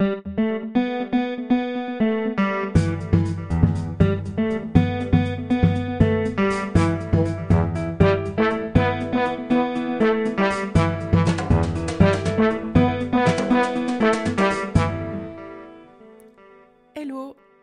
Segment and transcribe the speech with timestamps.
[0.00, 0.06] Hello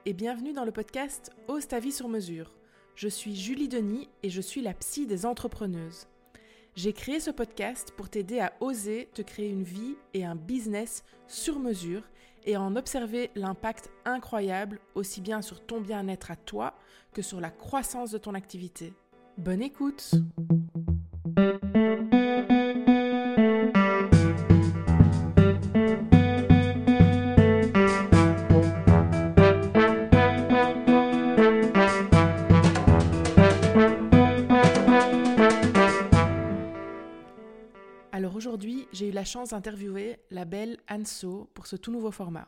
[0.05, 2.53] et bienvenue dans le podcast Ose ta vie sur mesure.
[2.95, 6.07] Je suis Julie Denis et je suis la psy des entrepreneuses.
[6.75, 11.03] J'ai créé ce podcast pour t'aider à oser te créer une vie et un business
[11.27, 12.03] sur mesure
[12.45, 16.73] et en observer l'impact incroyable aussi bien sur ton bien-être à toi
[17.13, 18.93] que sur la croissance de ton activité.
[19.37, 20.11] Bonne écoute
[39.11, 42.47] eu la chance d'interviewer la belle Anso pour ce tout nouveau format.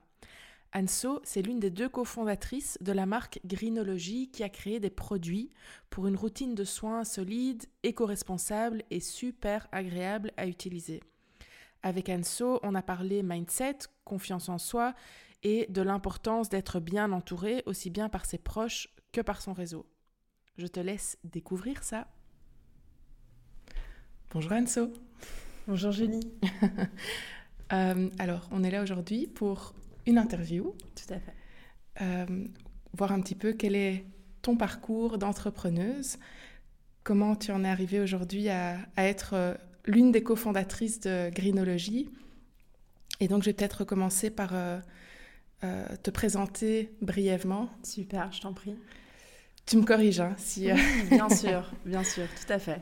[0.73, 5.52] Anso, c'est l'une des deux cofondatrices de la marque Greenology qui a créé des produits
[5.89, 11.02] pour une routine de soins solide, éco-responsable et super agréable à utiliser.
[11.84, 14.95] Avec Anso, on a parlé mindset, confiance en soi
[15.44, 19.86] et de l'importance d'être bien entouré aussi bien par ses proches que par son réseau.
[20.58, 22.08] Je te laisse découvrir ça.
[24.31, 24.94] Bonjour Anso.
[25.67, 26.31] Bonjour Julie.
[27.72, 29.73] Euh, alors, on est là aujourd'hui pour
[30.06, 31.33] une interview, Tout à fait.
[32.02, 32.45] euh,
[32.95, 34.06] voir un petit peu quel est
[34.44, 36.17] ton parcours d'entrepreneuse,
[37.03, 39.56] comment tu en es arrivée aujourd'hui à, à être euh,
[39.88, 42.09] l'une des cofondatrices de Greenology.
[43.19, 44.80] Et donc, je vais peut-être commencer par euh,
[45.64, 47.69] euh, te présenter brièvement.
[47.81, 48.75] Super, je t'en prie.
[49.66, 50.69] Tu me corriges hein, si...
[50.69, 52.81] euh, Oui, bien sûr, bien sûr, tout à fait.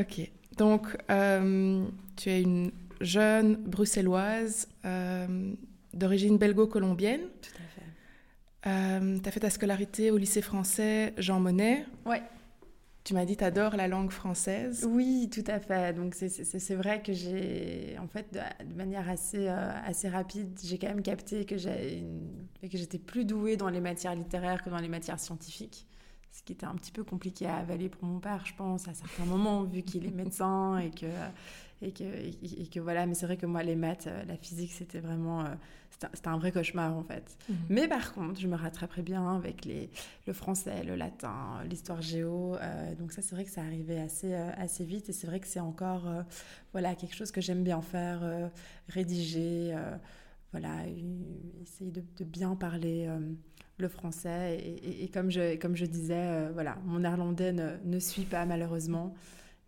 [0.00, 0.28] Ok.
[0.56, 1.84] Donc, euh,
[2.16, 5.54] tu es une jeune bruxelloise euh,
[5.94, 7.22] d'origine belgo-colombienne.
[7.40, 9.20] Tout à fait.
[9.22, 11.84] tu as fait ta scolarité au lycée français Jean Monnet.
[12.06, 12.22] Ouais.
[13.04, 14.86] Tu m'as dit tu adores la langue française.
[14.88, 15.92] Oui, tout à fait.
[15.92, 20.78] Donc c'est- vrai que j'ai, en fait, de, de manière assez, euh, assez rapide, j'ai
[20.78, 24.70] quand même capté que j'ai une- que j'étais plus douée dans les matières littéraires que
[24.70, 25.84] dans les matières scientifiques.
[26.42, 28.94] Ce qui était un petit peu compliqué à avaler pour mon père, je pense, à
[28.94, 31.06] certains moments, vu qu'il est médecin et que,
[31.80, 33.06] et que, et, et que voilà.
[33.06, 35.54] Mais c'est vrai que moi, les maths, euh, la physique, c'était vraiment, euh,
[35.90, 37.36] c'était un- vrai cauchemar en fait.
[37.48, 37.56] Mhm.
[37.68, 39.88] Mais par contre, je me rattraperai bien avec les,
[40.26, 42.56] le français, le latin, l'histoire géo.
[42.56, 45.08] euh, donc ça, c'est vrai que ça arrivait assez, assez vite.
[45.10, 46.22] Et c'est vrai que c'est encore euh,
[46.72, 48.48] voilà, quelque chose que j'aime bien faire, euh,
[48.88, 49.76] rédiger,
[50.52, 50.70] voilà,
[51.62, 53.08] essayer de, de bien parler
[53.78, 54.58] le français.
[54.60, 58.24] Et, et- et comme, je, comme je disais, euh, voilà, mon néerlandais ne, ne suit
[58.24, 59.14] pas malheureusement.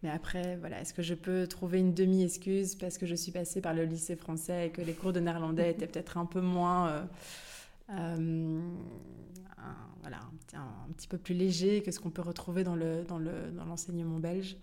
[0.03, 3.61] Mais après, voilà, est-ce que je peux trouver une demi-excuse parce que je suis passée
[3.63, 6.89] par le lycée français et que les cours de néerlandais étaient peut-être un peu moins...
[6.89, 7.03] euh,
[7.91, 8.61] euh,
[9.59, 12.65] un, voilà, un, petit- un- un petit peu plus léger que ce qu'on peut retrouver
[12.65, 14.57] dans le dans le dans l'enseignement belge?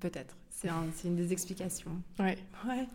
[0.00, 0.36] Peut-être.
[0.50, 2.02] C'est c'est une des explications.
[2.18, 2.36] Ouais.
[2.66, 2.86] Ouais.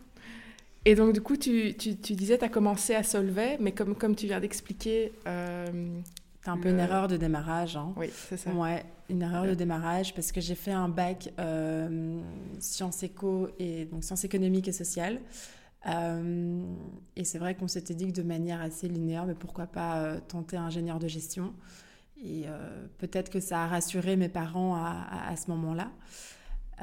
[0.85, 3.95] Et donc, du coup, tu, tu, tu disais tu as commencé à Solvay, mais comme,
[3.95, 5.11] comme tu viens d'expliquer.
[5.27, 5.65] euh,
[6.43, 7.75] C'est un peu une erreur de démarrage.
[7.75, 7.93] Hein.
[7.97, 8.51] Oui, c'est ça.
[8.51, 12.19] Ouais, une erreur de démarrage parce que j'ai fait un bac euh,
[12.59, 15.19] sciences éco et donc sciences économiques et sociales.
[15.87, 16.63] Euh,
[17.16, 20.19] et c'est vrai qu'on s'était dit que de manière assez linéaire, mais pourquoi pas euh,
[20.27, 21.53] tenter ingénieur de gestion.
[22.23, 22.45] Et
[22.97, 25.91] peut-être que ça a rassuré mes parents à, à- à ce moment-là.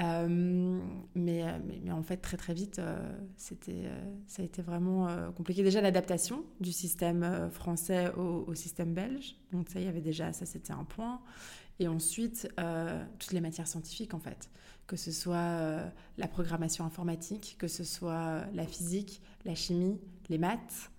[0.01, 0.81] Euh,
[1.15, 2.97] mais, euh, mais, mais en fait, très très vite, euh,
[3.37, 5.63] ça a été vraiment compliqué.
[5.63, 9.37] Déjà, l'adaptation du système français au, au système belge.
[9.53, 11.21] Donc ça, il y avait déjà, ça c'était un point.
[11.81, 12.49] Et ensuite,
[13.19, 14.51] toutes les matières scientifiques, en fait.
[14.87, 15.81] Que ce soit
[16.19, 20.91] la programmation informatique, que ce soit la physique, la chimie, les maths.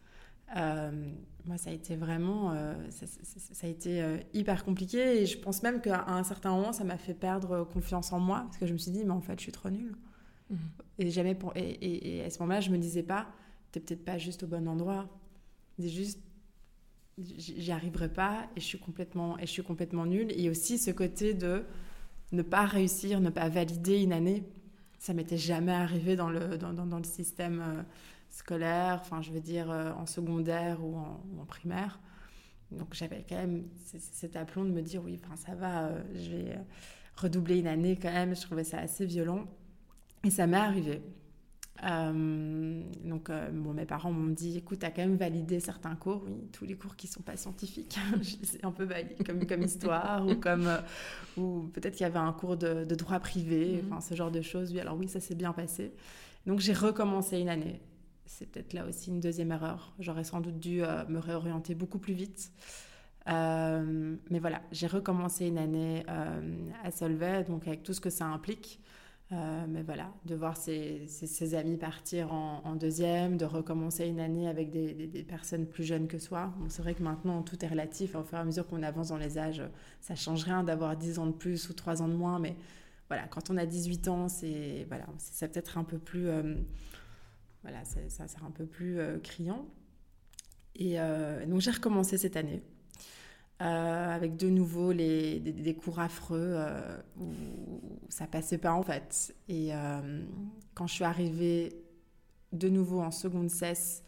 [1.45, 5.22] Euh, moi, ça a été vraiment, euh, ça, ça- ça a été euh, hyper compliqué
[5.22, 8.41] et je pense même qu'à un certain moment, ça m'a fait perdre confiance en moi
[8.45, 9.95] parce que je me suis dit, mais en fait, je suis trop nulle.
[10.50, 10.57] Mhm.
[11.00, 11.55] Et jamais pour...
[11.55, 13.28] et, et- et à ce moment-là, je me disais pas,
[13.72, 15.08] t'es peut-être pas juste au bon endroit.
[15.79, 16.20] C'est juste,
[17.17, 20.31] j'y arriverai pas et je suis complètement et je suis complètement nulle.
[20.37, 21.64] Et aussi ce côté de
[22.31, 24.43] ne pas réussir, ne pas valider une année,
[24.99, 27.84] ça m'était jamais arrivé dans le dans, dans- dans le système euh,
[28.35, 28.99] scolaire.
[29.02, 31.99] Enfin, je veux dire euh, en secondaire ou en, ou en primaire.
[32.72, 33.66] Donc j'avais quand même
[33.99, 36.61] cet aplomb de me dire oui, enfin ça va, euh, je vais euh,
[37.16, 38.35] redoubler une année quand même.
[38.35, 39.46] Je trouvais ça assez violent.
[40.23, 41.02] Et ça m'est arrivé.
[41.84, 45.96] Euh, donc, euh, bon, mes parents m'ont dit écoute, tu as quand même validé certains
[45.96, 48.85] cours, oui, tous les cours qui ne sont pas scientifiques, je les ai un peu
[48.85, 50.70] validés, comme, comme histoire, ou comme.
[51.37, 53.91] ou peut-être qu'il y avait un cours de, de droit privé, Mhm.
[53.91, 54.72] enfin, ce genre de choses.
[54.72, 55.91] Oui, alors oui, ça s'est bien passé.
[56.47, 57.82] Donc, j'ai recommencé une année.
[58.25, 59.93] C'est peut-être là aussi une deuxième erreur.
[59.99, 62.51] J'aurais sans doute dû me réorienter beaucoup plus vite.
[63.27, 66.05] mais voilà, j'ai recommencé une année
[66.83, 68.79] à Solvay, donc avec tout ce que ça implique.
[69.31, 74.69] Euh, mais voilà, de voir ses, amis partir en, deuxième, de recommencer une année avec
[74.69, 76.53] des, personnes plus jeunes que soi.
[76.69, 78.16] c'est vrai que maintenant, tout est relatif.
[78.16, 79.63] Au fur et à mesure qu'on avance dans les âges,
[79.99, 82.37] ça change rien d'avoir 10 ans de plus ou 3 ans de moins.
[82.39, 82.55] Mais
[83.07, 86.27] voilà, quand on a 18 ans, c'est voilà, c'est peut-être un peu plus...
[87.66, 89.66] Euh, voilà, ça sert un peu plus euh, criant.
[90.78, 90.97] Et
[91.47, 92.62] donc, j'ai recommencé cette année.
[93.62, 97.32] Euh, avec de nouveau les, des, cours affreux euh, où
[98.09, 99.34] ça passait pas en fait.
[99.47, 100.26] Et euh,
[100.73, 101.73] quand je suis arrivée
[102.52, 104.03] de nouveau en seconde cesse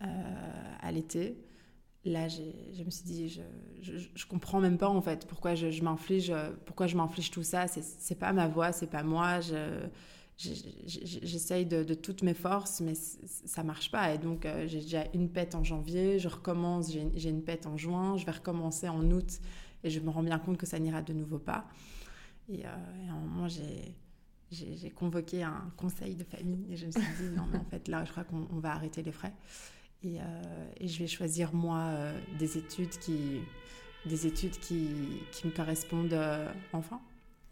[0.00, 1.38] à l'été,
[2.04, 5.84] là je me suis dit je, je, comprends même pas en fait pourquoi je, je
[5.84, 6.32] m'inflige
[6.66, 9.38] pourquoi je m'inflige tout ça c'est pas ma voix c'est pas moi
[10.42, 14.14] j'essaye de, toutes mes forces, mais ça marche pas.
[14.14, 17.76] Et donc, euh, j'ai déjà une pète en janvier, je recommence, j'ai une pète en
[17.76, 19.40] juin, je vais recommencer en août,
[19.84, 21.66] et je me rends bien compte que ça n'ira de nouveau pas.
[22.48, 22.68] Et, euh,
[23.08, 27.46] à un moment, j'ai convoqué un conseil de famille, et je me suis dit, non,
[27.50, 29.34] mais en fait, là, je crois qu'on va arrêter les frais.
[30.02, 31.92] Et, euh, et, je vais choisir, moi,
[32.38, 33.40] des études qui,
[34.06, 34.88] des études qui,
[35.30, 36.18] qui me correspondent
[36.72, 37.00] enfin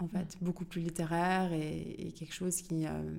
[0.01, 3.19] en fait, beaucoup plus littéraire et, quelque chose euh,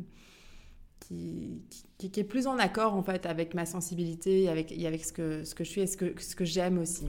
[0.99, 1.61] qui,
[1.97, 5.05] qui, qui, est plus en accord en fait avec ma sensibilité et avec, et avec
[5.05, 7.05] ce, que, ce que je suis et ce que, ce que j'aime aussi.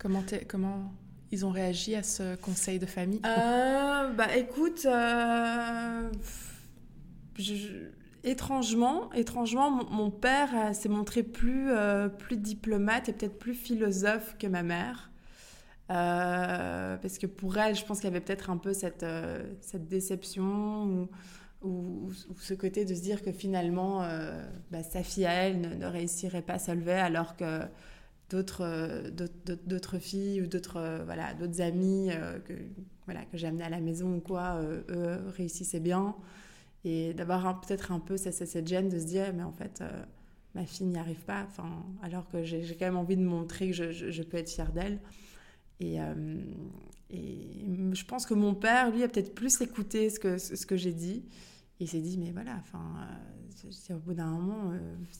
[0.00, 0.92] Comment, comment
[1.30, 3.20] ils ont réagi à ce conseil de famille?
[3.26, 6.10] Euh, Bah écoute, euh,
[8.24, 11.70] étrangement, étrangement, mon, père s'est montré plus,
[12.18, 15.10] plus diplomate et peut-être plus philosophe que ma mère.
[15.90, 19.42] Euh, parce que pour elle, je pense qu'il y avait peut-être un peu cette, euh,
[19.62, 21.08] cette déception
[21.62, 25.78] ou, ou, ce côté de se dire que finalement, euh, bah, sa fille à elle
[25.78, 27.62] ne, réussirait pas à se lever alors que
[28.28, 29.10] d'autres
[29.64, 32.10] d'autres filles ou d'autres voilà d'autres amis
[32.44, 32.52] que
[33.06, 36.14] voilà que j'amenais à la maison ou quoi eux réussissaient bien.
[36.84, 39.82] Et d'avoir peut-être un peu cette, cette gêne de se dire mais en fait
[40.54, 41.46] ma fille n'y arrive pas.
[42.02, 44.98] Alors que j'ai quand même envie de montrer que je, je peux être fière d'elle
[45.80, 46.40] et, euh,
[47.10, 50.76] et, je pense que mon père, lui, a peut-être plus écouté ce que, ce que
[50.76, 51.24] j'ai dit.
[51.80, 52.84] il s'est dit, mais voilà, enfin,
[53.90, 54.78] euh, au bout d'un moment, euh,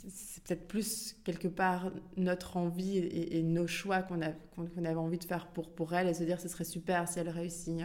[0.08, 5.48] c'est peut-être plus quelque part notre envie et, nos choix qu'on avait envie de faire
[5.48, 7.80] pour, pour elle et se dire, ce serait super si elle réussit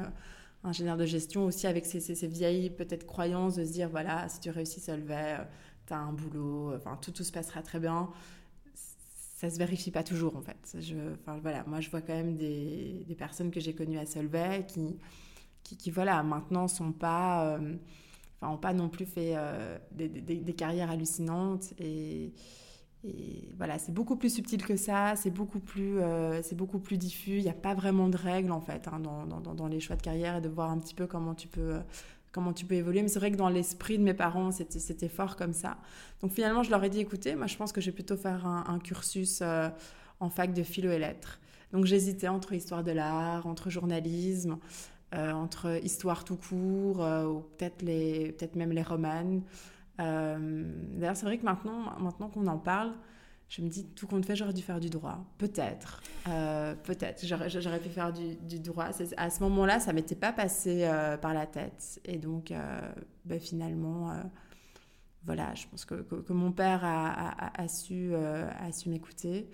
[0.63, 4.39] ingénieur de gestion, aussi avec ces, ces, vieilles peut-être croyances de se dire, voilà, si
[4.39, 5.37] tu réussis Solvay,
[5.85, 8.09] tu as un boulot, enfin, tout, tout se passera très bien
[9.43, 10.77] ça se vérifie pas toujours en fait.
[10.79, 14.05] Je, enfin, voilà, moi je vois quand même des, des personnes que j'ai connues à
[14.05, 14.97] Solvay qui,
[15.63, 17.75] qui, voilà, maintenant sont pas, euh,
[18.39, 22.31] enfin, ont pas non plus fait euh, des, des, carrières hallucinantes et,
[23.03, 26.97] et voilà, c'est beaucoup plus subtil que ça, c'est beaucoup plus, euh, c'est beaucoup plus
[26.97, 27.37] diffus.
[27.37, 30.01] Il n'y a pas vraiment de règles en fait hein, dans, dans, les choix de
[30.01, 31.81] carrière et de voir un petit peu comment tu peux
[32.33, 33.01] comment tu peux évoluer.
[33.01, 35.77] Mais c'est vrai que dans l'esprit de mes parents, c'était fort comme ça.
[36.21, 38.45] Donc finalement, je leur ai dit, écoutez, moi je pense que je vais plutôt faire
[38.45, 39.69] un, cursus euh,
[40.19, 41.39] en fac de philo et lettres.
[41.71, 44.57] Donc j'hésitais entre histoire de l'art, entre journalisme,
[45.13, 49.43] euh, entre histoire tout court, euh, ou peut-être peut même les romanes.
[49.97, 52.93] D'ailleurs, c'est vrai que maintenant, maintenant qu'on en parle,
[53.55, 55.23] je me dis, tout compte fait, j'aurais dû faire du droit.
[55.37, 56.01] Peut-être.
[56.27, 57.23] Euh, peut-être.
[57.23, 58.89] J'aurais pu faire du, droit.
[59.17, 62.01] À ce moment-là, ça m'était pas passé euh, par la tête.
[62.03, 62.81] Et donc, euh,
[63.25, 64.11] ben, finalement,
[65.23, 68.11] voilà, je pense que, que, mon père a, su,
[68.87, 69.47] m'écouter.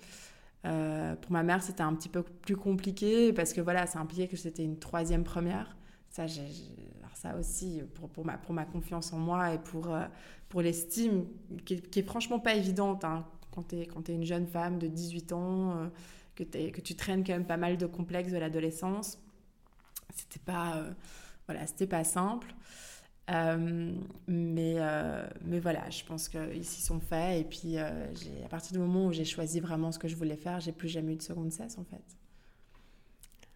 [0.62, 4.36] pour ma mère, c'était un petit peu plus compliqué parce que voilà, ça impliquait que
[4.36, 5.76] c'était une troisième première.
[6.08, 6.24] Ça,
[7.12, 7.82] ça aussi,
[8.14, 9.94] pour, ma, confiance en moi et pour,
[10.48, 11.26] pour l'estime,
[11.66, 13.04] qui, qui, est franchement pas évidente.
[13.04, 15.86] Hein quand tu es, es, une jeune femme de 18 ans, euh,
[16.70, 19.18] que, tu traînes quand même pas mal de complexes de l'adolescence.
[20.14, 20.90] C'était pas, euh,
[21.46, 22.54] voilà, pas simple.
[23.30, 23.94] Euh,
[24.26, 24.76] mais,
[25.44, 27.40] mais voilà, je pense qu'ils s'y sont faits.
[27.40, 30.60] Et puis, à partir du moment où j'ai choisi vraiment ce que je voulais faire,
[30.60, 32.02] j'ai plus jamais eu de seconde cesse, en fait.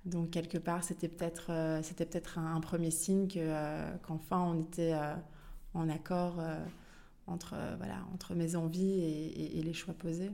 [0.04, 3.26] Donc, quelque part, c'était peut-être c'était peut-être un, premier signe
[4.02, 4.94] qu'enfin on était
[5.72, 6.40] en accord
[7.26, 10.30] entre, euh, voilà, entre mes envies et, les choix posés.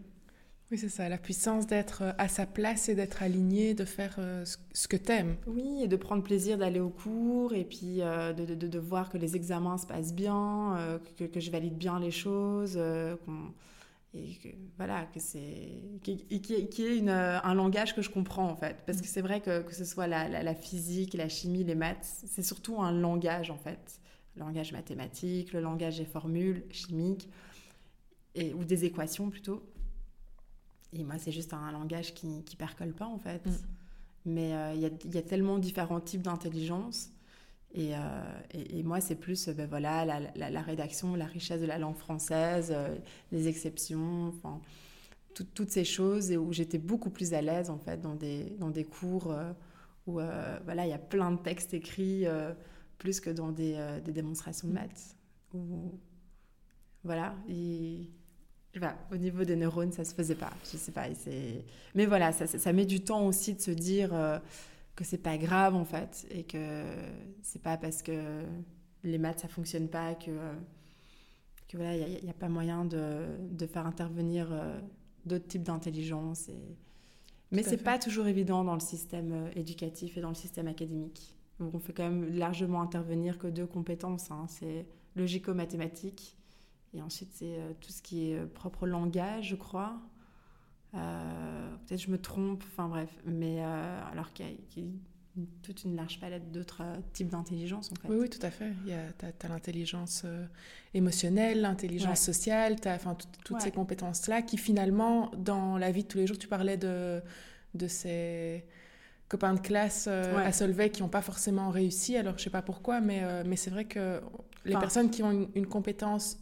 [0.71, 4.17] Oui, c'est ça, la puissance d'être euh, à sa place et d'être aligné, de faire
[4.19, 5.37] euh, ce que tu aimes.
[5.47, 9.19] Oui, et de prendre plaisir d'aller au cours et puis de, de, de, voir que
[9.19, 12.77] les examens se passent bien, que, que, je valide bien les choses,
[14.13, 15.69] et que, voilà, que c'est
[16.03, 18.77] qui, qui, qui est une, un langage que je comprends en fait.
[18.87, 21.75] Parce que c'est vrai que, que ce soit la, la, la, physique, la chimie, les
[21.75, 24.01] maths, c'est surtout un langage en fait
[24.37, 27.29] langage mathématique, le langage des formules chimiques.
[28.35, 29.63] et, ou des équations plutôt.
[30.93, 33.45] Et moi, c'est juste un langage qui, ne percole pas, en fait.
[33.47, 33.53] Mm.
[34.27, 37.11] Mais euh, il y, a, tellement différents types d'intelligence.
[37.73, 37.93] Et,
[38.53, 42.75] et, moi, c'est plus ben voilà, la, la, rédaction, la richesse de la langue française,
[43.31, 44.61] les exceptions, enfin,
[45.55, 48.71] toutes ces choses, et où j'étais beaucoup plus à l'aise, en fait, dans des, dans
[48.71, 49.33] des cours
[50.09, 50.15] où
[50.65, 52.27] voilà, il y a plein de textes écrits
[53.01, 55.17] plus que dans des, euh, des démonstrations de maths.
[55.53, 55.99] Où,
[57.03, 57.35] voilà,
[59.11, 60.53] au niveau des neurones, ça se faisait pas.
[60.71, 61.07] Je sais pas.
[61.97, 64.39] Mais voilà, ça, ça, met du temps aussi de se dire euh,
[64.95, 66.85] que c'est pas grave en fait et que
[67.43, 68.45] c'est pas parce que
[69.03, 70.31] les maths ça fonctionne pas que,
[71.69, 74.79] que voilà, il n'y a, pas moyen de, de faire intervenir euh,
[75.25, 76.51] d'autres types d'intelligence.
[76.51, 76.77] Et...
[77.51, 81.35] Mais c'est pas toujours évident dans le système éducatif et dans le système académique.
[81.61, 84.31] Donc on fait quand même largement intervenir que deux compétences.
[84.31, 84.47] Hein.
[84.49, 86.37] C'est logico-mathématique
[86.95, 90.01] et ensuite c'est euh, tout ce qui est euh, propre langage, je crois.
[90.95, 93.11] Euh, peut-être je me trompe, enfin bref.
[93.27, 94.83] Mais alors qu'il y, a
[95.63, 98.09] toute une large palette d'autres types d'intelligence en fait.
[98.09, 98.73] Oui, oui, tout à fait.
[98.85, 100.27] Tu as, l'intelligence
[100.93, 106.09] émotionnelle, l'intelligence sociale, tu as enfin, toutes ces compétences-là qui finalement, dans la vie de
[106.09, 107.23] tous les jours, tu parlais de,
[107.75, 108.65] de ces
[109.31, 112.17] copains de classe euh, à Solvay qui n'ont pas forcément réussi.
[112.17, 114.21] Alors, je sais pas pourquoi, mais, euh, mais c'est vrai que
[114.65, 116.37] les personnes qui ont une, compétence,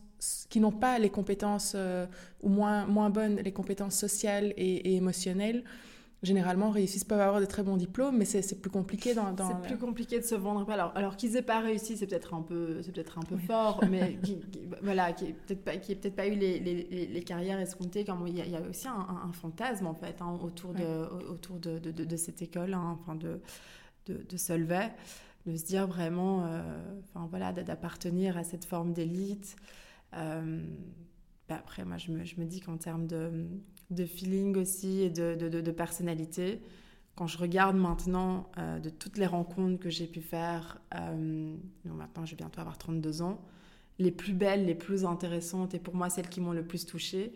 [0.48, 2.06] qui n'ont pas les compétences, euh,
[2.42, 5.62] ou moins, moins bonnes, les compétences sociales et, et émotionnelles,
[6.22, 9.36] généralement réussissent, peuvent avoir de très bons diplômes, mais c'est plus compliqué dans...
[9.36, 10.68] c'est plus compliqué de se vendre.
[10.68, 13.80] Alors, alors qu'ils aient pas réussi, c'est peut-être un peu, c'est peut-être un peu fort,
[13.90, 14.40] mais qui,
[14.82, 18.04] voilà, qui peut-être pas, qui peut-être pas eu les, les, les, carrières escomptées.
[18.04, 21.06] Comme il y, a, il y a aussi un, fantasme en fait hein, autour de
[21.28, 23.40] autour de, de, de, cette école, hein, enfin de,
[24.06, 24.92] de, Solvay,
[25.46, 26.60] de se dire vraiment, euh,
[27.14, 29.54] enfin voilà, d'appartenir à cette forme d'élite.
[30.14, 30.64] Euh,
[31.48, 33.46] bah, après, moi, je me, je me dis qu'en termes de
[33.90, 36.60] de feeling aussi et de, de, personnalité.
[37.14, 42.24] Quand je regarde maintenant euh, de toutes les rencontres que j'ai pu faire, euh, maintenant
[42.24, 43.40] je vais bientôt avoir 32 ans,
[43.98, 47.32] les plus belles, les plus intéressantes et pour moi celles qui m'ont le plus touchée,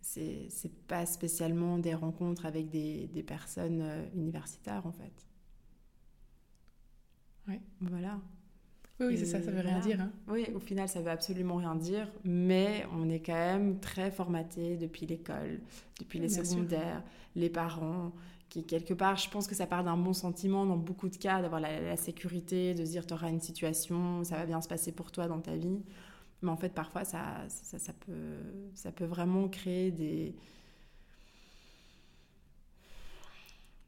[0.00, 5.26] c'est, c'est pas spécialement des rencontres avec des, des personnes euh, universitaires en fait.
[7.46, 7.60] Oui.
[7.80, 8.18] Voilà.
[9.00, 10.00] Oui, c'est ça, ça veut rien dire.
[10.00, 10.10] Hein.
[10.28, 14.76] Oui, au final, ça veut absolument rien dire, mais on est quand même très formaté
[14.76, 15.60] depuis l'école,
[15.98, 17.02] depuis les secondaires,
[17.34, 18.12] les parents,
[18.50, 21.40] qui quelque part, je pense que ça part d'un bon sentiment dans beaucoup de cas,
[21.40, 24.92] d'avoir la, sécurité, de se dire tu auras une situation, ça va bien se passer
[24.92, 25.82] pour toi dans ta vie.
[26.42, 28.38] Mais en fait, parfois, ça, ça, ça peut,
[28.74, 30.34] ça peut vraiment créer des,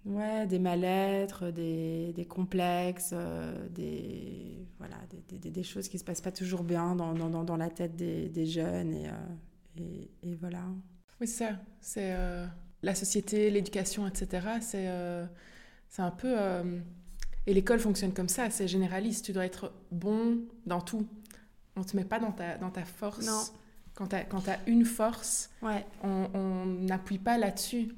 [0.05, 4.97] Ouais, des mal-être, des, des, complexes, euh, des, voilà,
[5.29, 7.95] des, des, choses qui ne se passent pas toujours bien dans, dans, dans la tête
[7.95, 8.95] des, jeunes.
[8.95, 9.13] Et, euh,
[9.77, 10.65] et, et, voilà.
[11.21, 11.51] Oui, c'est ça.
[11.81, 12.45] C'est euh,
[12.83, 14.49] la société, l'éducation, etc.
[14.61, 14.89] C'est
[15.89, 16.35] c'est un peu...
[17.47, 19.27] et l'école fonctionne comme ça, c'est généraliste.
[19.27, 21.07] Tu dois être bon dans tout.
[21.77, 23.27] On ne te met pas dans ta, dans ta force.
[23.27, 23.62] Non
[24.29, 25.51] quand tu as, une force,
[26.03, 27.95] on n'appuie pas là-dessus.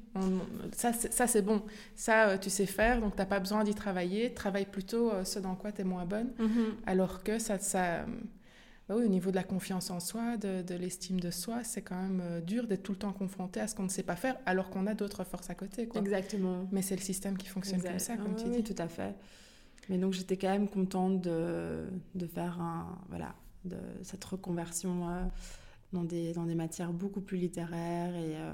[0.73, 1.61] Ça, c'est bon.
[1.95, 4.33] Ça, euh, tu sais faire, donc tu n'as pas besoin d'y travailler.
[4.33, 6.31] Travaille plutôt euh, ce dans quoi tu es moins bonne.
[6.39, 6.73] Mm-hmm.
[6.85, 8.05] Alors que ça, ça
[8.87, 11.99] bah oui, au niveau de la confiance en soi, de, l'estime de soi, c'est quand
[11.99, 14.37] même euh, dur d'être tout le temps confronté à ce qu'on ne sait pas faire,
[14.45, 15.87] alors qu'on a d'autres forces à côté.
[15.87, 16.01] Quoi.
[16.01, 16.67] Exactement.
[16.71, 18.63] Mais c'est le système qui fonctionne comme ça, comme tu dis.
[18.63, 19.15] tout à fait.
[19.89, 23.33] Mais donc j'étais quand même contente de, de faire un, voilà,
[23.65, 25.07] de, cette reconversion
[25.93, 28.53] dans des, dans des matières beaucoup plus littéraires et euh,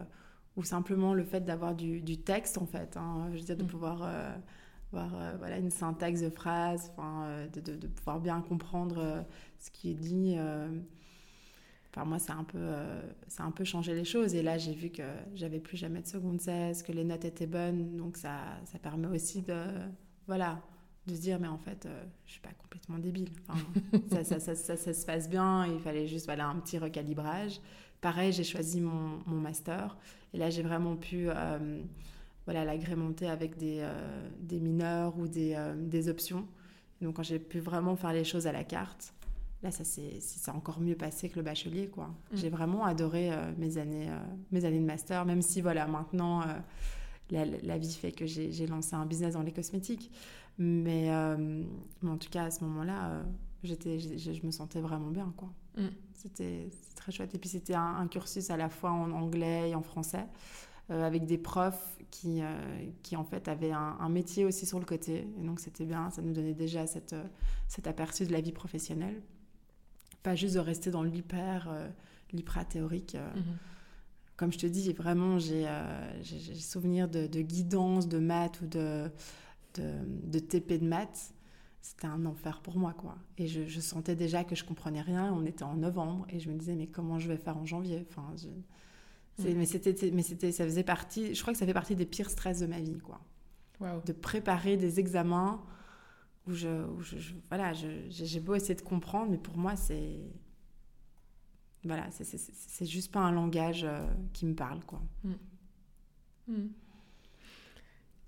[0.58, 3.64] ou simplement le fait d'avoir du, du, texte en fait hein, je veux dire de
[3.64, 3.68] mm.
[3.68, 4.36] pouvoir euh,
[4.94, 9.26] avoir euh, voilà une syntaxe de phrase enfin de, de, pouvoir bien comprendre
[9.60, 10.38] ce qui est dit
[11.94, 12.70] Enfin, moi, ça a un peu,
[13.28, 14.34] ça a un peu changé les choses.
[14.34, 15.04] Et là, j'ai vu que
[15.36, 17.98] j'avais plus jamais de seconde 16, que les notes étaient bonnes.
[17.98, 19.66] Donc, ça, ça permet aussi de,
[20.26, 20.62] voilà,
[21.12, 23.30] de se dire mais en fait euh, je suis pas complètement débile.
[24.10, 27.60] Ça, ça, ça, ça, se passe bien il fallait juste voilà un petit recalibrage.
[28.00, 29.98] Pareil j'ai choisi mon, mon, master
[30.34, 31.82] et là j'ai vraiment pu euh,
[32.46, 36.48] voilà l'agrémenter avec des, euh, des mineurs ou des, des options.
[37.02, 39.14] Donc quand j'ai pu vraiment faire les choses à la carte
[39.64, 40.20] là ça s'est
[40.52, 42.08] encore mieux passé que le bachelier quoi.
[42.08, 42.38] Mm.
[42.38, 44.10] j'ai vraiment adoré mes années
[44.52, 46.42] mes années de master même si voilà maintenant
[47.32, 50.12] la, la, vie fait que j'ai lancé un business dans les cosmétiques
[50.58, 51.64] mais, euh,
[52.02, 53.24] mais en tout cas, à ce moment-là, euh,
[53.64, 55.34] j'étais, je, me sentais vraiment bien.
[55.36, 55.50] quoi.
[55.78, 55.88] Mm.
[56.14, 57.34] C'était très chouette.
[57.34, 60.28] Et puis, c'était un, cursus à la fois en anglais et en français,
[60.92, 62.42] euh, avec des profs qui,
[63.02, 65.28] qui, en fait, avaient un, métier aussi sur le côté.
[65.40, 66.12] Et donc, c'était bien.
[66.12, 67.16] Ça nous donnait déjà cette,
[67.68, 69.22] cet aperçu de la vie professionnelle.
[70.22, 71.70] Pas juste de rester dans l'hyper
[72.34, 73.16] l'IPRA théorique.
[73.16, 73.58] Mhm.
[74.42, 75.68] Comme je te dis, vraiment, j'ai
[76.24, 79.12] j'ai souvenir de, de, guidance, de maths ou de,
[79.76, 79.94] de,
[80.24, 81.32] de TP de maths
[81.82, 83.18] c'était un enfer pour moi, quoi.
[83.38, 85.32] Et je, sentais déjà que je comprenais rien.
[85.34, 88.06] On était en novembre et je me disais, mais comment je vais faire en janvier?
[88.10, 88.34] Enfin.
[89.44, 91.34] Mais c'était, mais c'était, ça faisait partie.
[91.34, 93.20] Je crois que ça fait partie des pires stress de ma vie, quoi.
[94.06, 95.64] De préparer des examens
[96.48, 96.68] où je,
[97.50, 100.20] voilà, j'ai beau essayer de comprendre, mais pour moi, c'est,
[101.84, 105.02] voilà, c'est juste pas un langage euh, qui me parle, quoi.
[105.24, 105.32] Mm.
[106.48, 106.70] Mm.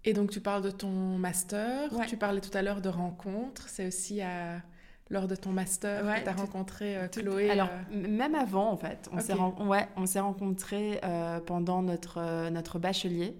[0.05, 3.87] Et donc tu parles de ton master, tu parlais tout à l'heure de rencontres, c'est
[3.87, 4.61] aussi à,
[5.09, 8.77] lors de ton master que tu as rencontré euh, Chloé Alors, euh, même avant en
[8.77, 9.87] fait, on s'est ouais,
[10.21, 13.37] rencontrés euh, pendant notre, notre bachelier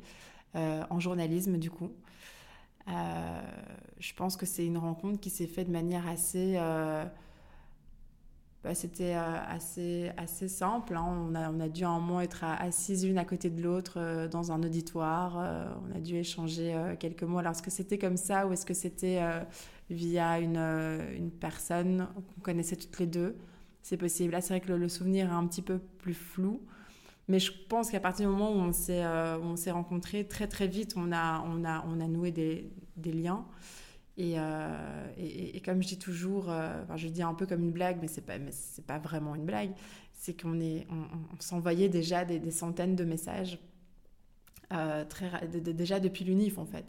[0.56, 1.92] en journalisme du coup.
[2.88, 6.60] je pense que c'est une rencontre qui s'est faite de manière assez
[8.64, 10.96] bah, c'était euh, assez, assez simple.
[10.96, 11.04] Hein.
[11.06, 14.28] On, a, on a dû un moment être assises une à côté de l'autre euh,
[14.30, 15.38] dans un auditoire.
[15.38, 17.40] Euh, on a dû échanger quelques mots.
[17.40, 19.22] Alors, est-ce que c'était comme ça ou est-ce que c'était
[19.90, 23.36] via une, une personne qu'on connaissait toutes les deux?
[23.82, 24.32] C'est possible.
[24.32, 26.62] Là, c'est vrai que le, souvenir est un petit peu plus flou.
[27.28, 30.94] Mais je pense qu'à partir du moment où on s'est, on rencontrés, très très vite,
[30.96, 33.46] on a, on a, on a noué des, des liens.
[34.20, 38.08] Euh, et, comme je dis toujours, euh, je dis un peu comme une blague, mais
[38.08, 38.38] c'est pas,
[38.86, 39.72] pas vraiment une blague,
[40.14, 43.60] c'est qu'on est, on, s'envoyait déjà des, centaines de messages,
[44.72, 46.86] euh, très, déjà depuis l'UNIF en fait.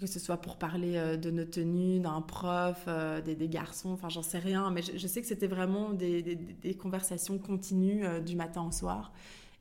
[0.00, 2.88] que ce soit pour parler de nos tenues, d'un prof,
[3.24, 7.38] des, garçons, enfin j'en sais rien, mais je, sais que c'était vraiment des, des, conversations
[7.38, 9.12] continues du matin au soir.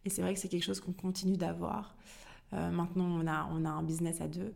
[0.04, 1.96] Et c'est vrai que c'est quelque chose qu'on continue d'avoir.
[2.52, 4.54] maintenant, on a, on a un business à deux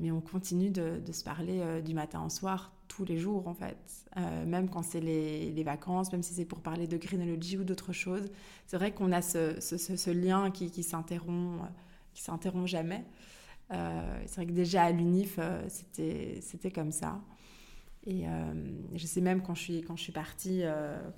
[0.00, 3.54] mais on continue de, se parler euh, du matin au soir tous les jours en
[3.54, 3.76] fait,
[4.16, 7.92] euh, même quand c'est les, vacances, même si c'est pour parler de greenology ou d'autres
[7.92, 8.28] choses.
[8.66, 11.62] C'est vrai qu'on a ce, lien qui, qui s'interrompt,
[12.14, 13.04] qui s'interrompt jamais.
[13.72, 17.20] Euh, c'est vrai que déjà à l'UNIF, c'était, comme ça.
[18.06, 18.24] Et
[18.94, 20.62] je sais même quand je suis, quand partie,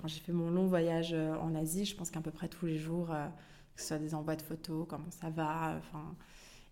[0.01, 2.77] quand j'ai fait mon long voyage en Asie, je pense qu'à peu près tous les
[2.77, 3.07] jours,
[3.75, 6.15] que ce soit des envois de photos, comment ça va, enfin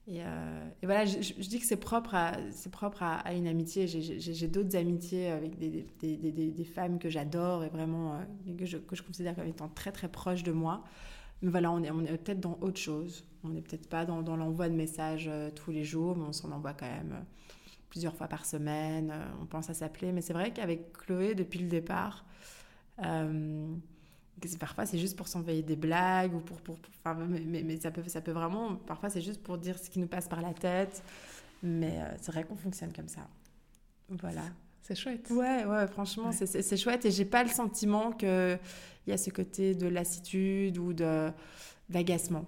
[0.09, 3.87] euh, et, voilà, je, dis que c'est propre à, une amitié.
[3.87, 9.47] J'ai, d'autres amitiés avec des, femmes que j'adore et vraiment euh, que, je, considère comme
[9.47, 10.83] étant très très proches de moi.
[11.41, 13.25] Mais voilà, on est, peut-être dans autre chose.
[13.43, 16.33] On n'est peut-être pas dans, dans l'envoi de messages euh, tous les jours, mais on
[16.33, 17.25] s'en envoie quand même
[17.89, 19.13] plusieurs fois par semaine.
[19.41, 20.11] on pense à s'appeler.
[20.11, 22.25] Mais c'est vrai qu'avec Chloé, depuis le départ,
[24.59, 28.03] parfois c'est juste pour s'envoyer des blagues ou pour, pour, enfin, mais, mais, ça peut
[28.07, 31.03] ça peut vraiment parfois c'est juste pour dire ce qui nous passe par la tête.
[31.63, 33.27] Mais euh, c'est vrai qu'on fonctionne comme ça.
[34.09, 34.43] Voilà.
[34.81, 35.29] C'est chouette.
[35.29, 38.57] Ouais ouais franchement c'est chouette et j'ai pas le sentiment que
[39.05, 41.31] il y a ce côté de lassitude ou de
[41.89, 42.45] d'agacement.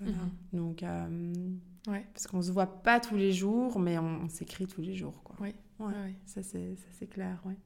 [0.00, 0.16] Voilà.
[0.16, 0.30] Mhm.
[0.54, 1.34] donc euh,
[1.88, 2.06] ouais.
[2.14, 5.36] parce qu'on se voit pas tous les jours mais on, s'écrit tous les jours quoi.
[5.40, 5.54] Oui.
[5.78, 6.14] Ouais, ouais.
[6.26, 7.56] ça c'est clair ouais.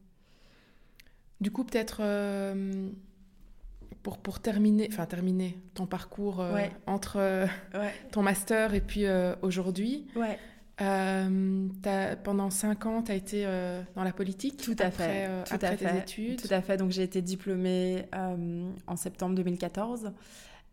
[1.40, 2.90] Du coup peut-être euh,
[4.04, 7.46] pour, pour terminer, enfin terminer ton parcours euh, entre euh,
[8.12, 10.06] ton master et puis euh, aujourd'hui.
[10.14, 10.38] Ouais.
[12.22, 13.44] pendant cinq ans, tu as été
[13.96, 15.44] dans la politique Tout à après, fait.
[15.46, 15.98] Tout après à tes fait.
[15.98, 16.42] études.
[16.42, 16.76] Tout à fait.
[16.76, 20.12] Donc j'ai été diplômée en septembre 2014.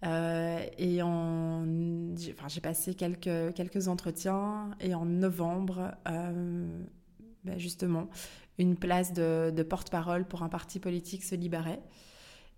[0.03, 8.09] et en, enfin, j'ai passé quelques, quelques entretiens et en novembre, ben justement,
[8.59, 11.79] une place de, de porte-parole pour un parti politique se libérait.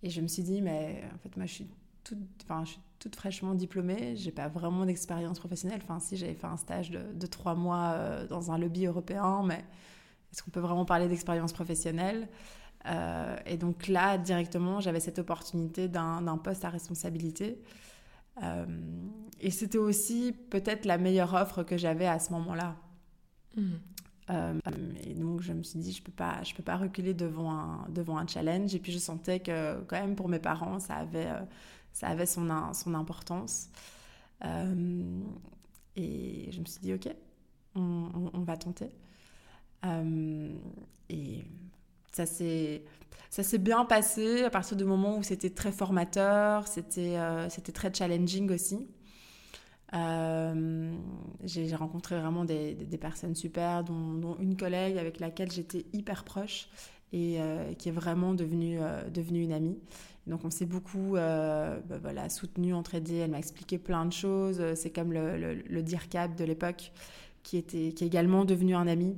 [0.03, 1.67] Et je me suis dit, mais en fait, moi, je suis
[2.03, 4.15] toute, enfin, je suis toute fraîchement diplômée.
[4.17, 5.79] J'ai pas vraiment d'expérience professionnelle.
[5.81, 9.63] Enfin, si j'avais fait un stage de, trois mois euh, dans un lobby européen, mais
[10.31, 12.27] est-ce qu'on peut vraiment parler d'expérience professionnelle?
[12.85, 17.61] Euh, Et donc là, directement, j'avais cette opportunité d'un poste à responsabilité.
[18.41, 18.65] Euh,
[19.39, 22.75] et c'était aussi peut-être la meilleure offre que j'avais à ce moment-là.
[23.55, 23.73] Mmh.
[24.29, 24.57] Euh,
[25.05, 28.27] et donc je me suis dit je peux peux pas reculer devant un devant un
[28.27, 28.73] challenge.
[28.75, 31.41] Et puis je sentais que quand même pour mes parents ça avait euh,
[31.91, 33.69] ça avait son son importance.
[34.45, 35.21] Euh,
[35.95, 37.09] et je me suis dit ok
[37.75, 38.89] on, on, va tenter.
[41.09, 41.43] Et
[42.11, 42.83] ça s'est
[43.29, 47.17] ça s'est bien passé à partir du moment où c'était très formateur c'était
[47.49, 48.87] c'était très challenging aussi
[49.93, 50.95] euh,
[51.43, 56.67] j'ai rencontré vraiment des, personnes super, dont, une collègue avec laquelle j'étais hyper proche
[57.11, 59.77] et euh, qui est vraiment devenue, euh, devenue une amie.
[60.25, 63.17] Donc on s'est beaucoup bah, voilà, soutenu, entraidé.
[63.17, 64.61] Elle m'a expliqué plein de choses.
[64.75, 66.91] C'est comme le, le, DIRCAP de l'époque
[67.43, 69.17] qui, qui est également devenu un ami.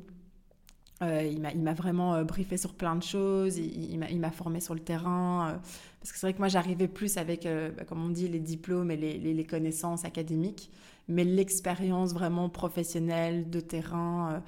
[1.02, 5.62] il m'a vraiment briefé sur plein de choses, il, il m'a formé sur le terrain.
[6.06, 8.92] Parce que c'est vrai que moi, j'arrivais plus avec, bah, comme on dit, les diplômes
[8.92, 10.70] et les, connaissances académiques,
[11.08, 14.44] mais l'expérience vraiment professionnelle de terrain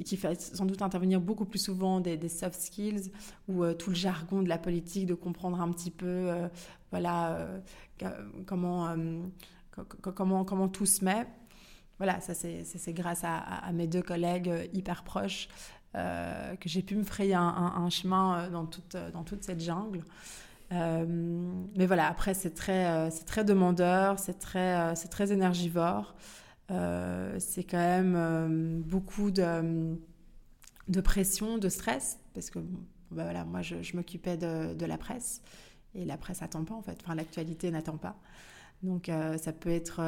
[0.00, 3.12] qui, fait sans doute intervenir beaucoup plus souvent des, soft skills
[3.48, 6.48] ou euh, tout le jargon de la politique, de comprendre un petit peu euh,
[6.90, 7.36] voilà,
[8.02, 8.08] euh,
[8.46, 8.94] comment,
[10.44, 11.26] comment, tout se met.
[11.98, 15.48] Voilà, ça c'est grâce à, mes deux collègues hyper proches
[15.94, 20.02] que j'ai pu me frayer un, chemin dans toute cette jungle.
[20.72, 26.14] Mais voilà, après c'est très, c'est très demandeur, c'est très, c'est très énergivore.
[26.72, 29.96] Euh, c'est quand même euh, beaucoup de,
[30.88, 32.60] de, pression, de stress, parce que
[33.10, 35.42] bah voilà, moi je, m'occupais de, de, la presse,
[35.94, 38.16] et la presse n'attend pas en fait, enfin l'actualité n'attend pas.
[38.82, 40.00] Donc euh, ça peut être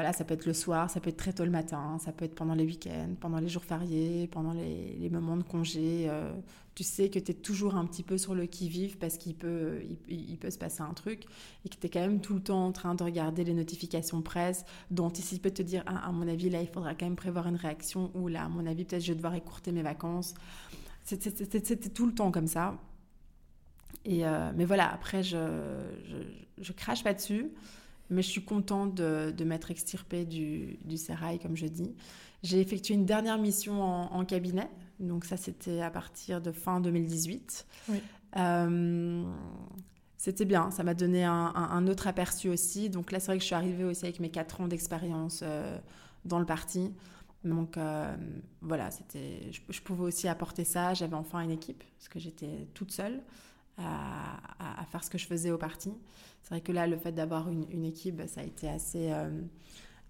[0.00, 2.24] voilà, ça peut être le soir, ça peut être très tôt le matin, ça peut
[2.24, 6.06] être pendant les week-ends, pendant les jours fériés, pendant les, moments de congé.
[6.08, 6.32] Euh,
[6.74, 9.82] tu sais que tu es toujours un petit peu sur le qui-vive parce qu'il peut,
[10.08, 11.24] il, peut se passer un truc
[11.66, 14.22] et que tu es quand même tout le temps en train de regarder les notifications
[14.22, 17.46] presse, d'anticiper, de te dire, ah, à mon avis, là, il faudra quand même prévoir
[17.46, 20.32] une réaction ou là, à mon avis, peut-être je vais devoir écourter mes vacances.
[21.04, 22.78] C'était tout le temps comme ça.
[24.06, 25.36] Et euh, mais voilà, après, je,
[26.06, 26.16] je,
[26.56, 27.50] je crache pas dessus.
[28.10, 31.94] Mais je suis contente de, de m'être extirpée du, du sérail, comme je dis.
[32.42, 34.68] J'ai effectué une dernière mission en, cabinet.
[34.98, 37.66] Donc ça, c'était à partir de fin 2018.
[38.36, 39.24] Euh,
[40.16, 42.88] c'était bien, ça m'a donné un, autre aperçu aussi.
[42.90, 45.78] Donc là, c'est vrai que je suis arrivée aussi avec mes 4 ans d'expérience euh,
[46.24, 46.92] dans le parti.
[47.44, 48.14] Donc euh,
[48.60, 50.94] voilà, c'était, je, je, pouvais aussi apporter ça.
[50.94, 53.22] J'avais enfin une équipe, parce que j'étais toute seule
[53.78, 55.92] à, faire ce que je faisais au parti.
[56.42, 59.30] C'est vrai que là, le fait d'avoir une, équipe, bah, ça a été assez, euh,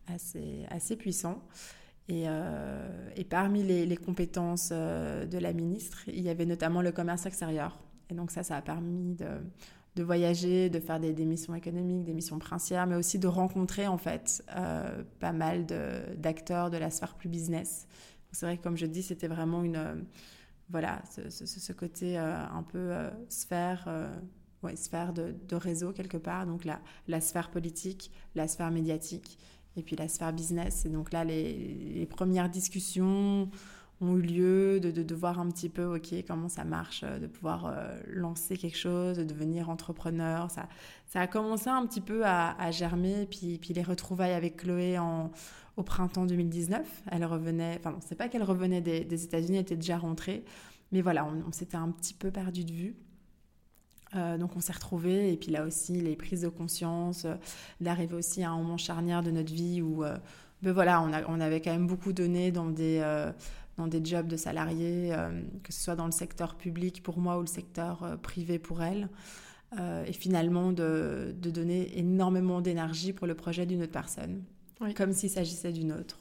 [0.07, 1.43] assez, assez puissant.
[2.09, 2.89] Et, euh,
[3.29, 7.79] parmi les, compétences euh, de la ministre, il y avait notamment le commerce extérieur.
[8.11, 9.17] Et donc ça, ça a permis
[9.95, 13.99] de, voyager, de faire des, missions économiques, des missions princières, mais aussi de rencontrer en
[13.99, 14.43] fait
[15.21, 15.67] pas mal
[16.17, 17.87] d'acteurs de, la sphère plus business.
[18.33, 20.07] C'est vrai que comme je dis, c'était vraiment une
[20.71, 22.93] voilà, ce, côté un peu
[23.29, 23.87] sphère,
[24.63, 26.47] ouais, sphère de, réseau quelque part.
[26.47, 29.39] Donc la, la sphère politique, la sphère médiatique
[29.77, 30.85] et puis la sphère business.
[30.87, 33.51] Et donc là, les, premières discussions
[34.01, 37.75] ont eu lieu de, de, voir un petit peu, OK, comment ça marche, de pouvoir
[38.07, 40.51] lancer quelque chose, de devenir entrepreneur.
[40.51, 40.69] Ça,
[41.07, 43.27] ça a commencé un petit peu à, germer.
[43.31, 45.31] Puis, puis les retrouvailles avec Chloé en,
[45.77, 47.03] au printemps 2019.
[47.11, 50.45] Elle revenait, enfin, non, c'est pas qu'elle revenait des États-Unis, elle était déjà rentrée.
[50.93, 52.97] Mais voilà, on, s'était un petit peu perdu de vue.
[54.17, 57.35] Euh, donc on s'est retrouvés et puis là aussi les prises de conscience, euh,
[57.81, 60.17] d'arriver aussi à un moment charnière de notre vie où euh,
[60.63, 63.01] ben voilà, on, a, on, avait quand même beaucoup donné dans des,
[63.79, 65.11] dans des jobs de salariés,
[65.63, 69.09] que ce soit dans le secteur public pour moi ou le secteur privé pour elle.
[70.07, 74.43] et finalement de, de donner énormément d'énergie pour le projet d'une autre personne,
[74.95, 76.21] comme s'il s'agissait d'une autre.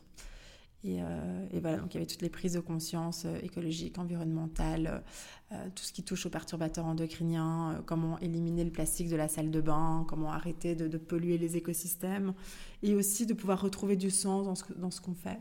[0.86, 5.04] Euh, et, voilà, donc il y avait toutes les prises de conscience euh, écologiques, environnementales,
[5.52, 9.52] euh, tout ce qui touche aux perturbateurs endocriniens, comment éliminer le plastique de la salle
[9.52, 12.34] de bain, comment arrêter de, polluer les écosystèmes,
[12.82, 15.40] et aussi de pouvoir retrouver du sens dans ce, ce qu'on fait.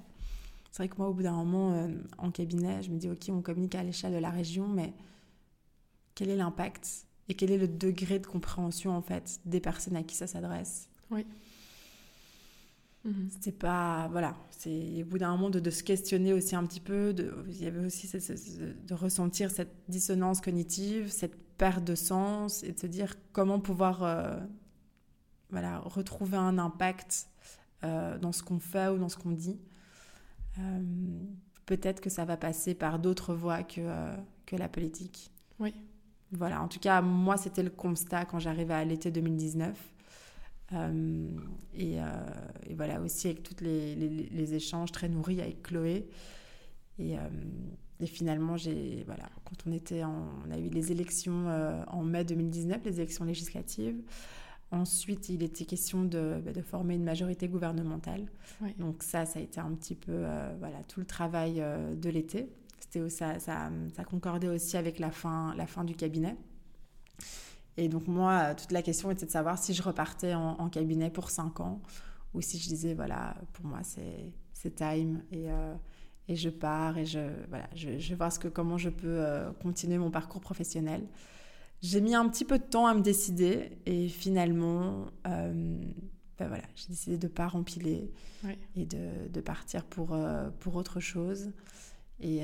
[0.70, 3.40] C'est vrai que moi, au bout d'un moment, en cabinet, je me dis, OK, on
[3.40, 4.92] communique à l'échelle de la région, mais
[6.14, 10.03] quel est l'impact et quel est le degré de compréhension, en fait, des personnes à
[10.03, 10.88] qui ça s'adresse?
[11.11, 11.24] Oui.
[13.09, 13.29] Mhm.
[13.40, 14.09] C'est pas.
[14.11, 14.37] Voilà.
[14.51, 17.12] C'est au bout d'un moment de, se questionner aussi un petit peu.
[17.12, 22.73] De, il y avait aussi de ressentir cette dissonance cognitive, cette perte de sens et
[22.73, 24.38] de se dire comment pouvoir euh,
[25.51, 27.29] voilà, retrouver un impact
[27.85, 29.59] euh, dans ce qu'on fait ou dans ce qu'on dit.
[30.59, 30.83] Euh,
[31.66, 33.81] peut-être que ça va passer par d'autres voies que,
[34.47, 35.31] que la politique.
[35.59, 35.75] Oui.
[36.33, 36.62] Voilà.
[36.62, 39.77] En tout cas, moi, c'était le constat quand j'arrivais à l'été 2019.
[40.72, 41.28] Euh,
[41.78, 42.26] euh,
[42.68, 46.09] et, voilà, aussi avec tous les, les, échanges très nourris avec Chloé.
[46.98, 47.22] Et, euh,
[48.00, 51.46] et finalement, j'ai, voilà, quand on, était on a eu les élections
[51.88, 54.00] en mai 2019, les élections législatives.
[54.70, 58.26] Ensuite, il était question de, bah, de former une majorité gouvernementale.
[58.78, 60.26] Donc ça, ça a été un petit peu
[60.59, 61.62] voilà, tout le travail
[61.96, 62.48] de l'été.
[62.78, 66.37] C'était, ça, ça, ça, concordait aussi avec la fin, la fin du cabinet.
[67.79, 71.31] Et donc moi, toute la question était de savoir si je repartais en, cabinet pour
[71.31, 71.81] 5 ans
[72.35, 75.75] ou si je disais, voilà, pour moi, c'est time et, euh,
[76.27, 79.53] et je pars et je, voilà, je, je vois ce que, comment je peux euh,
[79.62, 81.07] continuer mon parcours professionnel.
[81.81, 85.81] J'ai mis un petit peu de temps à me décider et finalement, euh,
[86.37, 88.11] ben voilà, j'ai décidé de ne pas rempiler
[88.75, 90.19] et de, de, partir pour,
[90.59, 91.53] pour autre chose.
[92.19, 92.41] Et,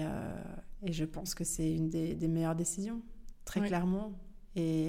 [0.83, 3.03] et je pense que c'est une des, des, meilleures décisions,
[3.45, 4.13] très clairement.
[4.57, 4.89] Et,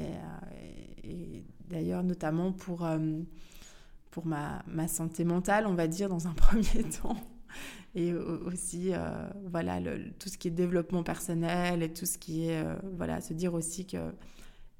[1.04, 2.88] et d'ailleurs, notamment pour,
[4.12, 7.18] pour ma, ma, santé mentale, on va dire, dans un premier temps
[7.96, 9.00] et aussi euh,
[9.50, 9.80] voilà
[10.20, 13.54] tout ce qui est développement personnel et tout ce qui est euh, voilà se dire
[13.54, 13.98] aussi que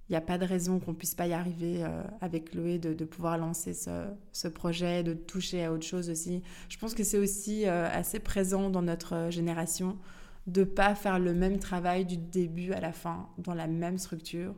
[0.08, 2.94] il n'y a pas de raison qu'on puisse pas y arriver euh, avec Chloé de,
[2.94, 6.44] de, pouvoir lancer ce, ce, projet, de toucher à autre chose aussi.
[6.70, 9.98] Je pense que c'est aussi assez présent dans notre génération
[10.46, 14.54] de pas faire le même travail du début à la fin dans la même structure,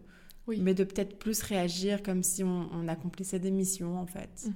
[0.48, 0.60] oui.
[0.62, 4.46] mais de peut-être plus réagir comme si on, on accomplissait des missions en fait.
[4.48, 4.54] Mhm.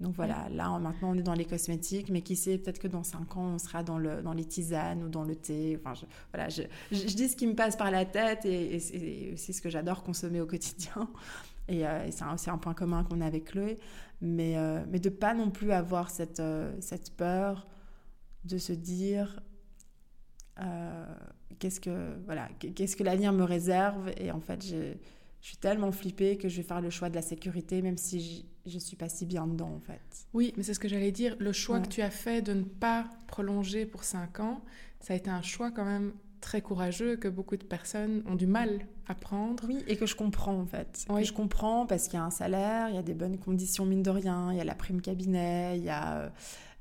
[0.00, 3.02] Donc voilà, là maintenant on est dans les cosmétiques, mais qui sait, peut-être que dans
[3.02, 5.78] 5 ans on sera dans, le, dans les tisanes ou dans le thé.
[5.80, 9.30] Enfin, je, voilà, je, je, dis ce qui me passe par la tête et, c'est
[9.32, 11.08] aussi ce que j'adore consommer au quotidien.
[11.68, 13.78] Et, euh, c'est un, un, point commun qu'on a avec Chloé.
[14.20, 17.66] Mais, euh, mais de pas non plus avoir cette, euh, cette peur
[18.44, 19.42] de se dire
[21.58, 24.98] qu'est-ce que voilà qu'est-ce que l'avenir me réserve et en fait j'ai
[25.40, 28.46] je suis tellement flippée que je vais faire le choix de la sécurité, même si
[28.66, 30.26] je ne suis pas si bien dedans, en fait.
[30.32, 31.36] Oui, mais c'est ce que j'allais dire.
[31.38, 34.62] Le choix que tu as fait de ne pas prolonger pour 5 ans,
[35.00, 38.46] ça a été un choix quand même très courageux que beaucoup de personnes ont du
[38.46, 39.64] mal à prendre.
[39.66, 41.06] Oui, et que je comprends en fait.
[41.08, 41.24] Oui.
[41.24, 44.02] je comprends parce qu'il y a un salaire, il y a des bonnes conditions mine
[44.02, 46.28] de rien, il y a la prime cabinet, il y a euh,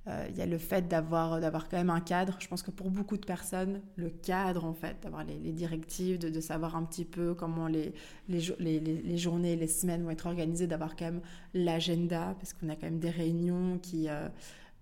[0.08, 2.38] il y a le fait d'avoir d'avoir quand même un cadre.
[2.40, 6.40] Je pense que pour beaucoup de personnes, le cadre en fait, d'avoir les, directives, de,
[6.40, 7.94] savoir un petit peu comment les
[8.30, 11.22] les, les, les, journées, les semaines vont être organisées, d'avoir quand même
[11.54, 14.28] l'agenda, parce qu'on a quand même des réunions qui euh,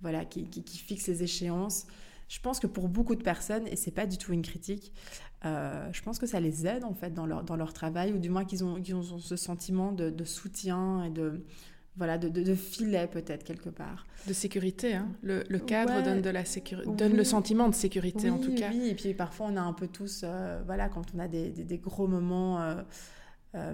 [0.01, 1.87] voilà qui, qui, fixent les échéances.
[2.27, 4.91] Je pense que pour beaucoup de personnes, et c'est pas du tout une critique,
[5.45, 8.17] euh, je pense que ça les aide en fait dans leur, dans leur travail, ou
[8.17, 11.43] du moins qu'ils ont, qu'ils ont ce sentiment de, de soutien et de,
[11.95, 14.07] voilà, de, de, filet peut-être quelque part.
[14.27, 15.09] De sécurité, hein.
[15.21, 18.69] le, le, cadre donne, de la sécurité, donne le sentiment de sécurité en tout cas.
[18.71, 21.49] Oui, et puis parfois on a un peu tous, euh, voilà, quand on a des,
[21.49, 22.81] des, gros moments euh,
[23.53, 23.73] euh,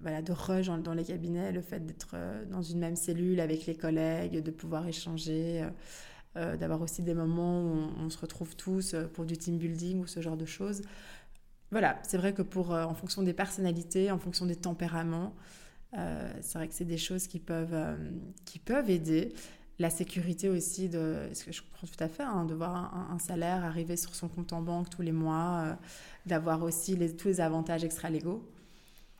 [0.00, 2.16] voilà, de rush dans, les cabinets, le fait d'être
[2.50, 5.62] dans une même cellule avec les collègues, de pouvoir échanger,
[6.34, 10.20] d'avoir aussi des moments où on, se retrouve tous pour du team building ou ce
[10.22, 10.80] genre de choses.
[11.70, 15.34] Voilà, c'est vrai que pour, en fonction des personnalités, en fonction des tempéraments,
[15.98, 17.96] euh, c'est vrai que c'est des choses qui peuvent, euh,
[18.44, 19.32] qui peuvent aider.
[19.78, 23.18] La sécurité aussi, de, ce que je comprends tout à fait, hein, de voir un,
[23.18, 25.74] salaire arriver sur son compte en banque tous les mois, euh,
[26.26, 28.46] d'avoir aussi les, tous les avantages extra-légaux.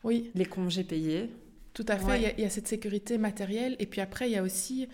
[0.03, 0.29] Oui.
[0.35, 1.31] Les congés payés.
[1.73, 3.75] Tout à fait, il, y a, cette sécurité matérielle.
[3.79, 4.87] Et puis après, il y a aussi,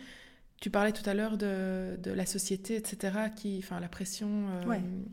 [0.62, 4.46] tu parlais tout à l'heure de, de la société, etc., qui, enfin, la pression,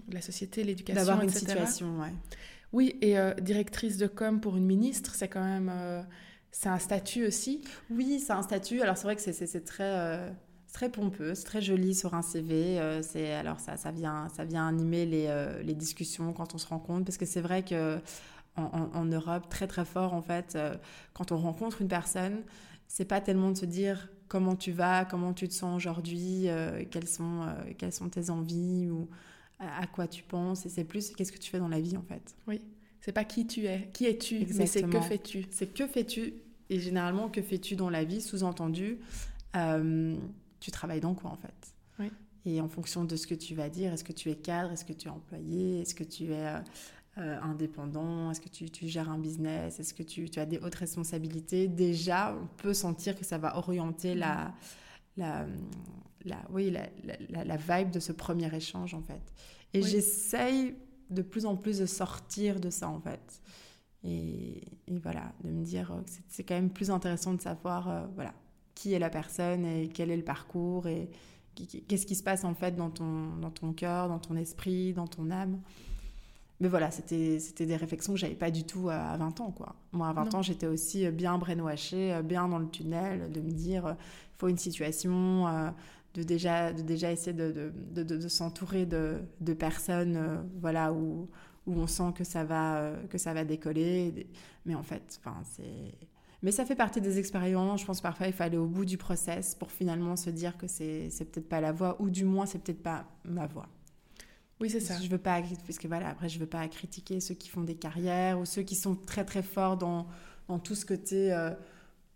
[0.08, 2.12] la société, l'éducation, D'avoir une situation, ouais.
[2.72, 5.70] Oui, et directrice de com pour une ministre, c'est quand même
[6.54, 8.80] c'est un statut aussi Oui, c'est un statut.
[8.80, 10.30] Alors c'est vrai que c'est très, euh,
[10.72, 12.78] très pompeux, c'est très joli sur un CV.
[12.78, 16.58] Euh, c'est alors ça, ça, vient, ça vient animer les, euh, les, discussions quand on
[16.58, 17.98] se rencontre, parce que c'est vrai que
[18.56, 20.56] en, Europe, très très fort en fait,
[21.12, 22.44] quand on rencontre une personne,
[22.86, 26.46] c'est pas tellement de se dire comment tu vas, comment tu te sens aujourd'hui,
[26.92, 29.08] quelles sont quelles sont tes envies ou
[29.58, 30.66] à, quoi tu penses.
[30.66, 32.36] Et c'est plus qu'est-ce que tu fais dans la vie en fait.
[32.46, 32.60] Oui.
[33.00, 35.46] C'est pas qui tu es, qui es-tu, mais c'est que fais-tu.
[35.50, 38.98] C'est que fais-tu et généralement, que fais-tu dans la vie Sous-entendu,
[39.56, 40.16] euh,
[40.60, 41.74] tu travailles dans quoi en fait?
[41.98, 42.10] Oui.
[42.46, 44.84] Et en fonction de ce que tu vas dire, est-ce que tu es cadre, est-ce
[44.84, 46.46] que tu es employé, est-ce que tu es
[47.16, 50.58] euh, indépendant, est-ce que tu, tu, gères un business, est-ce que tu, tu, as des
[50.58, 51.68] hautes responsabilités?
[51.68, 54.52] Déjà, on peut sentir que ça va orienter la,
[55.16, 55.46] la,
[56.24, 56.88] la, oui, la,
[57.30, 59.22] la, la, vibe de ce premier échange en fait.
[59.72, 60.74] Et j'essaye
[61.08, 63.40] de plus en plus de sortir de ça en fait.
[64.04, 64.62] Et,
[65.02, 68.34] voilà, de me dire que c'est quand même plus intéressant de savoir euh, voilà,
[68.74, 71.08] qui est la personne et quel est le parcours et
[71.88, 75.06] qu'est-ce qui se passe en fait dans ton, dans ton cœur, dans ton esprit, dans
[75.06, 75.60] ton âme.
[76.60, 79.50] Mais voilà, c'était des réflexions que j'avais pas du tout à 20 ans.
[79.50, 79.74] Quoi.
[79.92, 83.96] Moi, à 20 ans, j'étais aussi bien brainwashée, bien dans le tunnel, de me dire
[84.34, 85.70] il faut une situation, euh,
[86.14, 89.20] de, déjà, de déjà essayer de, de, de, de s'entourer de,
[89.58, 91.28] personnes euh, voilà, où,
[91.66, 94.28] où on sent que ça va, euh, que ça va décoller.
[94.66, 95.94] Mais en fait, enfin, c'est.
[96.42, 97.80] Mais ça fait partie des expériences.
[97.80, 100.66] Je pense parfois il faut aller au bout du process pour finalement se dire que
[100.66, 103.68] c'est, c'est peut-être pas la voie, ou du moins c'est peut-être pas ma voie.
[104.60, 105.00] Oui, c'est ça.
[105.00, 107.76] Je veux pas, parce que voilà, après je veux pas critiquer ceux qui font des
[107.76, 110.06] carrières ou ceux qui sont très très forts dans,
[110.48, 111.50] dans tout ce côté, euh,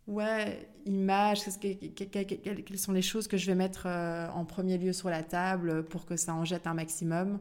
[0.07, 5.11] ouais, image, quelles sont les choses que je vais mettre euh, en premier lieu sur
[5.11, 7.39] la table pour que ça en jette un maximum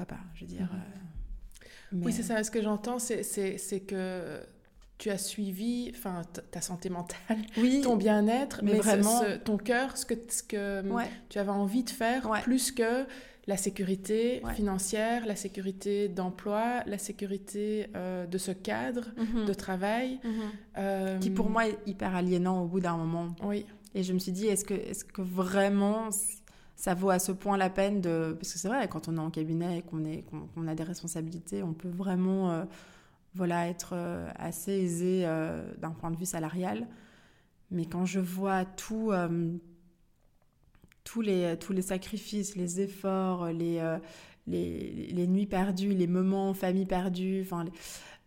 [0.00, 0.62] pourquoi pas Je veux dire.
[0.62, 2.00] Mhm.
[2.00, 2.42] Euh, oui, c'est ça.
[2.42, 4.40] Ce que j'entends, c'est que
[4.98, 10.04] tu as suivi enfin, ta santé mentale, oui, ton bien-être, mais, vraiment ton cœur, ce
[10.04, 10.82] que, ce que
[11.28, 13.06] tu avais envie de faire, plus que
[13.46, 19.46] la sécurité financière, la sécurité d'emploi, la sécurité euh, de ce cadre mhm.
[19.46, 20.20] de travail.
[20.22, 20.32] Mhm.
[20.78, 23.34] Euh, Qui pour moi est hyper aliénant au bout d'un moment.
[23.42, 23.66] Oui.
[23.94, 26.10] Et je me suis dit, est-ce que, est que vraiment
[26.80, 28.36] ça vaut à ce point la peine de...
[28.38, 30.02] Parce que c'est vrai, quand on est en cabinet et qu'on
[30.54, 32.64] qu'on a des responsabilités, on peut vraiment euh,
[33.34, 33.94] voilà, être
[34.36, 35.24] assez aisé
[35.78, 36.86] d'un point de vue salarial.
[37.70, 39.12] Mais quand je vois tout
[41.04, 43.98] tous les, tous les sacrifices, les efforts, les, euh,
[44.46, 47.46] les, les, nuits perdues, les moments en famille perdus,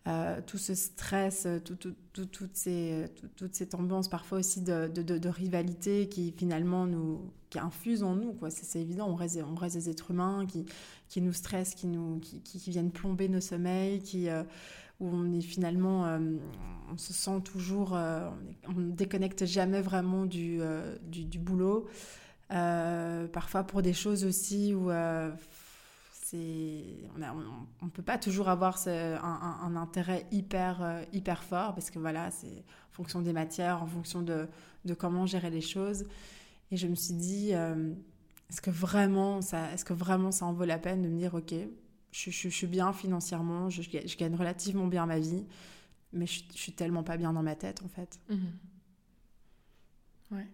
[0.06, 4.86] euh, tout ce stress, tout, tout, tout, toutes, ces, toute cette ambiance parfois aussi de,
[4.88, 8.36] de, de, rivalité qui finalement nous qui infuse en nous.
[8.50, 10.66] C'est, évident, on reste, on reste des êtres humains qui,
[11.08, 14.42] qui nous stressent, qui, nous, qui, qui viennent plomber nos sommeils, qui, euh,
[15.00, 16.18] où on est finalement,
[16.92, 20.60] on se sent toujours, on ne déconnecte jamais vraiment du,
[21.10, 21.86] du, du boulot.
[22.52, 24.90] Euh, parfois pour des choses aussi où
[26.32, 27.06] euh,
[27.82, 32.30] on ne peut pas toujours avoir un, intérêt hyper, euh, hyper fort parce que voilà,
[32.30, 34.48] c'est en fonction des matières, en fonction de,
[34.98, 36.06] comment gérer les choses.
[36.70, 40.64] Et je me suis dit, est-ce que, vraiment ça, est-ce que vraiment ça en vaut
[40.64, 41.54] la peine de me dire, ok,
[42.10, 43.82] je, suis bien financièrement, je,
[44.16, 45.44] gagne relativement bien ma vie,
[46.12, 48.18] mais je, suis tellement pas bien dans ma tête en fait.
[50.30, 50.48] Ouais.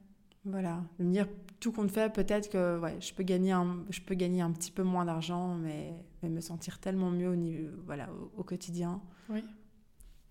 [0.44, 1.28] Voilà, de me dire
[1.60, 4.70] tout compte fait, peut-être que ouais, je, peux gagner un, je peux gagner un petit
[4.70, 9.02] peu moins d'argent, mais, mais, me sentir tellement mieux au, niveau, voilà, au, quotidien.
[9.28, 9.44] Oui.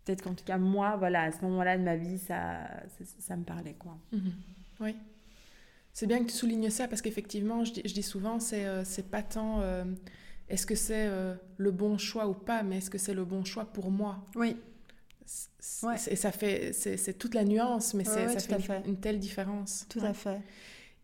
[0.03, 2.67] Peut-être qu'en tout cas, moi, voilà, à ce moment-là de ma vie, ça,
[3.19, 3.75] ça, me parlait.
[3.75, 3.97] quoi.
[4.11, 4.31] Mhm.
[4.79, 4.95] Oui.
[5.93, 9.21] C'est bien que tu soulignes ça parce qu'effectivement, je, je, dis souvent, c'est euh, pas
[9.21, 9.83] tant euh,
[10.49, 13.43] est-ce que c'est euh, le bon choix ou pas, mais est-ce que c'est le bon
[13.43, 14.25] choix pour moi?
[14.35, 14.57] Oui.
[16.07, 19.85] Et ça fait, c'est toute la nuance, mais ça fait, Une, telle différence.
[19.89, 20.41] Tout à fait.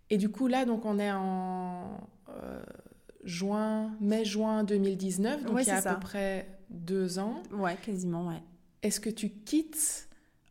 [0.10, 1.98] Et du coup, là, donc on est en
[2.30, 2.64] euh,
[3.24, 7.42] juin, mai-juin 2019, donc il y a à peu près deux ans.
[7.52, 8.42] Ouais, quasiment, ouais.
[8.82, 10.10] Est-ce que tu quittes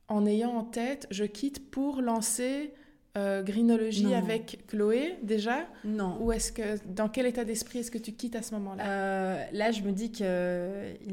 [0.09, 2.75] en ayant en tête, je quitte pour lancer
[3.17, 5.67] euh, Greenology avec Chloé déjà?
[5.85, 6.19] Non.
[6.21, 8.85] Ou est-ce que dans quel état d'esprit est-ce que tu quittes à ce moment-là?
[8.85, 10.27] Euh, Là, je me dis qu'il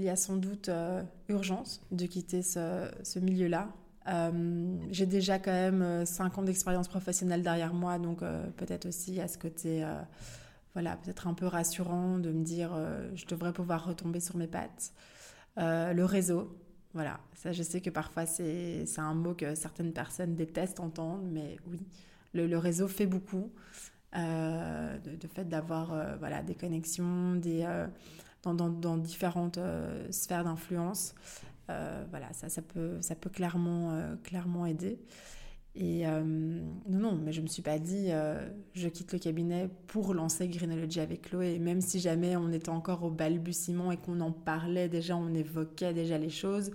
[0.03, 3.69] y a sans doute euh, urgence de quitter ce, ce milieu-là.
[4.89, 8.21] J'ai déjà quand même 5 ans d'expérience professionnelle derrière moi, donc
[8.57, 9.85] peut-être aussi à ce côté,
[10.73, 12.71] voilà, peut-être un peu rassurant de me dire
[13.13, 14.91] je devrais pouvoir retomber sur mes pattes.
[15.55, 16.51] le réseau,
[16.93, 21.57] voilà, ça je sais que parfois c'est un mot que certaines personnes détestent entendre, mais
[21.67, 21.85] oui,
[22.33, 23.51] le, réseau fait beaucoup.
[24.13, 27.87] Euh, de, fait d'avoir euh, voilà, des connexions des, euh,
[28.43, 29.59] dans, dans, dans, différentes
[30.09, 31.15] sphères d'influence.
[31.67, 34.99] voilà, ça, ça, peut, ça peut clairement, clairement aider.
[35.73, 38.09] Et non, non, mais je ne me suis pas dit,
[38.73, 41.59] je quitte le cabinet pour lancer Greenology avec Chloé.
[41.59, 45.93] Même si jamais on était encore au balbutiement et qu'on en parlait déjà, on évoquait
[45.93, 46.71] déjà les choses.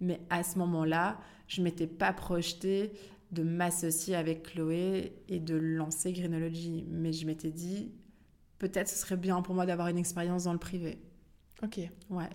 [0.00, 2.92] Mais à ce moment-là, je ne m'étais pas projetée
[3.32, 6.86] de m'associer avec Chloé et de lancer Greenology.
[6.88, 7.92] Mais je m'étais dit,
[8.58, 10.98] peut-être ce serait bien pour moi d'avoir une expérience dans le privé.
[11.62, 11.80] Ok.
[12.08, 12.28] Ouais.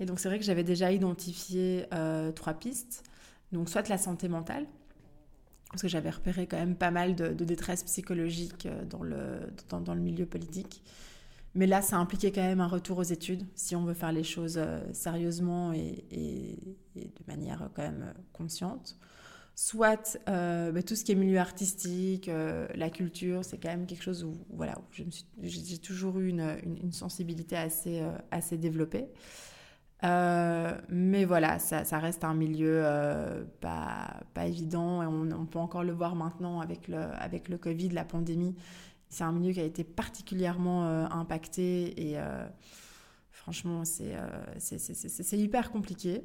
[0.00, 3.04] Et donc c'est vrai que j'avais déjà identifié euh, trois pistes.
[3.52, 4.66] Donc soit la santé mentale,
[5.72, 9.94] parce que j'avais repéré quand même pas mal de, détresse psychologique euh, dans le, dans,
[9.94, 10.82] le milieu politique.
[11.54, 14.22] Mais là, ça impliquait quand même un retour aux études, si on veut faire les
[14.22, 16.04] choses euh, sérieusement et,
[16.94, 18.98] de manière quand même euh, consciente.
[19.54, 22.30] Soit bah, tout ce qui est milieu artistique,
[22.74, 24.74] la culture, c'est quand même quelque chose où, voilà,
[25.42, 29.08] j'ai toujours eu une, une sensibilité assez, assez développée.
[30.04, 35.84] Euh, mais voilà, ça, reste un milieu euh, pas, pas, évident et on, peut encore
[35.84, 38.56] le voir maintenant avec le, avec le Covid, la pandémie.
[39.08, 42.18] C'est un milieu qui a été particulièrement euh, impacté et
[43.30, 46.24] franchement, c'est hyper compliqué.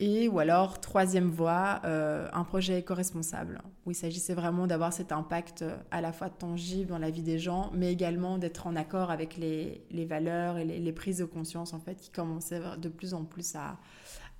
[0.00, 5.12] Et ou alors, troisième voie, euh, un projet éco-responsable, où il s'agissait vraiment d'avoir cet
[5.12, 8.74] impact euh, à la fois tangible dans la vie des gens, mais également d'être en
[8.74, 12.60] accord avec les, les valeurs et les, les, prises de conscience en fait qui commençaient
[12.76, 13.78] de plus en plus à,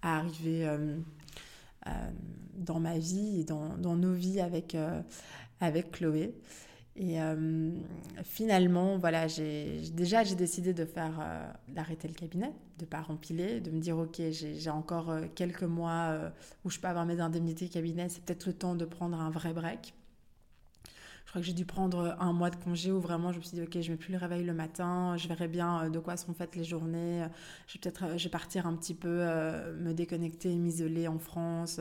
[0.03, 0.99] à arriver euh,
[2.57, 4.77] dans ma vie et dans, dans nos vies avec,
[5.61, 6.35] avec Chloé.
[6.97, 7.71] Et euh,
[8.23, 13.73] finalement, voilà, déjà j'ai décidé de faire euh, d'arrêter le cabinet, de pas rempiler, de
[13.73, 16.17] me dire ok, j'ai, encore euh, quelques mois
[16.65, 19.53] où je peux avoir mes indemnités cabinet, c'est peut-être le temps de prendre un vrai
[19.53, 19.93] break.
[21.25, 23.57] Je crois que j'ai dû prendre un mois de congé où vraiment je me suis
[23.57, 26.33] dit, ok, je mets plus le réveil le matin, je verrai bien de quoi sont
[26.33, 27.27] faites les journées.
[27.67, 31.81] Je vais peut-être je partir un petit peu, me déconnecter, m'isoler en France.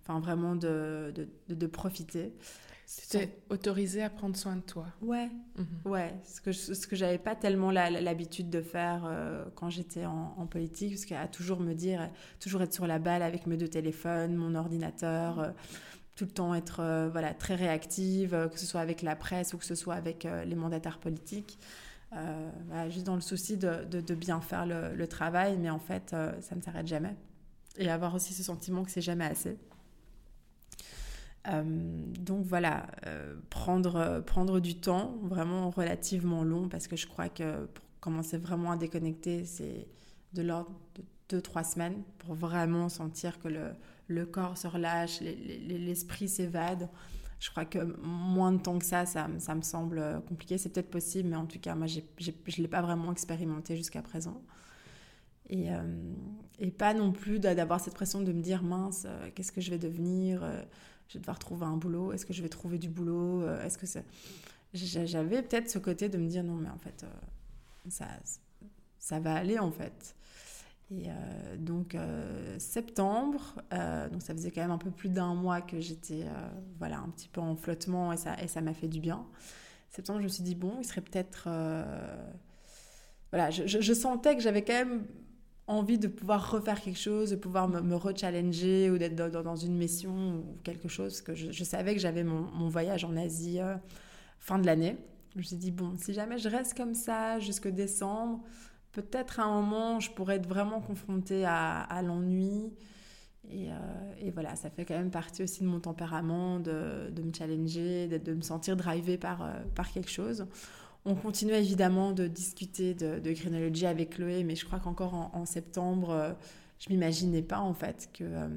[0.00, 1.12] Enfin, vraiment de,
[1.48, 2.32] de profiter.
[2.86, 4.86] Tu t'es autorisé à prendre soin de toi.
[5.00, 5.66] Ouais, mhm.
[5.90, 6.14] ouais.
[6.24, 10.90] Ce que, ce que j'avais pas tellement l'habitude de faire euh, quand j'étais en, politique,
[10.92, 12.10] parce qu'à toujours me dire,
[12.40, 15.50] toujours être sur la balle avec mes deux téléphones, mon ordinateur, euh,
[16.14, 19.58] tout le temps être euh, voilà, très réactive, que ce soit avec la presse ou
[19.58, 21.58] que ce soit avec les mandataires politiques.
[22.90, 26.54] juste dans le souci de, de, bien faire le, le, travail, mais en fait, ça
[26.54, 27.16] ne s'arrête jamais.
[27.78, 29.58] Et avoir aussi ce sentiment que c'est jamais assez.
[31.48, 31.62] Euh,
[32.20, 37.66] donc voilà, euh, prendre, prendre du temps, vraiment relativement long, parce que je crois que
[37.66, 39.86] pour commencer vraiment à déconnecter, c'est
[40.32, 40.70] de l'ordre
[41.28, 43.72] de 2-3 semaines pour vraiment sentir que le,
[44.08, 46.88] le corps se relâche, l'esprit s'évade.
[47.40, 50.56] Je crois que moins de temps que ça, ça, ça me semble compliqué.
[50.56, 54.00] C'est peut-être possible, mais en tout cas, moi, je ne l'ai pas vraiment expérimenté jusqu'à
[54.00, 54.40] présent.
[55.50, 55.82] Et, euh,
[56.58, 59.78] et, pas non plus d'avoir cette pression de me dire, mince, qu'est-ce que je vais
[59.78, 60.42] devenir
[61.14, 63.78] je vais devoir trouver un boulot, est-ce que je vais trouver du boulot, euh, est-ce
[63.78, 64.04] que c'est...
[64.72, 68.06] J'avais peut-être ce côté de me dire non mais en fait euh, ça,
[68.98, 70.16] ça va aller en fait.
[70.90, 71.96] Et euh, donc
[72.58, 73.54] septembre,
[74.10, 76.24] donc ça faisait quand même un peu plus d'un mois que j'étais
[76.80, 79.24] voilà un petit peu en flottement et ça et ça m'a fait du bien.
[79.90, 81.48] Septembre, je me suis dit bon, il serait peut-être
[83.30, 85.06] voilà, je, je, sentais que j'avais quand même
[85.66, 90.36] envie de pouvoir refaire quelque chose, de pouvoir me, re-challenger ou d'être dans, une mission
[90.36, 91.22] ou quelque chose.
[91.22, 93.76] que je, savais que j'avais mon, voyage en Asie euh,
[94.38, 94.96] fin de l'année.
[95.32, 98.44] Je me suis dit, bon, si jamais je reste comme ça jusqu'au décembre,
[98.92, 102.72] peut-être à un moment, je pourrais être vraiment confrontée à, l'ennui.
[103.50, 103.74] Et, euh,
[104.20, 108.18] et, voilà, ça fait quand même partie aussi de mon tempérament de, me challenger, de,
[108.18, 110.46] de, me sentir drivée par, euh, par quelque chose.
[111.06, 116.10] On continue évidemment de discuter de, de avec Chloé, mais je crois qu'encore en, septembre,
[116.10, 116.32] euh,
[116.78, 118.48] je m'imaginais pas en fait que, euh,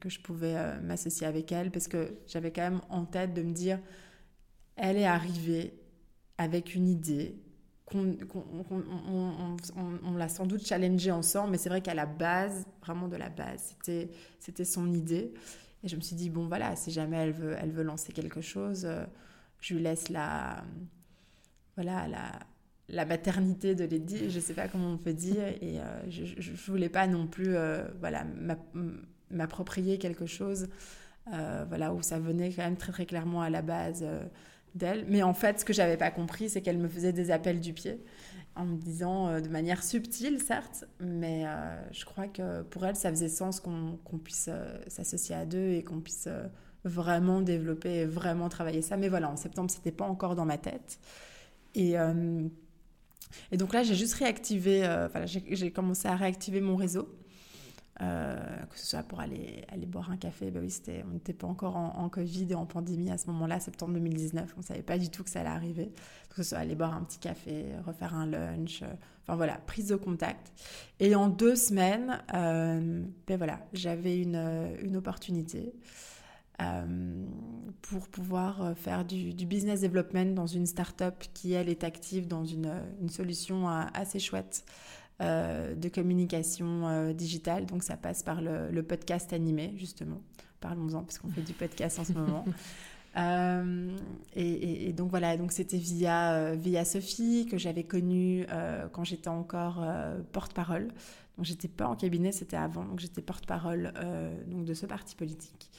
[0.00, 3.42] que je pouvais euh, m'associer avec elle parce que j'avais quand même en tête de
[3.42, 3.78] me dire
[4.76, 5.74] elle est arrivée
[6.38, 7.36] avec une idée
[7.84, 8.16] qu'on
[10.04, 13.28] on, l'a sans doute challengée ensemble, mais c'est vrai qu'à la base, vraiment de la
[13.28, 15.34] base, c'était, c'était son idée.
[15.82, 18.40] Et je me suis dit, bon voilà, si jamais elle veut, elle veut lancer quelque
[18.40, 18.88] chose,
[19.60, 20.62] je lui laisse la,
[21.82, 22.06] voilà,
[22.88, 26.50] la, maternité de Lady, je ne sais pas comment on peut dire, et euh, je
[26.50, 28.26] ne voulais pas non plus euh, voilà,
[29.30, 30.68] m'approprier quelque chose
[31.32, 34.04] euh, voilà, où ça venait quand même très très clairement à la base
[34.74, 35.06] d'elle.
[35.08, 37.72] Mais en fait, ce que j'avais pas compris, c'est qu'elle me faisait des appels du
[37.72, 37.98] pied
[38.56, 41.44] en me disant de manière subtile, certes, mais
[41.92, 44.50] je crois que pour elle, ça faisait sens qu'on puisse
[44.88, 46.28] s'associer à deux et qu'on puisse
[46.84, 48.98] vraiment développer, vraiment travailler ça.
[48.98, 50.98] Mais voilà, en septembre, c'était pas encore dans ma tête.
[51.74, 52.48] Et, euh,
[53.52, 57.08] et donc là, j'ai juste réactivé, euh, voilà, j'ai commencé à réactiver mon réseau.
[58.02, 58.38] Euh,
[58.70, 60.74] que ce soit pour aller, aller boire un café, bah oui,
[61.06, 64.60] on n'était pas encore en, Covid et en pandémie à ce moment-là, septembre 2019, on
[64.60, 65.92] ne savait pas du tout que ça allait arriver.
[66.30, 68.84] Que ce soit aller boire un petit café, refaire un lunch,
[69.22, 70.50] enfin voilà, prise de contact.
[70.98, 75.74] Et en deux semaines, ben voilà, j'avais une, une opportunité.
[76.60, 77.24] Euh,
[77.82, 82.44] pour pouvoir euh, faire du, business development dans une start-up qui, elle, est active dans
[82.44, 84.64] une, une solution euh, assez chouette
[85.20, 87.66] de communication digitale.
[87.66, 90.22] Donc, ça passe par le, podcast animé, justement.
[90.60, 92.46] Parlons-en, parce qu'on fait du podcast en ce moment.
[94.34, 98.46] et, donc voilà, donc c'était via, via Sophie que j'avais connue
[98.92, 99.84] quand j'étais encore
[100.32, 100.88] porte-parole.
[101.36, 103.92] Donc j'étais pas en cabinet, c'était avant, donc j'étais porte-parole
[104.46, 105.70] donc de ce parti politique.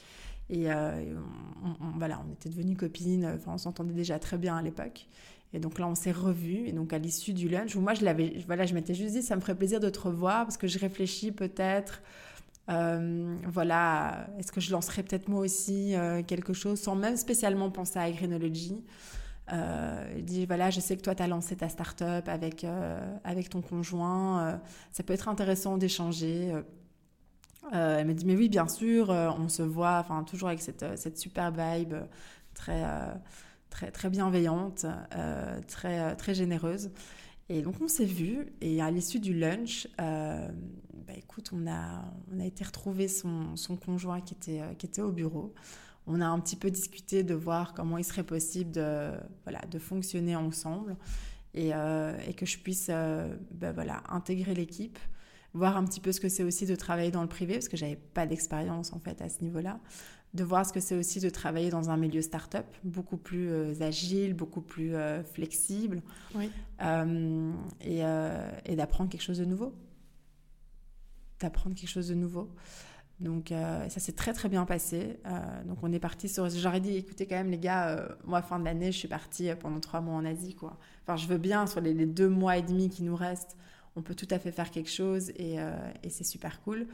[0.50, 1.14] Et euh,
[1.62, 5.06] on, voilà, on était devenus copines, enfin, on s'entendait déjà très bien à l'époque.
[5.54, 6.66] Et donc là, on s'est revus.
[6.66, 8.04] Et donc, à l'issue du lunch, où moi, je
[8.46, 10.78] voilà, je m'étais juste dit, ça me ferait plaisir de te revoir parce que je
[10.78, 12.02] réfléchis peut-être,
[12.70, 17.70] euh, voilà, est-ce que je lancerais peut-être moi aussi euh, quelque chose sans même spécialement
[17.70, 18.84] penser à Greenology.
[19.52, 22.64] Euh, dit voilà, je sais que toi, tu as lancé ta start-up avec,
[23.24, 24.60] avec ton conjoint.
[24.92, 26.52] ça peut être intéressant d'échanger.
[27.72, 30.60] Euh, elle m'a dit, mais oui, bien sûr, euh, on se voit, enfin, toujours avec
[30.60, 31.94] cette, euh, cette super vibe
[32.54, 32.84] très,
[33.70, 34.84] très, très bienveillante,
[35.66, 36.90] très, très généreuse.
[37.48, 42.40] Et donc, on s'est vu, et à l'issue du lunch, bah, écoute, on a, on
[42.40, 45.54] a été retrouver son, son conjoint qui était, qui était au bureau.
[46.06, 49.12] On a un petit peu discuté de voir comment il serait possible de,
[49.44, 50.96] voilà, de fonctionner ensemble
[51.54, 54.98] et, et que je puisse bah, voilà, intégrer l'équipe
[55.54, 57.76] voir un petit peu ce que c'est aussi de travailler dans le privé, parce que
[57.76, 59.78] j'avais pas d'expérience en fait à ce niveau-là,
[60.34, 63.74] de voir ce que c'est aussi de travailler dans un milieu start-up, beaucoup plus euh,
[63.80, 66.02] agile, beaucoup plus euh, flexible,
[66.80, 69.74] euh, et, d'apprendre quelque chose de nouveau.
[71.40, 72.50] D'apprendre quelque chose de nouveau.
[73.20, 75.20] Donc ça s'est très très bien passé.
[75.64, 76.48] donc on est parti sur...
[76.50, 79.78] J'aurais dit, écoutez quand même les gars, moi fin de l'année, je suis partie pendant
[79.78, 80.56] trois mois en Asie.
[80.56, 80.76] quoi.
[81.02, 83.56] Enfin je veux bien, sur les, les deux mois et demi qui nous restent,
[83.96, 85.74] on peut tout à fait faire quelque chose et, euh,
[86.08, 86.86] c'est super cool.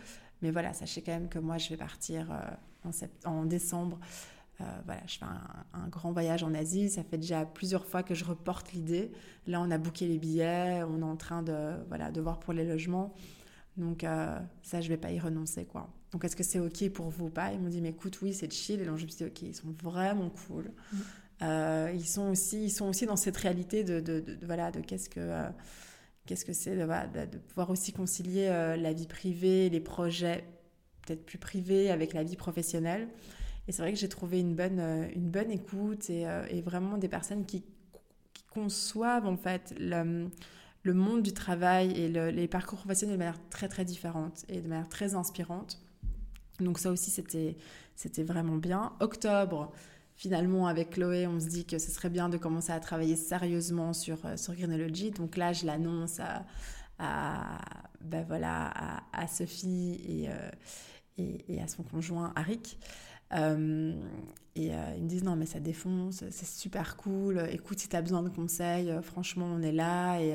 [0.43, 2.89] Mais voilà, sachez quand même que moi, je vais partir euh,
[3.25, 3.99] en, en, décembre.
[4.61, 6.91] Euh, voilà, je fais un, grand voyage en Asie.
[6.91, 9.11] Ça fait déjà plusieurs fois que je reporte l'idée.
[9.47, 12.53] Là, on a booké les billets, on est en train de, voilà, de voir pour
[12.53, 13.15] les logements.
[13.77, 14.05] Donc
[14.63, 15.89] ça, je vais pas y renoncer, quoi.
[16.11, 17.53] Donc est-ce que c'est ok pour vous ou pas?
[17.53, 18.81] Ils m'ont dit, mais écoute, oui, c'est chill.
[18.81, 20.73] Et donc je me suis dit, ok, ils sont vraiment cool.
[20.93, 21.95] Mm.
[21.95, 25.09] ils sont aussi, ils sont aussi dans cette réalité de, de, de voilà, de qu'est-ce
[25.09, 25.49] que
[26.29, 30.45] qu'est-ce que c'est de, pouvoir aussi concilier euh, la vie privée, les projets
[31.03, 33.09] peut-être plus privés avec la vie professionnelle.
[33.67, 36.61] Et c'est vrai que j'ai trouvé une bonne, euh, une bonne écoute et, euh, et
[36.61, 37.65] vraiment des personnes qui,
[38.51, 40.31] conçoivent en fait le,
[40.83, 44.67] le, monde du travail et les parcours professionnels de manière très très différente et de
[44.67, 45.79] manière très inspirante.
[46.59, 47.57] Donc ça aussi c'était
[47.95, 48.95] c'était vraiment bien.
[49.01, 49.71] Octobre,
[50.19, 53.93] finalement, avec Chloé, on se dit que ce serait bien de commencer à travailler sérieusement
[53.93, 55.13] sur, euh, sur Greenology.
[55.13, 57.61] Donc là, je l'annonce à,
[58.01, 58.73] ben voilà,
[59.13, 60.33] à, Sophie et, euh,
[61.17, 62.79] et, et, à son conjoint, Arik.
[63.33, 63.95] Euh,
[64.57, 68.01] et ils me disent non mais ça défonce, c'est super cool, écoute si tu as
[68.01, 70.19] besoin de conseils, franchement on est là.
[70.19, 70.35] Et,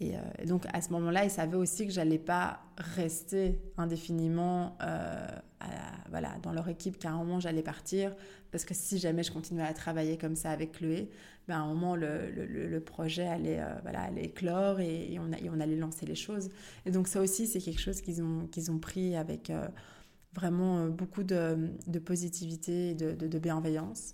[0.00, 4.76] et, donc à ce moment-là, ils savaient aussi que j'allais pas rester indéfiniment
[6.10, 8.14] voilà, dans leur équipe, qu'à un moment j'allais partir
[8.50, 11.10] parce que si jamais je continuais à travailler comme ça avec Chloé,
[11.48, 15.76] ben à un moment, le, le, projet allait, euh, voilà, allait éclore et, on allait
[15.76, 16.48] lancer les choses.
[16.84, 19.68] Et donc ça aussi, c'est quelque chose qu'ils ont, qu'ils ont pris avec euh,
[20.32, 24.12] vraiment euh, beaucoup de, de, positivité et de, de, bienveillance.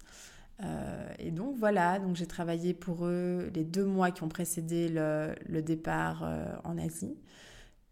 [1.18, 5.34] et donc voilà, donc j'ai travaillé pour eux les deux mois qui ont précédé le,
[5.46, 6.22] le départ
[6.64, 7.16] en Asie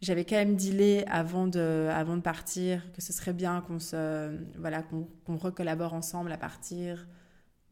[0.01, 4.35] j'avais quand même dealé avant de, avant de partir que ce serait bien qu'on se
[4.59, 7.07] voilà qu'on recollabore ensemble à partir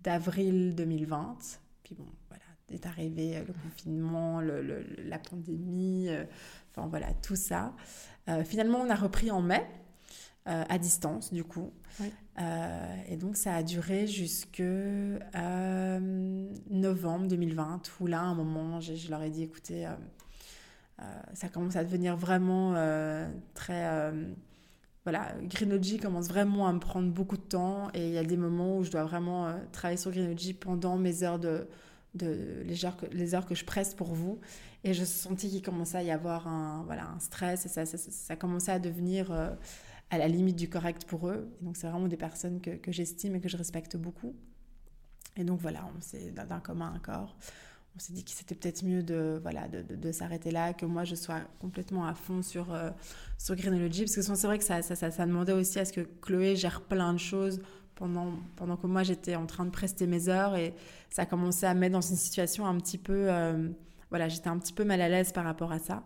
[0.03, 1.37] d'avril 2020.
[1.83, 6.25] Puis bon, voilà, est arrivé euh, le confinement, le, la pandémie, euh,
[6.71, 7.75] enfin voilà, tout ça.
[8.29, 9.67] Euh, finalement, on a repris en mai,
[10.47, 11.75] à distance du coup.
[13.07, 14.63] et donc, ça a duré jusque
[16.71, 19.87] novembre 2020, où là, à un moment, je leur ai dit, écoutez,
[21.33, 24.33] ça commence à devenir vraiment euh, très euh,
[25.05, 28.37] voilà, Greenology commence vraiment à me prendre beaucoup de temps et il y a des
[28.37, 31.67] moments où je dois vraiment travailler sur Greenology pendant mes heures de,
[32.15, 34.39] de les, heures que, les heures que je presse pour vous.
[34.85, 37.97] Et je sentis qu'il commençait à y avoir un, voilà, un stress et ça, ça,
[37.97, 39.33] ça, commençait à devenir
[40.11, 41.49] à la limite du correct pour eux.
[41.63, 44.35] Donc, c'est vraiment des personnes que, que j'estime et que je respecte beaucoup.
[45.37, 47.37] Et donc, voilà, on s'est d'un commun accord
[47.99, 51.03] on s'est dit que c'était peut-être mieux de, voilà, de, de, s'arrêter là, que moi
[51.03, 52.91] je sois complètement à fond sur, euh,
[53.39, 56.55] sur Greenology, parce que c'est vrai que ça, ça, demandait aussi à ce que Chloé
[56.55, 57.61] gère plein de choses
[57.97, 60.75] pendant, pendant que moi j'étais en train de prester mes heures, et
[61.11, 63.69] ça a commencé à me mettre dans une situation un petit peu, euh,
[64.11, 66.05] voilà, j'étais un petit peu mal à l'aise par rapport à ça.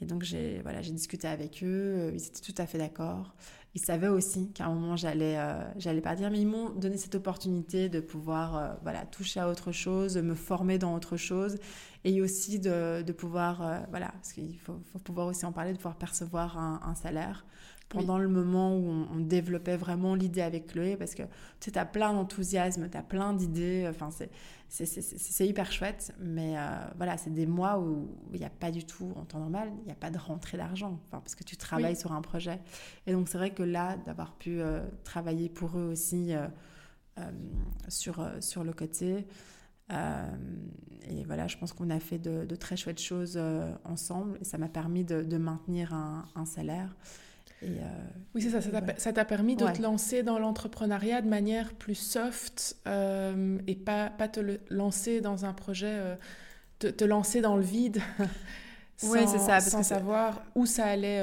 [0.00, 3.34] Et donc j'ai voilà, discuté avec eux, ils étaient tout à fait d'accord.
[3.78, 7.14] Ils savaient aussi qu'à un moment j'allais euh, j'allais partir, mais ils m'ont donné cette
[7.14, 11.58] opportunité de pouvoir euh, voilà toucher à autre chose, me former dans autre chose,
[12.02, 15.94] et aussi de, de pouvoir voilà parce qu'il faut, pouvoir aussi en parler, de pouvoir
[15.94, 17.46] percevoir un salaire
[17.88, 21.22] pendant le moment où on, on développait vraiment l'idée avec Chloé, parce que
[21.60, 24.10] tu sais, as plein d'enthousiasme, tu as plein d'idées, enfin
[24.68, 26.60] c'est hyper chouette, mais euh,
[26.96, 29.86] voilà, c'est des mois où il n'y a pas du tout, en temps normal, il
[29.86, 32.60] n'y a pas de rentrée d'argent, enfin, parce que tu travailles sur un projet.
[33.06, 36.46] Et donc, c'est vrai que là, d'avoir pu euh, travailler pour eux aussi euh,
[37.88, 39.26] sur, sur le côté,
[39.90, 43.40] et voilà, je pense qu'on a fait de, très chouettes choses
[43.84, 46.94] ensemble, et ça m'a permis de, maintenir un, un salaire.
[47.62, 47.66] Euh,
[48.34, 48.60] oui, c'est ça.
[48.96, 54.10] Ça t'a permis de te lancer dans l'entrepreneuriat de manière plus soft euh, et pas,
[54.10, 54.40] pas te
[54.70, 56.14] lancer dans un projet, euh,
[56.78, 58.00] te, lancer dans le vide.
[58.96, 59.60] sans, oui, c'est ça.
[59.60, 61.20] sans savoir où ça allait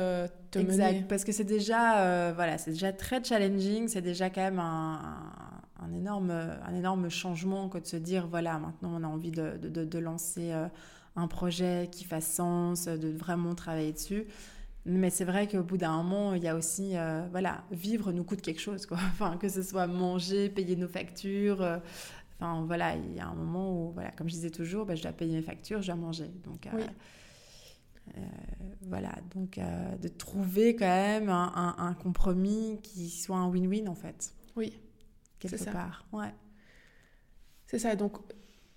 [0.51, 1.05] te exact, mener.
[1.07, 3.87] Parce que c'est déjà, voilà, c'est déjà très challenging.
[3.87, 4.99] C'est déjà quand même un,
[5.81, 9.57] un, énorme, un énorme changement que de se dire, voilà, maintenant on a envie de,
[9.57, 10.53] de, de lancer
[11.15, 14.25] un projet qui fasse sens, de vraiment travailler dessus.
[14.85, 18.23] Mais c'est vrai qu'au bout d'un moment, il y a aussi, euh, voilà, vivre nous
[18.23, 18.97] coûte quelque chose, quoi.
[19.13, 21.61] Enfin, que ce soit manger, payer nos factures.
[21.63, 21.79] Euh,
[22.35, 25.01] enfin, voilà, il y a un moment où, voilà, comme je disais toujours, bah, je
[25.01, 26.29] dois payer mes factures, je dois manger.
[26.43, 28.21] Donc, euh,
[28.83, 29.59] voilà, donc
[29.99, 34.33] de trouver quand même un, un, compromis qui soit un win-win en fait.
[34.55, 34.77] Oui.
[35.39, 36.05] Quelque part.
[36.11, 36.33] Ouais.
[37.65, 37.95] C'est ça.
[37.95, 38.17] Donc,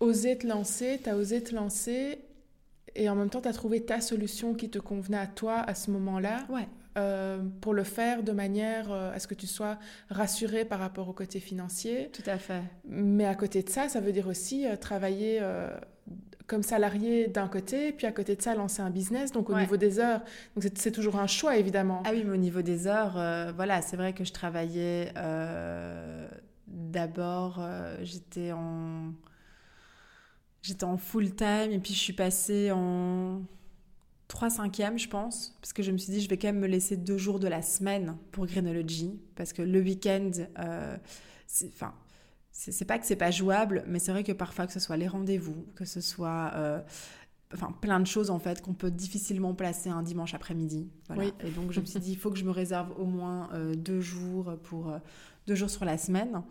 [0.00, 2.18] oser te lancer, tu as osé te lancer
[2.98, 5.74] et en même temps, tu as trouvé ta solution qui te convenait à toi à
[5.74, 6.44] ce moment-là.
[6.50, 6.68] Ouais.
[6.98, 9.78] Euh, pour le faire de manière euh, à ce que tu sois
[10.10, 12.10] rassuré par rapport au côté financier.
[12.12, 12.62] Tout à fait.
[12.88, 15.40] Mais à côté de ça, ça veut dire aussi euh, travailler
[16.48, 19.76] comme salarié d'un côté, puis à côté de ça, lancer un business, donc au niveau
[19.76, 20.22] des heures.
[20.56, 22.02] Donc c'est toujours un choix, évidemment.
[22.06, 25.12] Ah oui, mais au niveau des heures, voilà, c'est vrai que je travaillais
[26.66, 27.62] d'abord,
[28.02, 29.12] j'étais en...
[30.62, 33.42] J'étais en full time et puis je suis passée en
[34.28, 36.66] 3 cinquièmes, je pense, parce que je me suis dit, je vais quand même me
[36.66, 40.96] laisser deux jours de la semaine pour Greenology, parce que le week-end, euh,
[41.68, 41.94] enfin,
[42.52, 45.08] c'est pas que c'est pas jouable, mais c'est vrai que parfois, que ce soit les
[45.08, 46.52] rendez-vous, que ce soit.
[46.54, 46.80] Euh,
[47.54, 50.90] enfin, plein de choses en fait qu'on peut difficilement placer un dimanche après-midi.
[51.06, 51.30] Voilà.
[51.42, 53.74] Et donc je me suis dit, il faut que je me réserve au moins euh,
[53.74, 54.92] deux jours pour
[55.46, 56.42] deux jours sur la semaine.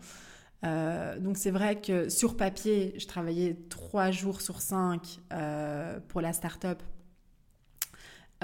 [0.62, 5.20] Donc c'est vrai que sur papier, je travaillais trois jours sur cinq
[6.08, 6.82] pour la start-up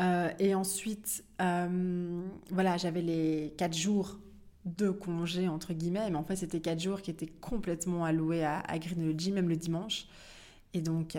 [0.00, 4.18] euh, et ensuite, euh, voilà, j'avais les quatre jours
[4.64, 8.60] de congé, entre guillemets, mais en fait, c'était quatre jours qui étaient complètement alloués à,
[8.60, 10.06] à Greenology, même le dimanche.
[10.72, 11.16] Et donc,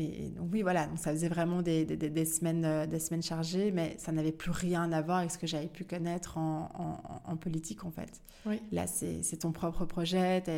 [0.00, 3.22] euh, et, donc oui, voilà, donc ça faisait vraiment des, des, des, semaines, des semaines
[3.22, 7.22] chargées, mais ça n'avait plus rien à voir avec ce que j'avais pu connaître en,
[7.24, 8.20] en, politique, en fait.
[8.46, 8.60] Oui.
[8.72, 10.50] Là, c'est ton propre projet, tu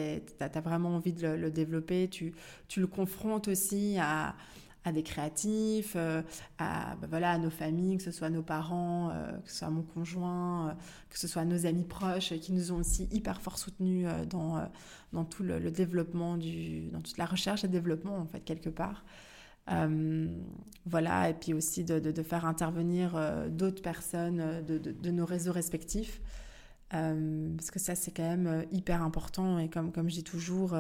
[0.45, 2.35] as, vraiment envie de le, le développer, tu,
[2.69, 4.35] tu, le confrontes aussi à
[4.85, 6.23] à des créatifs, euh,
[6.59, 9.71] à, bah voilà, à nos familles, que ce soit nos parents, euh, que ce soit
[9.71, 10.73] mon conjoint, euh,
[11.09, 14.69] que ce soit nos amis proches qui nous ont aussi hyper fort soutenus dans,
[15.13, 19.05] dans tout le, développement, du, dans toute la recherche et développement, en fait, quelque part.
[20.87, 23.19] Voilà, et puis aussi de, de, faire intervenir
[23.51, 26.21] d'autres personnes de, de, nos réseaux respectifs.
[26.91, 29.59] parce que ça, c'est quand même hyper important.
[29.59, 30.75] Et comme, comme je dis toujours,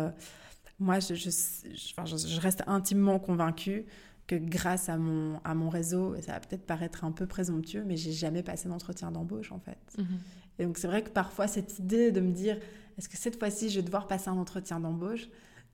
[0.82, 3.86] moi, je, je, reste intimement convaincue
[4.26, 7.84] que grâce à mon, à mon réseau, et ça va peut-être paraître un peu présomptueux,
[7.84, 9.78] mais j'ai jamais passé d'entretien d'embauche en fait.
[9.98, 10.18] Mhm.
[10.58, 12.58] Et donc c'est vrai que parfois cette idée de me dire,
[12.98, 15.28] est-ce que cette fois-ci je vais devoir passer un entretien d'embauche,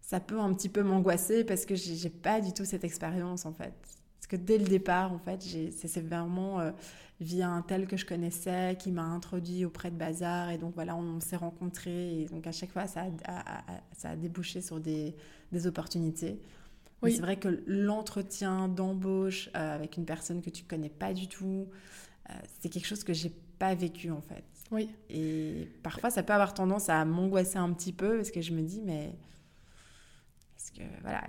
[0.08, 3.52] ça peut un petit peu m'angoisser parce que j'ai pas du tout cette expérience en
[3.52, 3.74] fait.
[4.18, 6.70] Parce que dès le départ, en fait, c'est vraiment euh,
[7.20, 10.48] via un tel que je connaissais qui m'a introduit auprès de Bazar.
[10.48, 12.22] Et donc voilà, on, s'est rencontrés.
[12.22, 13.64] Et donc à chaque fois, ça a,
[13.98, 15.14] ça a débouché sur des,
[15.52, 16.40] des opportunités.
[17.02, 17.12] Oui.
[17.12, 21.68] C'est vrai que l'entretien d'embauche euh, avec une personne que tu connais pas du tout,
[22.30, 24.44] euh, c'est quelque chose que j'ai pas vécu en fait.
[24.70, 24.88] Oui.
[25.10, 28.62] Et parfois, ça peut avoir tendance à m'angoisser un petit peu parce que je me
[28.62, 29.12] dis, mais
[31.02, 31.22] voilà,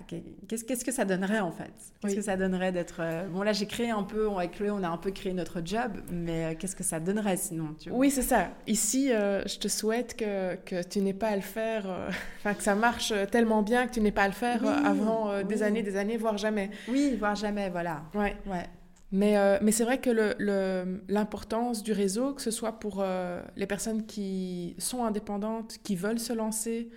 [0.48, 1.72] qu'est-ce que ça donnerait en fait?
[2.02, 4.84] Qu'est-ce que ça donnerait d'être euh, bon là j'ai créé un peu avec Chloé on
[4.84, 8.22] a un peu créé notre job mais euh, qu'est-ce que ça donnerait sinon Oui c'est
[8.22, 8.50] ça.
[8.68, 11.86] Ici euh, je te souhaite que, que tu n'aies pas à le faire,
[12.40, 15.64] enfin que ça marche tellement bien que tu n'aies pas à le faire avant des
[15.64, 16.70] années des années voire jamais.
[16.88, 18.04] Oui voire jamais voilà.
[18.14, 18.36] Ouais.
[18.46, 18.66] Ouais.
[19.12, 20.12] Mais, mais c'est vrai que
[21.12, 23.04] l'importance du réseau, que ce soit pour
[23.56, 26.90] les personnes qui sont indépendantes, qui veulent se lancer,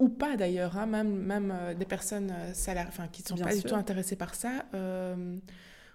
[0.00, 3.54] ou pas d'ailleurs, hein, même, même euh, des personnes euh, enfin, qui ne sont pas
[3.54, 4.64] du tout intéressées par ça.
[4.74, 5.36] Euh,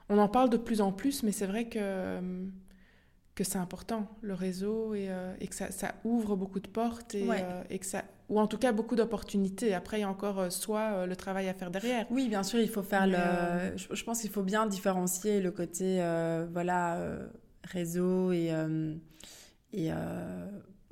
[0.07, 2.19] on en parle de plus en plus, mais c'est vrai que,
[3.33, 5.09] que c'est important, le réseau, et,
[5.41, 7.27] et que ça, ça, ouvre beaucoup de portes, et,
[7.71, 9.73] et, que ça, ou en tout cas beaucoup d'opportunités.
[9.73, 12.05] Après, il y a encore soit le travail à faire derrière.
[12.11, 13.75] Oui, bien sûr, il faut faire le...
[13.75, 15.97] Je, pense qu'il faut bien différencier le côté
[16.51, 16.99] voilà,
[17.63, 18.51] réseau et...
[19.73, 19.91] et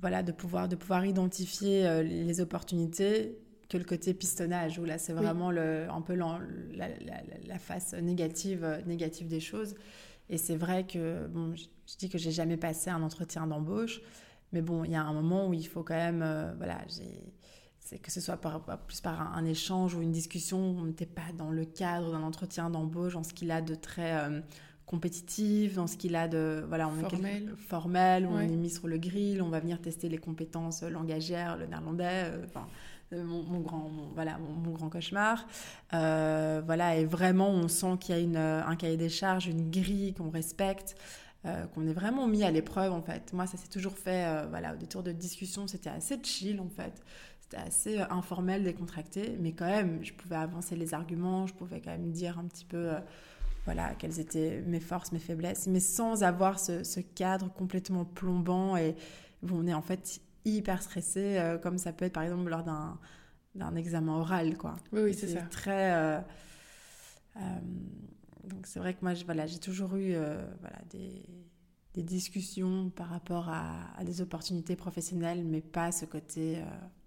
[0.04, 3.38] voilà, de pouvoir, de pouvoir identifier euh, les opportunités
[3.70, 6.40] que le côté pistonnage, où là, c'est vraiment le, un peu la,
[7.48, 9.76] la, face négative, euh, négative des choses.
[10.30, 14.02] Et c'est vrai que, bon, je, dis que j'ai jamais passé un entretien d'embauche,
[14.52, 16.80] mais bon, il y a un moment où il faut quand même, euh, voilà,
[17.80, 21.32] c'est que ce soit par, plus par un, échange ou une discussion, on n'était pas
[21.38, 24.44] dans le cadre d'un entretien d'embauche, en ce qu'il a de très
[24.94, 28.28] compétitif, dans ce qu'il a de voilà, on formel, est formel.
[28.28, 32.26] on est mis sur le grill, on va venir tester les compétences langagières, le néerlandais,
[32.26, 32.68] euh, enfin
[33.12, 35.48] euh, mon, grand voilà mon, grand cauchemar.
[35.96, 39.72] Euh, voilà et vraiment on sent qu'il y a une, un cahier des charges une
[39.72, 40.96] grille qu'on respecte
[41.74, 43.34] qu'on est vraiment mis à l'épreuve en fait.
[43.34, 47.02] Moi ça s'est toujours fait voilà au détour de discussion c'était assez chill en fait.
[47.42, 51.92] C'était assez informel décontracté mais quand même je pouvais avancer les arguments je pouvais quand
[51.92, 52.92] même dire un petit peu
[53.66, 58.96] voilà, quelles étaient mes forces, mes faiblesses, mais sans avoir ce, cadre complètement plombant et
[59.42, 62.64] où on est en fait hyper stressé, euh, comme ça peut être par exemple lors
[62.64, 63.00] d'un,
[63.56, 64.76] d'un examen oral, quoi.
[64.92, 65.42] Oui, oui, c'est ça.
[65.44, 66.20] Très, euh,
[68.44, 70.14] donc c'est vrai que moi, voilà, j'ai toujours eu
[70.60, 71.24] voilà, des,
[71.94, 76.62] des, discussions par rapport à, des opportunités professionnelles, mais pas ce côté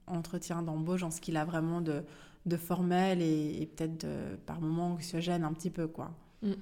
[0.06, 2.02] entretien d'embauche en ce qu'il a vraiment de,
[2.46, 4.06] de formel et, peut-être
[4.46, 6.16] par moments anxiogène un petit peu, quoi.
[6.42, 6.52] Mm.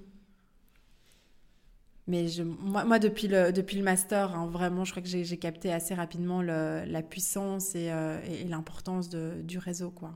[2.07, 5.39] Mais je, moi, moi, depuis, le, depuis le master, hein, vraiment, je crois que j'ai
[5.39, 10.12] capté assez rapidement le, la puissance euh, et, et, l'importance du réseau, quoi.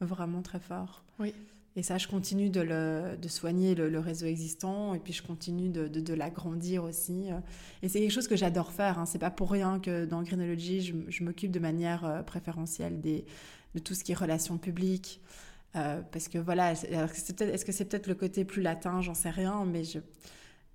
[0.00, 1.04] Vraiment très fort.
[1.20, 1.32] Oui.
[1.76, 5.68] Et ça, je continue de, le, de soigner le, réseau existant et puis je continue
[5.68, 7.30] de, de, l'agrandir aussi.
[7.30, 7.38] Euh.
[7.82, 8.98] Et c'est quelque chose que j'adore faire.
[8.98, 9.06] Hein.
[9.06, 13.24] C'est pas pour rien que dans Greenology, je, je m'occupe de manière euh, préférentielle des,
[13.74, 15.20] de tout ce qui est relations publiques.
[15.72, 19.84] Parce que voilà, est-ce que c'est peut-être le côté plus latin, j'en sais rien, mais
[19.84, 19.98] je,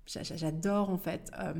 [0.06, 1.52] j'adore en fait euh,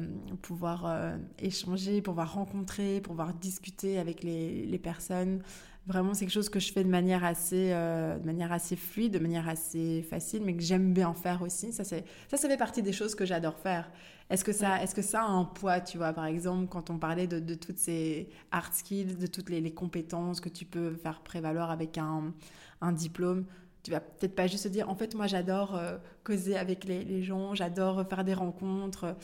[0.43, 5.43] pouvoir euh, échanger, pouvoir rencontrer, pouvoir discuter avec les, les personnes.
[5.87, 9.13] Vraiment, c'est quelque chose que je fais de manière assez, euh, de manière assez fluide,
[9.13, 11.73] de manière assez facile, mais que j'aime bien faire aussi.
[11.73, 11.97] Ça, ça,
[12.29, 13.89] ça fait partie des choses que j'adore faire.
[14.29, 16.99] Est-ce que ça, est-ce que ça a un poids, tu vois, par exemple, quand on
[16.99, 20.97] parlait de, de toutes ces hard skills, de toutes les, les, compétences que tu peux
[20.97, 22.35] faire prévaloir avec un,
[22.81, 23.47] un diplôme
[23.87, 27.23] tu vas peut-être pas juste te dire, en fait, moi, j'adore euh, causer avec les,
[27.23, 29.17] gens, j'adore faire des rencontres.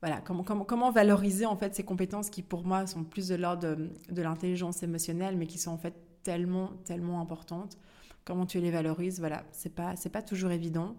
[0.00, 3.34] voilà, comment, comment, comment, valoriser en fait ces compétences qui, pour moi, sont plus de
[3.34, 3.76] l'ordre
[4.08, 7.78] de, l'intelligence émotionnelle, mais qui sont en fait tellement, tellement importantes.
[8.24, 10.94] Comment tu les valorises, voilà, c'est pas, c'est pas toujours évident.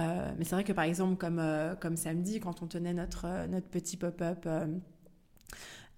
[0.00, 3.46] Euh, mais c'est vrai que par exemple, comme, euh, comme samedi, quand on tenait notre,
[3.46, 4.48] notre petit pop-up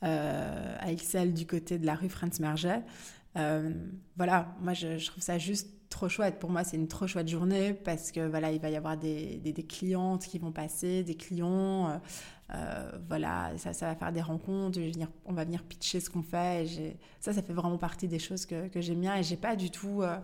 [0.03, 2.82] à Excel du côté de la rue Franz Merget,
[3.35, 6.39] voilà, moi je, trouve ça juste trop chouette.
[6.39, 9.37] Pour moi, c'est une trop chouette journée parce que voilà, il va y avoir des,
[9.39, 11.91] des, clientes qui vont passer, des clients.
[11.91, 11.99] Euh,
[12.55, 14.78] euh, voilà, ça, ça va faire des rencontres.
[14.80, 16.66] venir, on va venir pitcher ce qu'on fait.
[17.20, 19.16] Ça, ça fait vraiment partie des choses que, que j'aime bien.
[19.16, 20.18] Et j'ai pas du tout euh,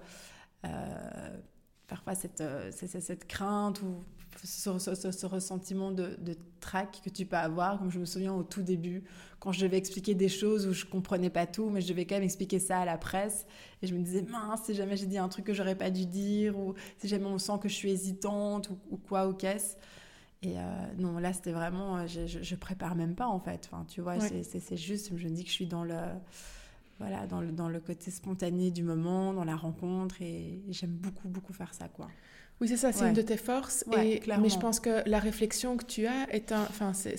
[1.86, 2.42] parfois cette,
[2.72, 4.02] cette, cette, crainte ou
[4.45, 7.78] ce, ressentiment de, de trac que tu peux avoir.
[7.78, 9.05] Comme je me souviens au tout début,
[9.41, 12.16] quand je devais expliquer des choses où je comprenais pas tout, mais je devais quand
[12.16, 13.47] même expliquer ça à la presse.
[13.82, 16.07] Et je me disais, mince, si jamais j'ai dit un truc que j'aurais pas dû
[16.07, 19.76] dire, ou si jamais on sent que je suis hésitante, ou, quoi, ou qu'est-ce.
[20.43, 20.62] Et euh,
[20.99, 23.68] non, là, c'était vraiment, euh, je, je, prépare même pas, en fait.
[23.70, 25.99] Enfin, tu vois, c'est juste, je me dis que je suis dans le,
[26.99, 31.28] voilà, dans le, dans le côté spontané du moment, dans la rencontre, et j'aime beaucoup,
[31.28, 32.09] beaucoup faire ça, quoi.
[32.61, 33.84] Oui, c'est ça, c'est une de tes forces.
[33.96, 36.62] et, mais je pense que la réflexion que tu as est un.
[36.62, 37.14] Enfin, c'est,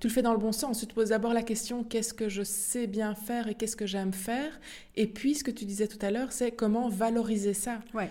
[0.00, 0.78] tu le fais dans le bon sens.
[0.78, 3.86] Tu te poses d'abord la question qu'est-ce que je sais bien faire et qu'est-ce que
[3.86, 4.60] j'aime faire?
[4.94, 7.80] Et puis, ce que tu disais tout à l'heure, c'est comment valoriser ça.
[7.94, 8.08] Ouais.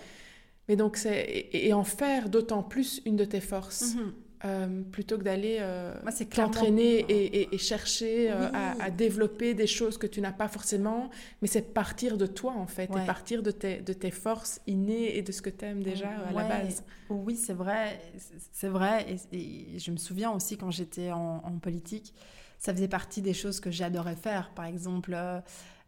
[0.68, 1.48] Mais donc, c'est.
[1.52, 3.94] Et, en faire d'autant plus une de tes forces.
[3.94, 4.12] Mm-hmm.
[4.44, 5.94] Euh, plutôt que d'aller euh,
[6.28, 11.08] t'entraîner et, et, chercher euh, à, développer des choses que tu n'as pas forcément,
[11.40, 15.16] mais c'est partir de toi en fait, et partir de tes, de tes forces innées
[15.16, 16.84] et de ce que tu aimes déjà à la base.
[17.08, 18.02] Oui, c'est vrai,
[18.52, 22.12] c'est vrai, et, je me souviens aussi quand j'étais en, en, politique,
[22.58, 25.16] ça faisait partie des choses que j'adorais faire, par exemple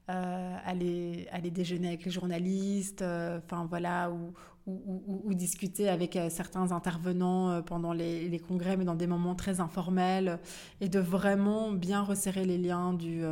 [0.08, 4.32] euh, aller, aller déjeuner avec les journalistes, euh, enfin voilà, ou,
[4.68, 9.34] ou, ou, discuter avec euh, certains intervenants pendant les, les, congrès, mais dans des moments
[9.34, 10.38] très informels,
[10.80, 13.22] et de vraiment bien resserrer les liens du,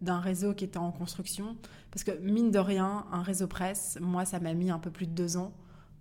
[0.00, 1.56] d'un réseau qui était en construction.
[1.90, 5.06] Parce que mine de rien, un réseau presse, moi, ça m'a mis un peu plus
[5.08, 5.52] de deux ans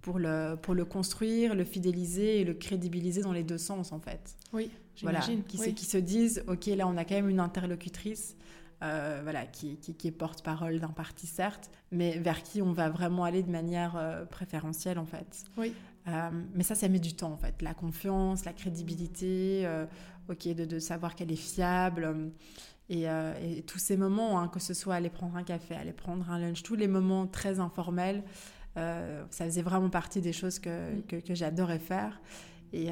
[0.03, 3.99] pour le, pour le construire, le fidéliser et le crédibiliser dans les deux sens, en
[3.99, 4.35] fait.
[4.53, 5.41] Oui, j'imagine.
[5.47, 8.35] Voilà, qui, qui se disent, OK, là, on a quand même une interlocutrice
[8.83, 13.23] euh, voilà, qui, qui, est porte-parole d'un parti, certes, mais vers qui on va vraiment
[13.25, 15.43] aller de manière euh, préférentielle, en fait.
[15.55, 15.75] Oui.
[16.07, 17.61] Euh, mais ça, ça met du temps, en fait.
[17.61, 19.69] La confiance, la crédibilité,
[20.29, 22.31] ok, de, de, savoir qu'elle est fiable.
[22.89, 26.31] Et, et, tous ces moments, hein, que ce soit aller prendre un café, aller prendre
[26.31, 28.23] un lunch, tous les moments très informels,
[28.75, 32.19] ça faisait vraiment partie des choses que, que, que j'adorais faire.
[32.73, 32.87] Et,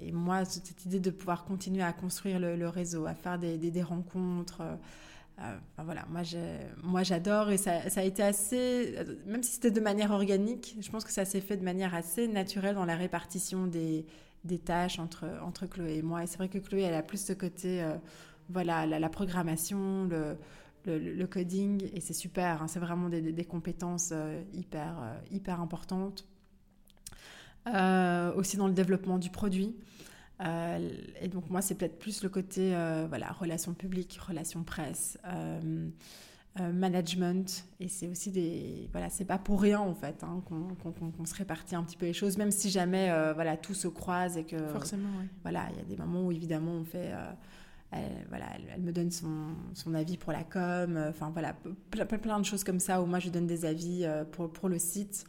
[0.00, 3.70] et, moi, cette idée de pouvoir continuer à construire le, réseau, à faire des, des,
[3.70, 4.62] des rencontres,
[5.40, 6.22] euh, voilà, moi,
[6.82, 10.90] moi j'adore et ça, ça, a été assez, même si c'était de manière organique, je
[10.90, 14.04] pense que ça s'est fait de manière assez naturelle dans la répartition des,
[14.44, 16.24] des tâches entre, entre Chloé et moi.
[16.24, 17.94] Et c'est vrai que Chloé, elle a plus ce côté, euh,
[18.48, 20.36] voilà, la, programmation, le,
[20.86, 22.66] le, coding, et c'est super, hein.
[22.66, 24.96] c'est vraiment des, des compétences euh, hyper,
[25.30, 26.26] hyper importantes.
[27.66, 29.76] aussi dans le développement du produit.
[30.44, 35.18] Euh, et donc moi, c'est peut-être plus le côté euh, voilà, relations publiques, relations presse,
[35.26, 35.90] euh,
[36.72, 37.64] management.
[37.80, 38.88] Et c'est aussi des...
[38.92, 42.12] Voilà, c'est pas pour rien en fait hein, qu'on se répartit un petit peu les
[42.12, 44.58] choses, même si jamais voilà, tout se croise et que...
[44.68, 45.26] Forcément, oui.
[45.42, 47.12] Voilà, il y a des moments où évidemment on fait...
[47.90, 51.54] Elle, voilà, elle, me donne son, son, avis pour la com, enfin voilà,
[51.90, 54.78] plein, plein, de choses comme ça où moi je donne des avis pour, pour le
[54.78, 55.24] site.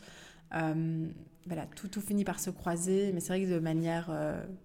[1.49, 4.05] Voilà, tout, tout finit par se croiser, mais c'est vrai que de manière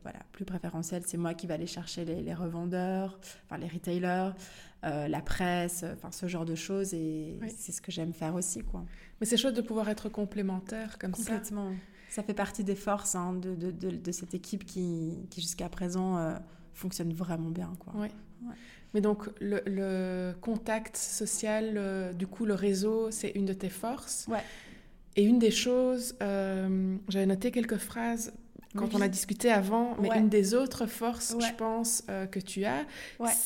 [0.03, 4.33] voilà, plus préférentielle, c'est moi qui vais aller chercher les, revendeurs, enfin les retailers,
[4.83, 8.61] la presse, enfin ce genre de choses, et c'est ce que j'aime faire aussi.
[8.63, 8.85] Quoi.
[9.21, 11.33] Mais c'est chouette de pouvoir être complémentaire comme ça.
[11.33, 11.73] Complètement.
[12.11, 16.37] Ça fait partie des forces hein, de, de, de, cette équipe qui, qui jusqu'à présent
[16.75, 17.73] fonctionne vraiment bien.
[17.81, 17.95] Quoi.
[17.97, 18.09] Oui.
[18.95, 24.27] Mais donc, le, contact social, du coup, le réseau, c'est une de tes forces.
[24.29, 24.43] Ouais.
[25.17, 28.33] Et une des choses, euh, j'avais noté quelques phrases
[28.77, 32.65] quand on a discuté avant, mais une des autres forces, je pense, euh, que tu
[32.65, 32.85] as,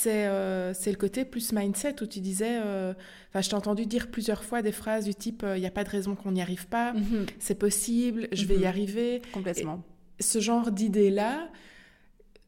[0.07, 4.43] euh, c'est le côté plus mindset où tu disais, enfin, je t'ai entendu dire plusieurs
[4.43, 6.95] fois des phrases du type, il n'y a pas de raison qu'on n'y arrive pas,
[6.95, 7.27] mhm.
[7.39, 8.67] c'est possible, je vais y mhm.
[8.67, 9.23] arriver.
[9.35, 9.83] Complètement.
[10.19, 11.51] ce genre d'idée-là,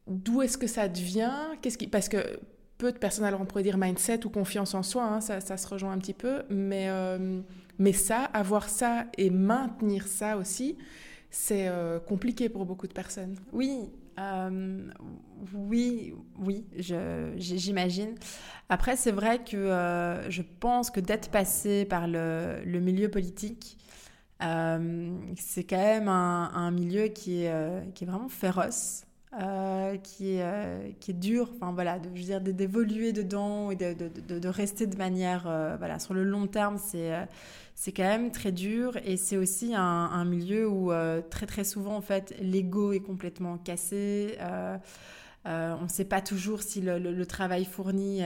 [0.07, 1.35] d'où est-ce que ça devient?
[1.61, 1.85] Qu'est-ce qui...
[1.85, 2.39] Parce que
[2.79, 5.55] peu de personnes, alors on pourrait dire mindset ou confiance en soi, hein, ça, ça,
[5.55, 6.89] se rejoint un petit peu, mais,
[7.79, 10.77] mais ça, avoir ça et maintenir ça aussi,
[11.29, 13.35] c'est euh, compliqué pour beaucoup de personnes.
[13.53, 14.89] Oui, euh,
[15.53, 16.65] oui, oui,
[17.37, 18.15] j'imagine.
[18.69, 19.57] Après, c'est vrai que
[20.29, 23.77] je pense que d'être passé par le, milieu politique,
[24.39, 29.05] c'est quand même un, milieu qui est vraiment féroce.
[29.39, 33.77] Euh, qui, est, euh, qui est dur, enfin voilà, je veux dire d'évoluer dedans et
[33.77, 37.13] de, rester de manière, euh, voilà, sur le long terme, c'est
[37.73, 40.91] c'est quand même très dur et c'est aussi un, milieu où
[41.29, 44.37] très très souvent en fait l'ego est complètement cassé.
[45.45, 48.21] on ne sait pas toujours si le, travail fourni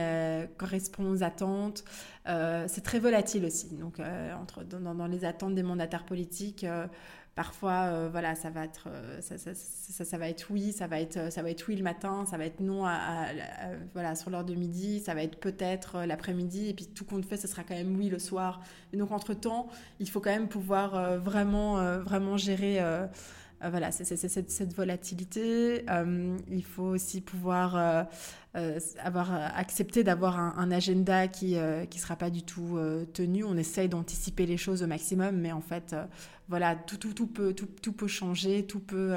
[0.58, 1.84] correspond aux attentes.
[2.26, 3.76] c'est très volatile aussi.
[3.76, 4.00] Donc,
[4.40, 6.66] entre, dans, les attentes des mandataires politiques,
[7.36, 10.98] Parfois, euh, voilà, ça va être, euh, ça, ça, ça, va être oui, ça va
[10.98, 13.26] être, ça va être oui le matin, ça va être non à,
[13.92, 17.26] voilà, sur l'heure de midi, ça va être peut-être euh, l'après-midi, et puis tout compte
[17.26, 18.62] fait, ce sera quand même oui le soir.
[18.94, 19.68] Donc, entre-temps,
[20.00, 22.80] il faut quand même pouvoir vraiment, vraiment gérer
[23.60, 25.84] voilà, c'est cette, volatilité.
[25.88, 28.06] Euh, il faut aussi pouvoir
[28.56, 32.78] euh, avoir accepté d'avoir un, agenda qui ne sera pas du tout
[33.12, 33.44] tenu.
[33.44, 35.94] On essaye d'anticiper les choses au maximum, mais en fait,
[36.48, 39.14] voilà, tout, tout, tout, peut, tout, tout, peut changer, tout peut...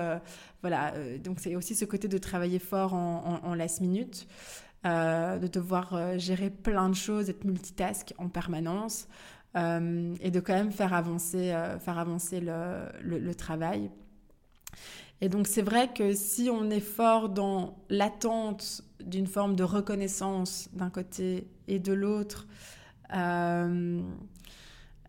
[0.61, 4.27] voilà, donc c'est aussi ce côté de travailler fort en, last minute.
[4.83, 9.07] de devoir gérer plein de choses, être multitask en permanence
[9.55, 13.89] et de quand même faire avancer, faire avancer le, le travail.
[15.21, 20.69] Et donc c'est vrai que si on est fort dans l'attente d'une forme de reconnaissance
[20.73, 22.47] d'un côté et de l'autre,
[23.15, 24.01] euh,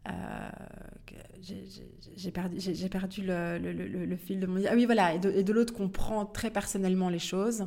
[0.09, 0.51] euh,
[2.17, 2.59] j'ai perdu,
[2.91, 4.63] perdu le, fil de mon...
[4.69, 7.67] Ah oui, voilà, et de, l'autre qu'on prend très personnellement les choses.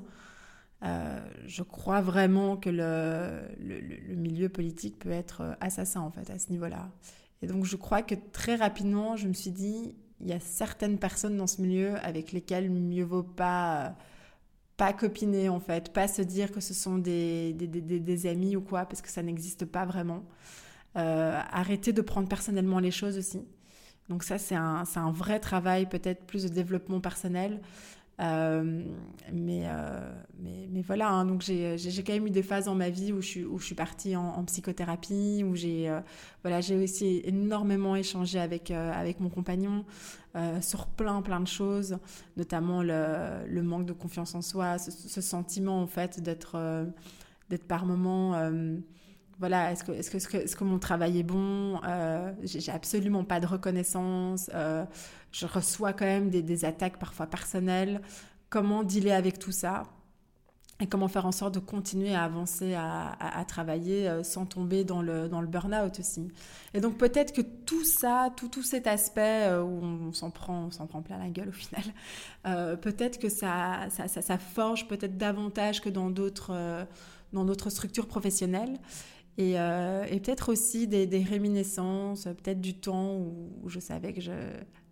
[0.84, 6.52] Euh, je crois vraiment que le, milieu politique peut être assassin, en fait, à ce
[6.52, 6.92] niveau-là.
[7.42, 10.98] Et donc, je crois que très rapidement, je me suis dit, il y a certaines
[10.98, 13.96] personnes dans ce milieu avec lesquelles mieux vaut pas
[14.84, 18.86] pas copiner en fait, pas se dire que ce sont des, des, amis ou quoi,
[18.86, 20.24] parce que ça n'existe pas vraiment.
[20.98, 23.48] Euh, arrêter de prendre personnellement les choses aussi.
[24.10, 27.62] Donc ça, c'est un, un, vrai travail, peut-être plus de développement personnel.
[28.20, 28.84] Euh,
[29.32, 32.90] mais, euh, mais, mais, voilà, hein, donc j'ai quand même eu des phases dans ma
[32.90, 36.00] vie où je suis, où je suis partie en, psychothérapie, où j'ai euh,
[36.44, 39.86] voilà, aussi énormément échangé avec, avec mon compagnon
[40.62, 41.98] sur plein plein de choses,
[42.38, 46.58] notamment le, le manque de confiance en soi, ce, sentiment en fait d'être
[47.50, 48.34] d'être par moments
[49.40, 51.80] voilà, est-ce que, est que, est que, mon travail est bon
[52.44, 54.50] J'ai absolument pas de reconnaissance
[55.34, 58.02] je reçois quand même des, attaques parfois personnelles.
[58.50, 59.84] Comment dealer avec tout ça
[60.80, 65.02] et comment faire en sorte de continuer à avancer, à, travailler euh, sans tomber dans
[65.02, 66.30] le, burn-out aussi.
[66.74, 70.66] Et donc peut-être que tout ça, tout, tout cet aspect euh, où on, s'en prend,
[70.66, 71.84] on s'en prend plein la gueule au final,
[72.48, 76.86] euh, peut-être que ça, ça, ça, forge peut-être davantage que dans d'autres,
[77.34, 78.80] dans d'autres structures professionnelles.
[79.38, 84.32] Et, et peut-être aussi des, des réminiscences, peut-être du temps où je savais que je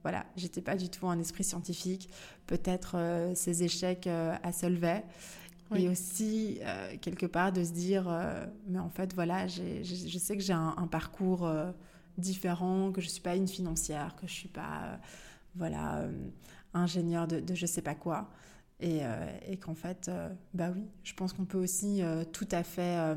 [0.04, 2.10] voilà, j'étais pas du tout un esprit scientifique.
[2.48, 5.04] Peut-être euh, ces échecs euh, à Solvay.
[5.74, 8.14] Et aussi, euh, quelque part, de se dire,
[8.68, 11.50] mais en fait, voilà, je sais que j'ai un, parcours
[12.18, 15.00] différent, que je suis pas une financière, que je suis pas,
[15.56, 16.10] voilà,
[16.74, 18.30] ingénieur de, de, je sais pas quoi.
[18.82, 19.00] Et,
[19.48, 20.12] et qu'en fait,
[20.54, 22.02] bah oui, je pense qu'on peut aussi
[22.34, 23.16] tout à fait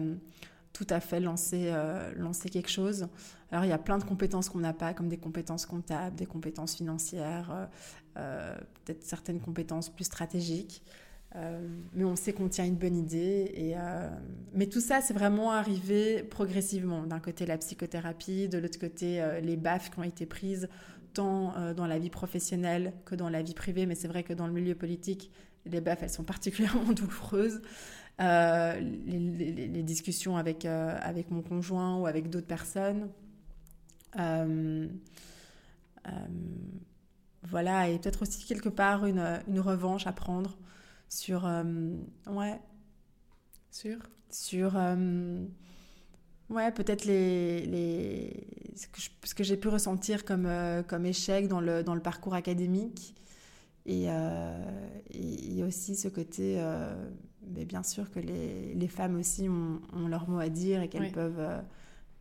[0.75, 3.07] tout à fait lancer, euh, lancer quelque chose.
[3.51, 6.27] Alors il y a plein de compétences qu'on n'a pas, comme des compétences comptables, des
[6.27, 7.67] compétences financières, euh,
[8.19, 10.83] euh, peut-être certaines compétences plus stratégiques.
[11.95, 13.53] mais on sait qu'on tient une bonne idée.
[13.57, 13.75] Et,
[14.53, 17.07] mais tout ça, c'est vraiment arrivé progressivement.
[17.07, 19.09] D'un côté, la psychothérapie, de l'autre côté,
[19.43, 20.69] les baffes qui ont été prises
[21.13, 24.47] temps dans la vie professionnelle que dans la vie privée, mais c'est vrai que dans
[24.47, 25.33] le milieu politique,
[25.67, 27.61] les baffes, elles sont particulièrement douloureuses.
[28.19, 33.09] Les, les, discussions avec, avec mon conjoint ou avec d'autres personnes.
[37.43, 40.57] voilà, et peut-être aussi quelque part une, une revanche à prendre
[41.09, 41.45] sur...
[42.27, 42.61] ouais.
[43.71, 43.99] Sur?
[44.31, 44.77] Sur
[46.51, 48.47] Ouais, peut-être les, les,
[49.25, 53.15] ce que j'ai pu ressentir comme, euh, comme échec dans le, dans le parcours académique.
[53.87, 56.95] Et, euh, et, aussi ce côté, euh,
[57.55, 60.89] mais bien sûr que les, les femmes aussi ont, ont, leur mot à dire et
[60.89, 61.63] qu'elles peuvent,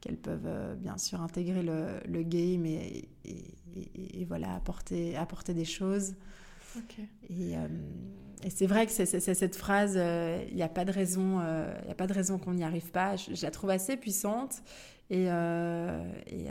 [0.02, 6.16] qu'elles peuvent bien sûr intégrer le, le game et, et, voilà, apporter, apporter des choses.
[7.30, 7.56] Et,
[8.44, 11.46] et c'est vrai que c'est cette phrase, il euh, n'y a pas de raison, il
[11.46, 13.16] euh, a pas de raison qu'on n'y arrive pas.
[13.16, 14.62] Je, la trouve assez puissante.
[15.10, 16.48] Et, euh, et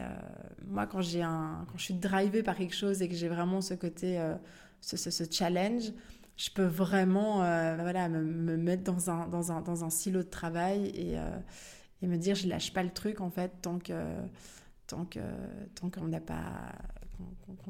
[0.67, 3.61] moi, quand j'ai un, quand je suis drivée par quelque chose et que j'ai vraiment
[3.61, 4.19] ce côté,
[4.81, 5.93] ce, ce, challenge,
[6.43, 11.17] je peux vraiment, voilà, me, me, mettre dans un, silo de travail et,
[12.03, 14.15] et me dire, je lâche pas le truc en fait tant que,
[14.87, 15.21] tant que,
[15.75, 16.73] tant qu'on n'a pas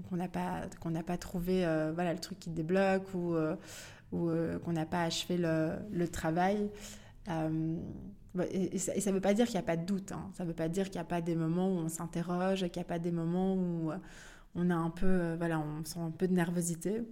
[0.08, 1.64] qu'on n'a pas qu'on n'a pas trouvé
[1.94, 3.36] voilà le truc qui débloque ou
[4.14, 6.70] euh, qu'on n'a pas achevé le, travail.
[7.28, 7.76] Euh,
[8.50, 10.12] et, ça ne veut pas dire qu'il n'y a pas de doute.
[10.12, 10.30] Hein.
[10.34, 12.80] Ça ne veut pas dire qu'il n'y a pas des moments où on s'interroge, qu'il
[12.80, 13.96] n'y a pas des moments où euh,
[14.54, 17.02] on a un peu, voilà, on sent un peu de nervosité.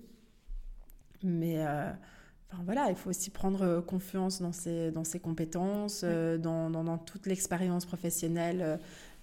[1.23, 6.85] Mais enfin, voilà, il faut aussi prendre confiance dans ses, dans ses compétences, dans, dans,
[6.85, 8.79] dans, toute l'expérience professionnelle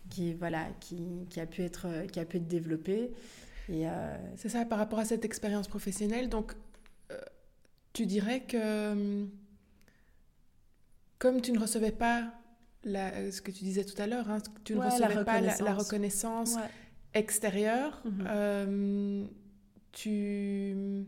[0.10, 3.12] qui, voilà, qui, qui, a pu être, qui a pu être développée.
[3.70, 3.86] Et
[4.36, 6.30] C'est ça, par rapport à cette expérience professionnelle.
[6.30, 6.54] Donc,
[7.98, 9.30] tu dirais que hum,
[11.18, 12.32] comme tu ne recevais pas
[12.84, 16.58] la, ce que tu disais tout à l'heure, hein, tu ne recevais pas la, reconnaissance
[17.16, 18.28] extérieure, mhm.
[18.28, 19.30] hum,
[19.92, 21.06] tu,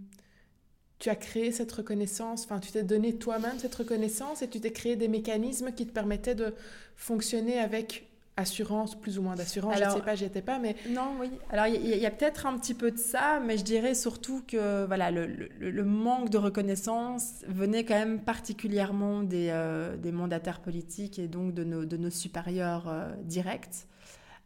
[0.99, 4.71] tu as créé cette reconnaissance, enfin tu t'es donné toi-même cette reconnaissance et tu t'es
[4.71, 6.53] créé des mécanismes qui te permettaient de
[6.95, 10.75] fonctionner avec assurance, plus ou moins d'assurance, je ne sais pas, j'y étais pas, mais...
[10.89, 11.29] Non, oui.
[11.49, 14.85] Alors, il y, a, peut-être un petit peu de ça, mais je dirais surtout que
[14.85, 15.25] voilà, le,
[15.59, 21.53] le, manque de reconnaissance venait quand même particulièrement des, euh, des mandataires politiques et donc
[21.53, 23.87] de nos, de nos supérieurs euh, directs.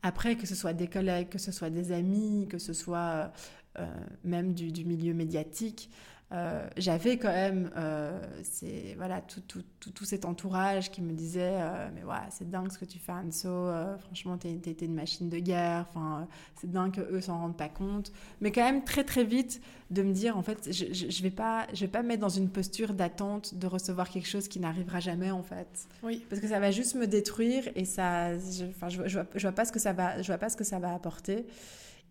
[0.02, 3.32] Après, que ce soit des collègues, que ce soit des amis, que ce soit
[3.80, 3.86] euh,
[4.24, 5.90] même du, du, milieu médiatique,
[6.34, 11.58] euh, j'avais quand même euh, c'est, voilà, tout, tout, tout, cet entourage qui me disait
[11.60, 13.70] euh, Mais ouais, c'est dingue ce que tu fais, Anso.
[14.00, 15.86] franchement, t'es, t'es, une machine de guerre.
[15.90, 16.28] Enfin,
[16.60, 18.12] c'est dingue qu'eux s'en rendent pas compte.
[18.42, 19.62] Mais quand même, très très vite,
[19.92, 22.30] de me dire En fait, je, je, vais pas, je vais pas me mettre dans
[22.30, 25.88] une posture d'attente de recevoir quelque chose qui n'arrivera jamais, en fait.
[26.02, 26.26] Oui.
[26.30, 28.40] Parce que ça va juste me détruire et ça.
[28.40, 30.50] Je, enfin, je, je, vois, je vois pas ce que ça va, je vois pas
[30.50, 31.46] ce que ça va apporter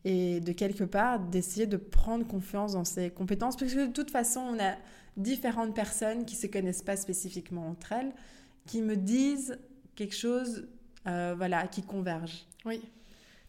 [0.05, 4.11] et de quelque part d'essayer de prendre confiance dans ses compétences, parce que de toute
[4.11, 4.75] façon, on a
[5.17, 8.13] différentes personnes qui ne se connaissent pas spécifiquement entre elles,
[8.67, 9.59] qui me disent
[9.95, 10.67] quelque chose
[11.07, 12.47] euh, voilà, qui converge.
[12.65, 12.81] Oui.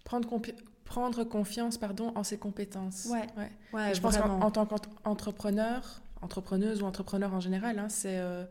[0.04, 0.30] Prendre,
[0.86, 3.08] prendre confiance pardon, en ses compétences.
[3.10, 3.26] Ouais.
[3.38, 3.52] ouais.
[3.74, 8.46] ouais je pense qu'en tant qu'entrepreneur, entrepreneuse ou entrepreneur en général, hein, c'est euh,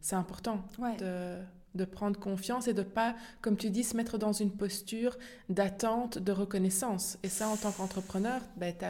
[0.00, 0.64] c'est important
[1.00, 1.36] de
[1.74, 5.16] de prendre confiance et de pas, comme tu dis, se mettre dans une posture
[5.48, 7.18] d'attente, de reconnaissance.
[7.22, 8.84] Et ça, en tant qu'entrepreneur, ben, tu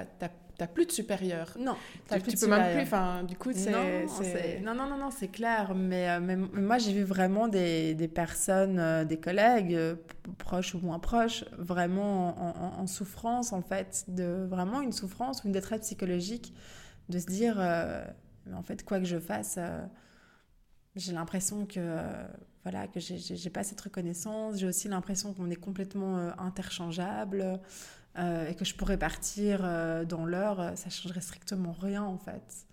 [0.60, 1.56] n'as plus de supérieur.
[1.58, 1.76] Non,
[2.10, 2.82] tu, plus peux même plus.
[2.82, 5.74] Enfin, du coup, c'est non, non, non, non, c'est clair.
[5.74, 9.96] Mais, euh, mais, moi, j'ai vu vraiment des, des personnes, euh, des collègues, euh,
[10.38, 15.52] proches ou moins proches, vraiment en, souffrance, en fait, de vraiment une souffrance ou une
[15.52, 16.54] détresse psychologique,
[17.08, 17.56] de se dire,
[18.46, 19.58] mais en fait, quoi que je fasse,
[20.96, 21.80] j'ai l'impression que
[22.70, 24.58] voilà, que j'ai pas cette reconnaissance.
[24.58, 27.60] J'ai aussi l'impression qu'on est complètement euh, interchangeable
[28.18, 32.66] euh, et que je pourrais partir euh, dans l'heure, ça changerait strictement rien en fait.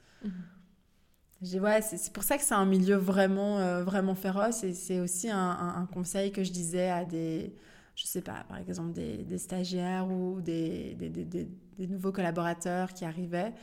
[1.59, 5.87] Ouais, c'est pour ça que c'est un milieu vraiment, vraiment féroce et c'est aussi un,
[5.93, 7.53] conseil que je disais à des,
[7.95, 12.93] je sais pas, par exemple des, des stagiaires ou des, des, des, des, nouveaux collaborateurs
[12.93, 13.53] qui arrivaient,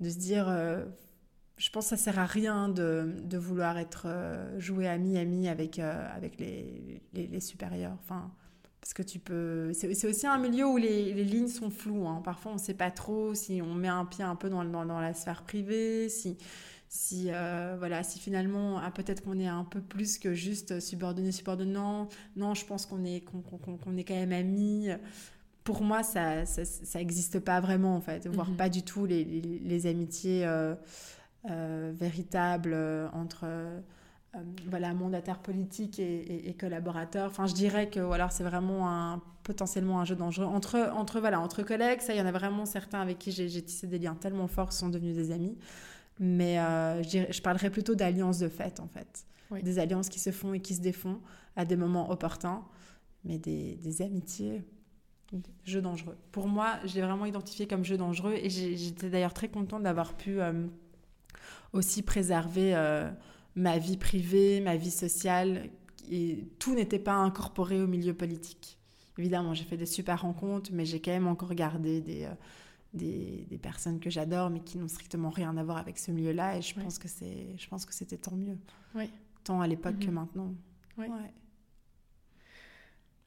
[0.00, 0.48] de se dire
[1.58, 5.78] je pense que ça sert à rien de, de vouloir être euh, joué ami-ami avec,
[5.78, 7.96] euh, avec les, les, supérieurs.
[8.04, 8.30] Enfin,
[8.80, 9.72] parce que tu peux.
[9.72, 12.06] C'est aussi un milieu où les, les lignes sont floues.
[12.06, 12.22] Hein.
[12.24, 14.86] Parfois, on ne sait pas trop si on met un pied un peu dans, dans,
[14.86, 16.38] dans la sphère privée, si,
[16.88, 21.32] si, euh, voilà, si finalement, ah, peut-être qu'on est un peu plus que juste subordonné,
[21.32, 22.08] subordonnant.
[22.36, 24.90] Non, je pense qu'on est, qu'on est quand même amis
[25.68, 26.44] pour moi, ça
[26.94, 28.56] n'existe pas vraiment, en fait, voire mm-hmm.
[28.56, 30.74] pas du tout les, les, les amitiés euh,
[31.44, 33.80] véritable euh, entre, euh,
[34.68, 37.30] voilà, mandataire politique et, collaborateur.
[37.30, 40.46] Enfin, je dirais que voilà, c'est vraiment un, potentiellement un jeu dangereux.
[40.46, 43.62] Entre, entre, voilà, entre collègues, ça, il y en a vraiment certains avec qui j'ai
[43.62, 45.56] tissé des liens tellement forts qu'ils sont devenus des amis.
[46.20, 46.56] Mais
[47.04, 49.24] je, je, parlerais plutôt d'alliances de fait, en fait.
[49.62, 51.20] Des alliances qui se font et qui se défont
[51.56, 52.64] à des moments opportuns,
[53.24, 54.62] mais des, des amitiés,
[55.64, 56.16] jeu dangereux.
[56.32, 60.14] Pour moi, je l'ai vraiment identifié comme jeu dangereux et j'étais d'ailleurs très contente d'avoir
[60.14, 60.66] pu euh,
[61.72, 63.10] aussi préserver euh,
[63.54, 65.70] ma vie privée, ma vie sociale
[66.10, 68.78] et tout n'était pas incorporé au milieu politique.
[69.18, 72.34] Évidemment, j'ai fait des super rencontres, mais j'ai quand même encore gardé des, euh,
[72.94, 76.56] des, des, personnes que j'adore, mais qui n'ont strictement rien à voir avec ce milieu-là.
[76.56, 78.56] Et je pense que c'est, je pense que c'était tant mieux.
[78.94, 79.10] Oui.
[79.42, 80.14] Tant à l'époque que mhm.
[80.14, 80.54] maintenant.
[80.96, 81.06] Oui.
[81.06, 81.32] Ouais.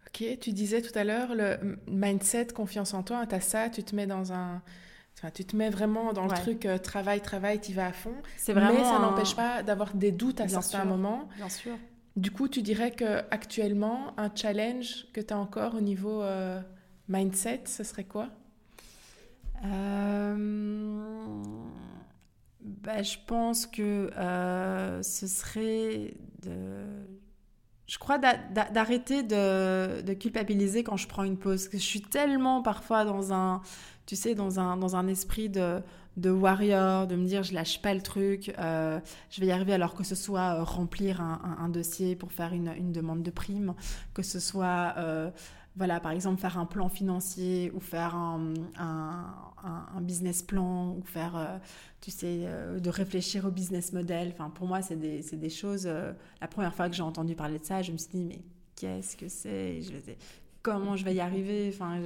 [0.07, 3.83] Ok, tu disais tout à l'heure, le mindset, confiance en toi, tu as ça, tu
[3.83, 4.61] te mets dans un...
[5.17, 8.15] Enfin, tu te mets vraiment dans le truc euh, travail, travail, tu vas à fond.
[8.37, 11.29] C'est vraiment mais ça n'empêche pas d'avoir des doutes à certains moments.
[11.37, 11.73] Bien sûr.
[12.15, 16.59] Du coup, tu dirais que actuellement, un challenge que tu as encore au niveau euh,
[17.07, 18.29] mindset, ce serait quoi?
[19.63, 21.43] Euh,
[22.61, 24.09] bah, Je pense que
[25.03, 26.85] ce serait de
[27.91, 31.67] je crois d'arrêter de, culpabiliser quand je prends une pause.
[31.67, 33.61] que je suis tellement parfois dans un,
[34.11, 35.81] tu sais, dans un, dans un esprit de,
[36.17, 38.99] de warrior, de me dire je lâche pas le truc, euh,
[39.29, 42.73] je vais y arriver alors que ce soit euh, remplir un, dossier pour faire une,
[42.77, 43.73] une, demande de prime,
[44.13, 45.31] que ce soit euh,
[45.77, 51.61] voilà, par exemple, faire un plan financier ou faire un, un, business plan ou faire,
[52.01, 52.45] tu sais,
[52.77, 54.33] de réfléchir au business model.
[54.33, 55.85] Enfin, pour moi, c'est des, des, choses.
[55.85, 58.41] La première fois que j'ai entendu parler de ça, je me suis dit, mais
[58.75, 59.79] qu'est-ce que c'est?
[60.61, 61.71] Comment je vais y arriver?
[61.73, 62.01] Enfin,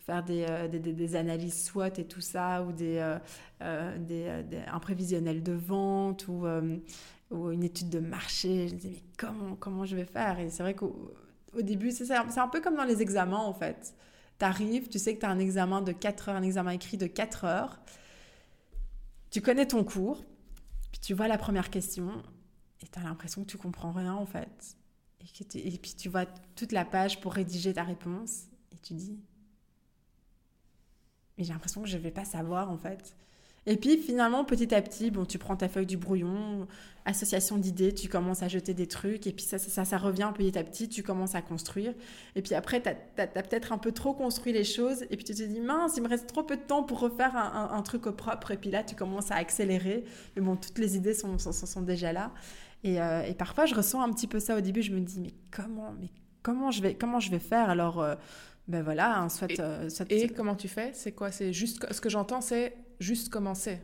[0.00, 3.16] faire des, des, analyses SWOT et tout ça, ou des,
[3.60, 8.68] des, un prévisionnel de vente ou, une étude de marché.
[8.68, 10.40] Je me disais, mais comment, comment je vais faire?
[10.40, 11.14] Et c'est vrai qu'au
[11.56, 13.94] au début, c'est un peu comme dans les examens en fait.
[14.38, 16.96] Tu arrives, tu sais que tu as un examen de 4 heures, un examen écrit
[16.96, 17.80] de 4 heures.
[19.30, 20.24] Tu connais ton cours,
[20.90, 22.10] puis tu vois la première question
[22.82, 24.76] et tu as l'impression que tu comprends rien en fait.
[25.54, 26.26] Et puis tu vois
[26.56, 29.20] toute la page pour rédiger ta réponse et tu dis
[31.40, 33.16] mais j'ai l'impression que je ne vais pas savoir en fait.
[33.66, 36.66] Et puis finalement, petit à petit, bon, tu prends ta feuille du brouillon,
[37.04, 40.58] association d'idées, tu commences à jeter des trucs, et puis ça, ça, ça, revient petit
[40.58, 41.92] à petit, tu commences à construire.
[42.36, 45.34] Et puis après, tu as, peut-être un peu trop construit les choses, et puis tu
[45.34, 48.12] te dis, mince, il me reste trop peu de temps pour refaire un, truc au
[48.12, 50.04] propre, et puis là, tu commences à accélérer.
[50.36, 52.32] Mais bon, toutes les idées sont, sont, sont déjà là.
[52.82, 55.20] Et, euh, et, parfois, je ressens un petit peu ça au début, je me dis,
[55.20, 56.08] mais comment, mais
[56.42, 57.68] comment, je, vais, comment je vais faire?
[57.68, 58.14] Alors, euh,
[58.70, 60.10] ben voilà, hein, soit, euh, soit...
[60.10, 60.90] Et comment tu fais?
[60.94, 61.30] C'est quoi?
[61.30, 61.92] C'est juste...
[61.92, 63.80] Ce que j'entends, c'est juste commencer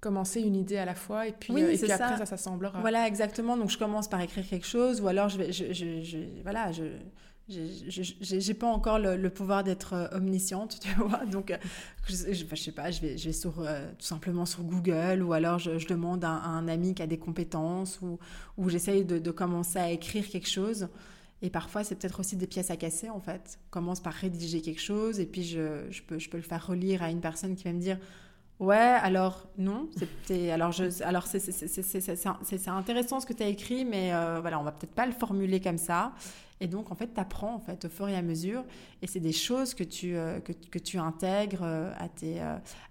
[0.00, 2.80] commencer une idée à la fois et puis, euh, et puis après ça, s'assemblera.
[2.80, 3.56] Voilà, exactement.
[3.56, 6.72] Donc je commence par écrire quelque chose ou alors je vais, je, je, je voilà,
[6.72, 6.84] je
[7.48, 11.26] j'ai pas encore le, pouvoir d'être euh, omnisciente, tu vois.
[11.32, 11.56] Donc, euh,
[12.06, 15.58] je, je, sais pas, je vais, je vais sur, tout simplement sur Google ou alors
[15.58, 18.20] je, demande à, un ami qui a des compétences ou,
[18.56, 20.88] ou j'essaye de, de, commencer à écrire quelque chose.
[21.42, 23.58] Et parfois, c'est peut-être aussi des pièces à casser, en fait.
[23.64, 26.66] Je commence par rédiger quelque chose et puis je, je, peux, je peux le faire
[26.66, 27.98] relire à une personne qui va me dire
[28.60, 29.88] Ouais, alors non,
[30.52, 34.94] alors alors c'est intéressant ce que tu as écrit mais euh, voilà, on va peut-être
[34.94, 36.12] pas le formuler comme ça.
[36.62, 38.62] Et donc en fait, tu apprends en fait au fur et à mesure
[39.00, 42.42] et c'est des choses que tu euh, que, que, tu intègres euh, à tes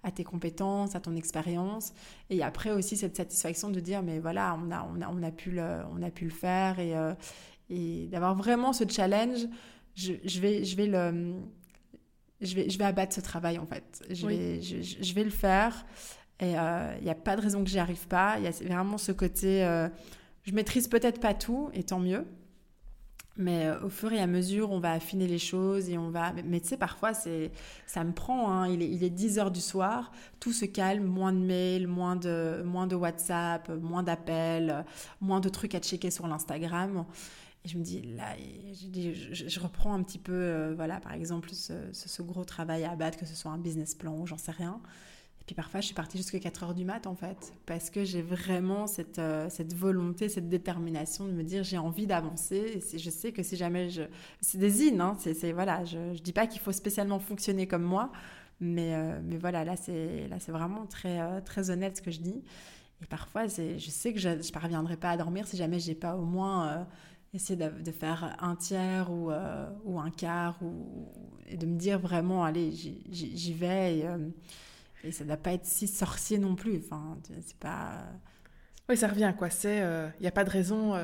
[0.02, 1.92] à tes compétences, à ton expérience
[2.30, 5.30] et après aussi cette satisfaction de dire mais voilà, on a on a on a
[5.30, 6.96] pu le on a pu le faire et
[7.70, 9.46] et d'avoir vraiment ce challenge,
[9.94, 11.34] je, je vais je vais le
[12.40, 14.02] je vais, je vais abattre ce travail en fait.
[14.10, 15.84] Je, vais, je, vais le faire.
[16.40, 18.36] Et il euh, n'y a pas de raison que j'y arrive pas.
[18.38, 19.88] Il y a vraiment ce côté, euh,
[20.44, 22.24] je maîtrise peut-être pas tout, et tant mieux.
[23.36, 26.32] Mais euh, au fur et à mesure, on va affiner les choses et on va.
[26.44, 27.52] Mais, tu sais, parfois, c'est,
[27.86, 28.50] ça me prend.
[28.50, 28.68] Hein.
[28.68, 32.16] Il, est, il est 10 heures du soir, tout se calme, moins de mails, moins
[32.16, 34.84] de, moins de WhatsApp, moins d'appels,
[35.20, 37.04] moins de trucs à checker sur l'Instagram.
[37.64, 38.34] Et je me dis, là,
[38.72, 43.18] je, je, reprends un petit peu, euh, voilà, par exemple, ce, gros travail à abattre,
[43.18, 44.80] que ce soit un business plan ou j'en sais rien.
[45.42, 48.02] Et puis parfois, je suis partie jusqu'à 4 heures du mat, en fait, parce que
[48.02, 52.82] j'ai vraiment cette, euh, cette volonté, cette détermination de me dire, j'ai envie d'avancer.
[52.94, 54.02] Et je sais que si jamais je.
[54.40, 57.82] C'est des in, hein, c'est, voilà, je ne dis pas qu'il faut spécialement fonctionner comme
[57.82, 58.10] moi,
[58.60, 62.20] mais, euh, mais voilà, là, c'est, là, c'est vraiment très, très honnête ce que je
[62.20, 62.42] dis.
[63.02, 66.16] Et parfois, je sais que je ne parviendrai pas à dormir si jamais j'ai pas
[66.16, 66.86] au moins
[67.32, 71.08] essayer de, faire un tiers ou, euh, ou un quart ou,
[71.48, 73.98] et de me dire vraiment, allez, j'y vais.
[73.98, 74.18] Et, euh,
[75.04, 76.78] et ça ne doit pas être si sorcier non plus.
[76.78, 78.04] Enfin, c'est pas.
[78.88, 79.50] Oui, ça revient, quoi.
[79.50, 80.94] C'est, il euh, n'y a pas de raison.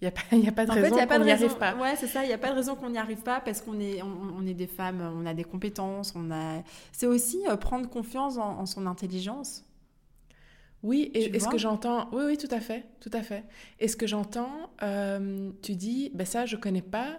[0.00, 1.74] Il n'y a, pas, y a pas de raison qu'on n'y arrive pas.
[1.74, 2.24] Ouais, c'est ça.
[2.24, 4.54] Il n'y a pas de raison qu'on n'y arrive pas parce qu'on est, on, est
[4.54, 6.62] des femmes, on a des compétences, on a.
[6.92, 9.64] C'est aussi prendre confiance en, son intelligence.
[10.82, 13.44] Oui, et, est ce que j'entends, oui, oui, tout à fait, tout à fait.
[13.80, 14.70] Et ce que j'entends,
[15.62, 17.18] tu dis, ben ça, je connais pas,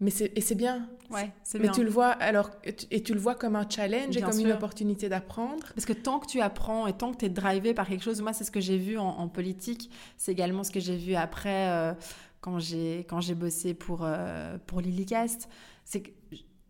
[0.00, 0.88] mais c'est et c'est bien.
[1.10, 1.70] Ouais, c'est bien.
[1.70, 4.52] Mais tu le vois alors et tu le vois comme un challenge et comme une
[4.52, 5.72] opportunité d'apprendre.
[5.74, 8.22] Parce que tant que tu apprends et tant que tu es drivé par quelque chose,
[8.22, 11.68] moi c'est ce que j'ai vu en, politique, c'est également ce que j'ai vu après
[11.70, 11.94] euh,
[12.40, 15.48] quand j'ai quand j'ai bossé pour euh, pour Lilycast,
[15.84, 16.10] c'est que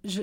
[0.04, 0.22] je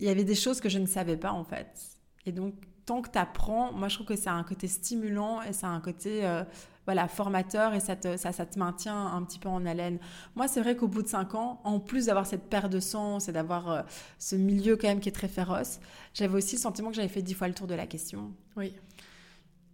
[0.00, 1.98] il y avait des choses que je ne savais pas en fait.
[2.24, 2.54] Et donc
[2.86, 5.68] tant que tu apprends, moi je trouve que ça a un côté stimulant et ça
[5.68, 6.44] a un côté euh,
[6.86, 9.98] voilà, formateur et ça te, ça, ça te maintient un petit peu en haleine.
[10.36, 13.28] Moi, c'est vrai qu'au bout de cinq ans, en plus d'avoir cette paire de sens
[13.28, 13.82] et d'avoir euh,
[14.18, 15.80] ce milieu quand même qui est très féroce,
[16.12, 18.32] j'avais aussi le sentiment que j'avais fait dix fois le tour de la question.
[18.56, 18.74] Oui.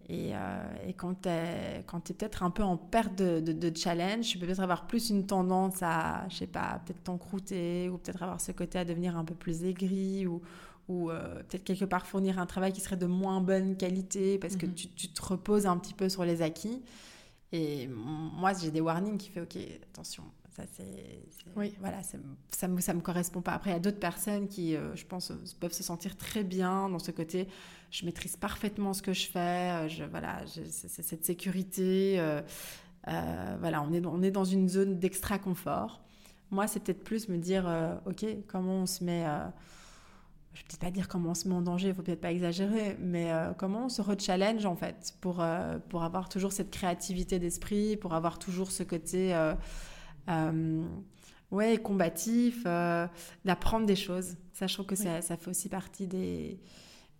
[0.08, 4.26] Et, euh, et quand tu es, es peut-être un peu en perte de, de, challenge,
[4.26, 8.20] tu peux peut-être avoir plus une tendance à, je sais pas, peut-être t'encrouter ou peut-être
[8.20, 10.42] avoir ce côté à devenir un peu plus aigri ou,
[10.90, 14.56] ou euh, peut-être quelque part fournir un travail qui serait de moins bonne qualité parce
[14.56, 14.74] que mhm.
[14.74, 16.82] tu, tu, te reposes un petit peu sur les acquis.
[17.52, 19.56] Et moi, j'ai des warnings qui fait, OK,
[19.92, 21.22] attention, ça c'est...
[21.54, 21.74] Oui.
[21.78, 22.18] Voilà, ça
[22.66, 23.52] ne me, ça me correspond pas.
[23.52, 26.88] Après, il y a d'autres personnes qui, euh, je pense, peuvent se sentir très bien
[26.88, 27.46] dans ce côté,
[27.92, 32.20] je maîtrise parfaitement ce que je fais, euh, je, voilà, c'est cette sécurité.
[33.06, 36.00] voilà, on est, on est dans une zone d'extra confort.
[36.50, 37.64] Moi, c'est peut-être plus me dire,
[38.06, 39.24] OK, comment on se met
[40.52, 42.32] je vais peut-être pas dire comment on se met en danger, il faut peut-être pas
[42.32, 46.70] exagérer, mais euh, comment on se re-challenge en fait pour, euh, pour avoir toujours cette
[46.70, 50.84] créativité d'esprit, pour avoir toujours ce côté euh,
[51.52, 52.64] ouais, combatif,
[53.44, 54.36] d'apprendre des choses.
[54.52, 56.60] Ça, je trouve que ça, ça, fait aussi partie des...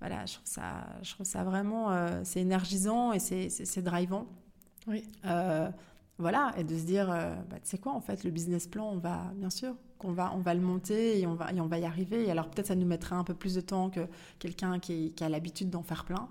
[0.00, 2.24] Voilà, je trouve ça, je trouve ça vraiment...
[2.24, 4.26] c'est énergisant et c'est drivant.
[4.86, 5.04] Oui
[6.18, 7.06] voilà, et de se dire,
[7.48, 10.32] bah, tu sais quoi, en fait, le business plan, on va, bien sûr, qu'on va,
[10.34, 12.26] on va le monter et on va, et on va y arriver.
[12.26, 14.00] Et alors peut-être ça nous mettra un peu plus de temps que
[14.38, 16.28] quelqu'un qui, a l'habitude d'en faire plein,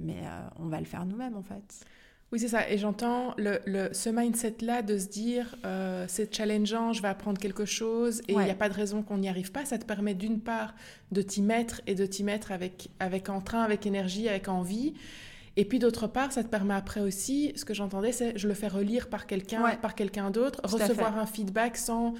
[0.00, 1.84] mais euh, on va le faire nous-mêmes, en fait.
[2.32, 2.68] Oui, c'est ça.
[2.68, 7.38] Et j'entends le, le, ce mindset-là de se dire, euh, c'est challengeant, je vais apprendre
[7.38, 9.64] quelque chose et il n'y a pas de raison qu'on n'y arrive pas.
[9.64, 10.74] Ça te permet d'une part
[11.12, 14.94] de t'y mettre et de t'y mettre avec, avec entrain, avec énergie, avec envie.
[15.56, 18.54] Et puis d'autre part, ça te permet après aussi, ce que j'entendais, c'est je le
[18.54, 22.14] fais relire par quelqu'un, par quelqu'un d'autre, recevoir un feedback sans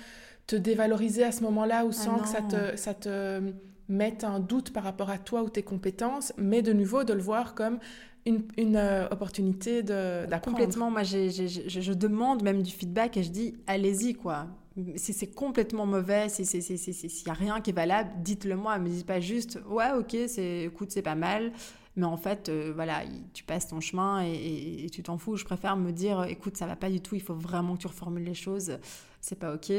[0.47, 3.41] te dévaloriser à ce moment-là ou ah sans que ça te, ça te
[3.89, 7.21] mette un doute par rapport à toi ou tes compétences, mais de nouveau de le
[7.21, 7.79] voir comme
[8.27, 10.57] une, une euh, opportunité d'apprendre.
[10.57, 14.47] Complètement, moi je, je, demande même du feedback et je dis allez-y quoi.
[14.97, 18.77] Si c'est complètement mauvais, s'il n'y a rien qui est valable, dites-le moi.
[18.79, 21.53] Ne me dites pas juste ouais ok, écoute c'est pas mal
[21.97, 23.03] mais en fait, euh, voilà,
[23.33, 25.37] tu passes ton chemin et, tu t'en fous.
[25.37, 27.87] Je préfère me dire, écoute, ça va pas du tout, il faut vraiment que tu
[27.87, 28.79] reformules les choses,
[29.21, 29.73] c'est pas ok.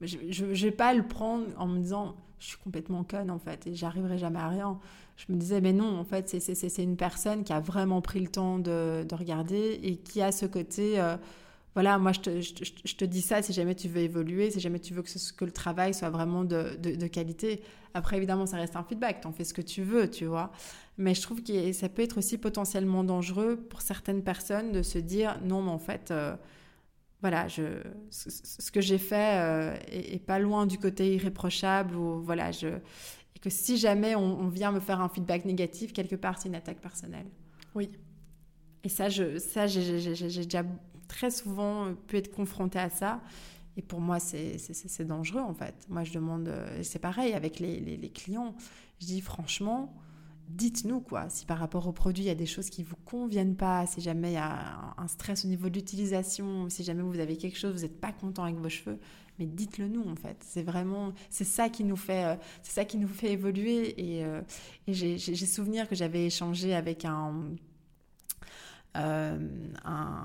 [0.00, 3.66] Je, ne vais pas le prendre en me disant, je suis complètement conne en fait
[3.66, 4.78] et j'arriverai jamais à rien.
[5.16, 8.28] Je me disais, mais non, en fait, c'est une personne qui a vraiment pris le
[8.28, 11.00] temps de, regarder et qui a ce côté.
[11.00, 11.16] Euh,
[11.76, 14.78] voilà, moi je te, je, te, dis ça si jamais tu veux évoluer, si jamais
[14.78, 17.60] tu veux que, ce, que le travail soit vraiment de, de, qualité.
[17.92, 20.50] Après, évidemment, ça reste un feedback, tu en fais ce que tu veux, tu vois.
[20.96, 24.96] Mais je trouve que ça peut être aussi potentiellement dangereux pour certaines personnes de se
[24.96, 26.34] dire non, mais en fait, euh,
[27.20, 27.62] voilà, je,
[28.10, 33.38] ce, que j'ai fait euh, est, pas loin du côté irréprochable ou voilà, je, et
[33.40, 36.54] que si jamais on, on vient me faire un feedback négatif, quelque part, c'est une
[36.54, 37.26] attaque personnelle.
[37.74, 37.90] Oui.
[38.84, 40.62] Et ça, je, ça j'ai déjà
[41.08, 43.20] très souvent pu être confrontée à ça.
[43.76, 45.74] Et pour moi, c'est dangereux en fait.
[45.88, 48.54] Moi, je demande, euh, c'est pareil avec les, les, clients.
[49.00, 49.92] Je dis franchement,
[50.48, 51.28] dites-nous quoi.
[51.28, 54.00] Si par rapport au produit, il y a des choses qui vous conviennent pas, si
[54.00, 57.58] jamais il y a un stress au niveau de l'utilisation, si jamais vous avez quelque
[57.58, 58.98] chose, vous n'êtes pas content avec vos cheveux,
[59.38, 60.36] mais dites-le nous en fait.
[60.40, 63.94] C'est vraiment, c'est ça qui nous fait, euh, c'est ça qui nous fait évoluer.
[64.00, 64.40] Et, euh,
[64.88, 67.34] j'ai souvenir que j'avais échangé avec un,
[68.94, 70.18] un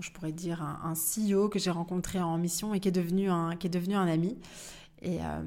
[0.00, 3.56] je pourrais dire, un, CEO que j'ai rencontré en mission et qui est devenu un,
[3.56, 4.38] qui est devenu un ami.
[5.02, 5.42] Et, euh,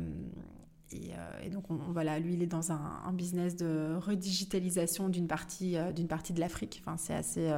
[0.94, 5.78] euh, et, donc, on, voilà, lui, il est dans un, business de redigitalisation d'une partie,
[5.78, 6.82] euh, partie de l'Afrique.
[6.82, 7.52] Enfin, c'est assez,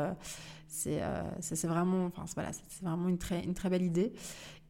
[0.67, 1.01] c'est,
[1.39, 2.51] c'est vraiment, enfin, voilà,
[2.81, 4.13] vraiment une très, une très belle idée.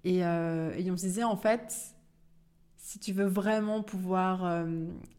[0.04, 1.96] Et, et on se disait, en fait,
[2.78, 4.66] si tu veux vraiment pouvoir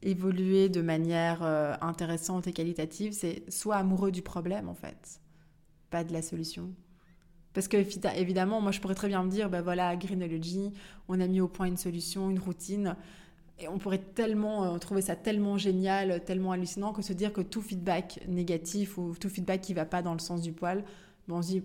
[0.02, 1.42] évoluer de manière
[1.82, 5.20] intéressante et qualitative, c'est soit amoureux du problème, en fait,
[5.90, 6.72] pas de la solution.
[7.58, 7.76] Parce que
[8.16, 10.72] évidemment, moi je pourrais très bien me dire, ben voilà, Greenology,
[11.08, 12.94] on a mis au point une solution, une routine.
[13.58, 17.62] Et on pourrait tellement trouver ça tellement génial, tellement hallucinant que se dire que tout
[17.62, 20.84] feedback négatif ou tout feedback qui va pas dans le sens du poil,
[21.28, 21.62] on se dit,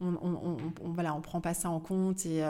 [0.00, 2.42] on, on, on, voilà, on prend pas ça en compte et,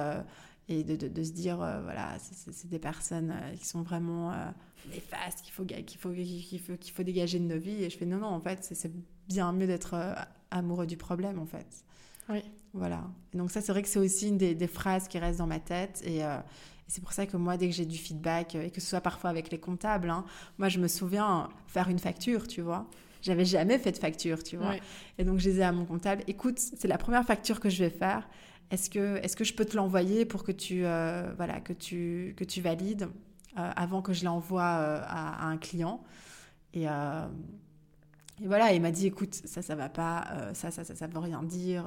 [0.68, 4.32] et de, de, se dire, voilà, c'est des personnes qui sont vraiment
[4.90, 7.84] néfastes, qu'il faut, qu'il faut, qu'il faut, qu'il faut dégager de nos vies.
[7.84, 8.92] Et je fais, non, non, en fait, c'est
[9.28, 9.94] bien mieux d'être
[10.50, 11.84] amoureux du problème, en fait.
[12.28, 12.42] Oui.
[12.72, 13.04] Voilà.
[13.34, 16.02] donc ça, c'est vrai que c'est aussi une des, phrases qui restent dans ma tête.
[16.04, 16.38] Et, euh,
[16.88, 19.00] c'est pour ça que moi, dès que j'ai du feedback, euh, et que ce soit
[19.00, 20.24] parfois avec les comptables, hein,
[20.58, 22.86] moi, je me souviens faire une facture, tu vois.
[23.22, 24.74] J'avais jamais fait de facture, tu vois.
[25.16, 27.90] Et donc, je disais à mon comptable, écoute, c'est la première facture que je vais
[27.90, 28.28] faire.
[28.70, 32.34] Est-ce que, est que je peux te l'envoyer pour que tu, euh, voilà, que tu,
[32.36, 33.08] que tu valides
[33.56, 36.02] avant que je l'envoie à, un client
[36.74, 41.06] et, et voilà, il m'a dit, écoute, ça, ça va pas, ça, ça, ça, ça
[41.06, 41.84] veut rien dire.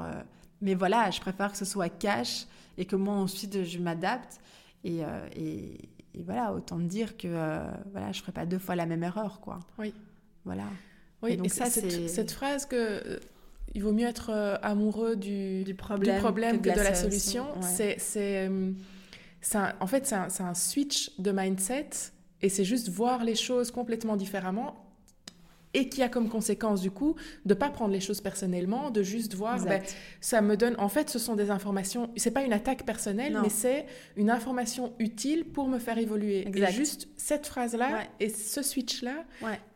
[0.62, 2.48] Mais voilà, je préfère que ce soit cash
[2.78, 4.40] et que moi ensuite je m'adapte.
[4.84, 5.78] Et, euh, et,
[6.20, 9.40] voilà, autant dire que euh, voilà, je ne ferai pas deux fois la même erreur.
[9.40, 9.60] Quoi.
[9.78, 9.94] Oui.
[10.46, 10.64] Voilà.
[11.22, 13.20] Oui, et donc ça, cette, cette, phrase que euh,
[13.74, 14.32] il vaut mieux être
[14.62, 18.50] amoureux du, du, problème, problème, que, de, la, solution, c'est, c'est,
[19.80, 21.90] en fait, c'est un, un switch de mindset
[22.42, 24.87] et c'est juste voir les choses complètement différemment
[25.78, 29.36] et qui a comme conséquence du coup de pas prendre les choses personnellement, de juste
[29.36, 29.82] voir, ben,
[30.22, 33.50] ça me donne, en fait, ce sont des informations, c'est pas une attaque personnelle, mais
[33.50, 33.86] c'est
[34.16, 36.48] une information utile pour me faire évoluer.
[36.48, 39.24] Et juste cette phrase-là et ce switch-là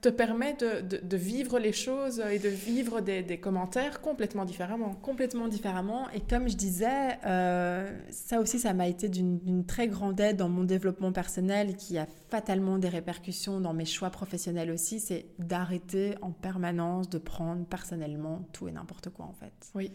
[0.01, 4.95] te permet de, de, vivre les choses et de vivre des, des, commentaires complètement différemment.
[4.95, 6.09] Complètement différemment.
[6.09, 10.49] Et comme je disais, euh, ça aussi, ça m'a été d'une très grande aide dans
[10.49, 16.15] mon développement personnel qui a fatalement des répercussions dans mes choix professionnels aussi, c'est d'arrêter
[16.21, 19.53] en permanence de prendre personnellement tout et n'importe quoi en fait.
[19.75, 19.91] Oui.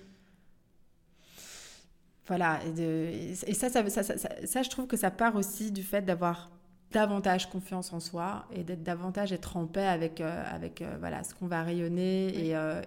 [2.29, 3.11] Voilà, et, de,
[3.47, 6.51] et ça, ça, ça, ça, je trouve que ça part aussi du fait d'avoir
[6.93, 11.25] davantage confiance en soi et d'être davantage être en paix avec, euh, avec euh, voilà,
[11.25, 12.83] ce qu'on va rayonner et, euh,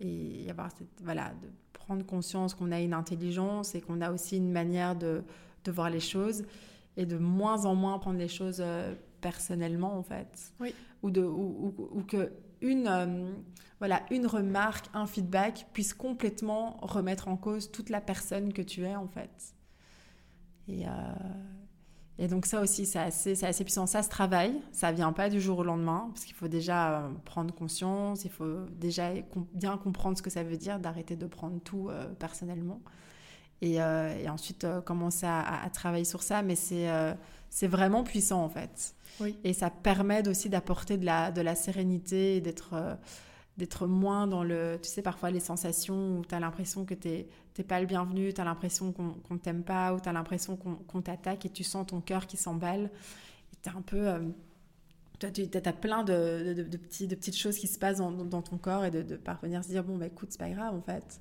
[0.00, 4.10] et, et, avoir cette, voilà, de prendre conscience qu'on a une intelligence et qu'on a
[4.10, 5.22] aussi une manière de,
[5.64, 6.44] de voir les choses
[6.96, 8.62] et de moins en moins prendre les choses
[9.20, 10.52] personnellement en fait.
[10.60, 10.74] Oui.
[11.02, 13.32] Ou, de, ou, ou, que une,
[13.78, 18.82] voilà, une remarque, un feedback puisse complètement remettre en cause toute la personne que tu
[18.82, 19.54] es en fait.
[20.66, 20.84] Et,
[22.18, 23.86] et donc ça aussi, c'est assez, assez puissant.
[23.86, 27.54] Ça se travaille, ça vient pas du jour au lendemain, parce qu'il faut déjà prendre
[27.54, 29.10] conscience, il faut déjà
[29.54, 32.80] bien comprendre ce que ça veut dire d'arrêter de prendre tout personnellement.
[33.64, 36.42] Euh, et, ensuite euh, commencer à, travailler sur ça.
[36.42, 37.14] Mais c'est euh,
[37.50, 38.94] c'est vraiment puissant en fait.
[39.20, 39.36] Oui.
[39.42, 42.74] Et ça permet aussi d'apporter de la, de la sérénité d'être
[43.58, 44.78] d'être moins dans le...
[44.82, 48.32] Tu sais, parfois les sensations où tu as l'impression que tu n'es pas le bienvenu,
[48.32, 51.64] tu as l'impression qu'on ne t'aime pas, ou tu as l'impression qu'on t'attaque et tu
[51.64, 52.90] sens ton cœur qui s'emballe.
[53.62, 54.06] Tu un peu...
[55.18, 56.76] tu as, plein de, de, de
[57.14, 59.98] petites choses qui se passent dans, ton corps et de, parvenir à se dire, bon,
[59.98, 61.20] bah, écoute, c'est pas grave en fait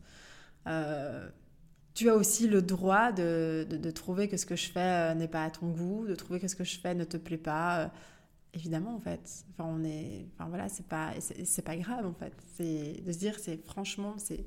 [1.98, 5.28] tu as aussi le droit de, de, trouver que ce que je fais euh, n'est
[5.28, 7.92] pas à ton goût, de trouver que ce que je fais ne te plaît pas.
[8.58, 9.46] Évidemment, en fait.
[9.52, 10.26] Enfin, on est.
[10.34, 12.34] Enfin, voilà, c'est pas, c'est pas grave, en fait.
[12.56, 14.44] C'est de se dire, c'est franchement, c'est.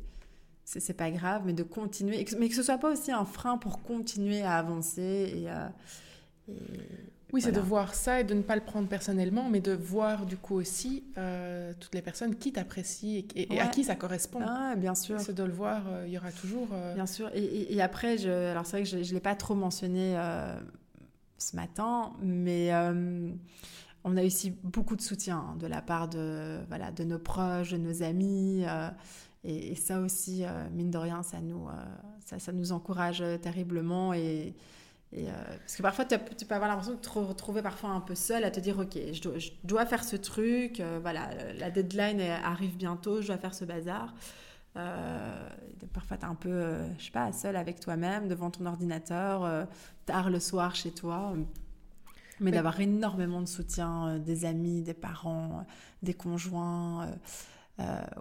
[0.64, 3.82] C'est pas grave, mais de continuer, mais que ce soit pas aussi un frein pour
[3.82, 5.68] continuer à avancer et, euh,
[6.46, 6.52] et
[7.32, 10.26] oui, c'est de voir ça et de ne pas le prendre personnellement, mais de voir
[10.26, 14.38] du coup aussi euh, toutes les personnes qui t'apprécient et, à qui ça correspond.
[14.46, 15.18] Ah, bien sûr.
[15.18, 16.68] C'est de le voir, euh, il y aura toujours.
[16.94, 17.32] Bien sûr.
[17.34, 20.14] Et, après, je, alors c'est vrai que je ne l'ai pas trop mentionné
[21.36, 22.70] ce matin, mais
[24.04, 27.72] on a aussi beaucoup de soutien hein, de la part de, voilà, de nos proches,
[27.72, 28.64] de nos amis.
[29.44, 31.68] Et, ça aussi, mine de rien, ça nous,
[32.24, 34.12] ça, ça nous encourage terriblement.
[34.12, 34.54] Et,
[35.16, 38.44] euh, parce que parfois, tu, peux avoir l'impression de te retrouver parfois un peu seul
[38.44, 43.20] à te dire, OK, je dois, faire ce truc, euh, voilà, la deadline arrive bientôt,
[43.20, 44.14] je dois faire ce bazar.
[44.76, 45.48] Euh,
[45.92, 49.66] parfois, tu es un peu, je sais pas, seul avec toi-même, devant ton ordinateur,
[50.06, 51.34] tard le soir chez toi.
[52.40, 55.66] Mais, d'avoir énormément de soutien des amis, des parents,
[56.02, 57.08] des conjoints.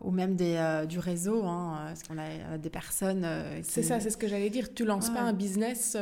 [0.02, 3.28] ou même des, du réseau, hein, parce qu'on a des personnes.
[3.64, 4.74] C'est ça, c'est ce que j'allais dire.
[4.74, 5.98] Tu lances pas un business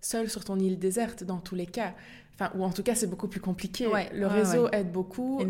[0.00, 1.94] seul sur ton île déserte dans tous les cas.
[2.38, 3.88] Enfin, ou en tout cas, c'est beaucoup plus compliqué.
[4.12, 5.42] le réseau aide beaucoup.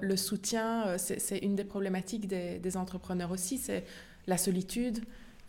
[0.00, 3.84] Le, soutien, euh, c'est une des problématiques des, entrepreneurs aussi, c'est
[4.26, 5.00] la solitude.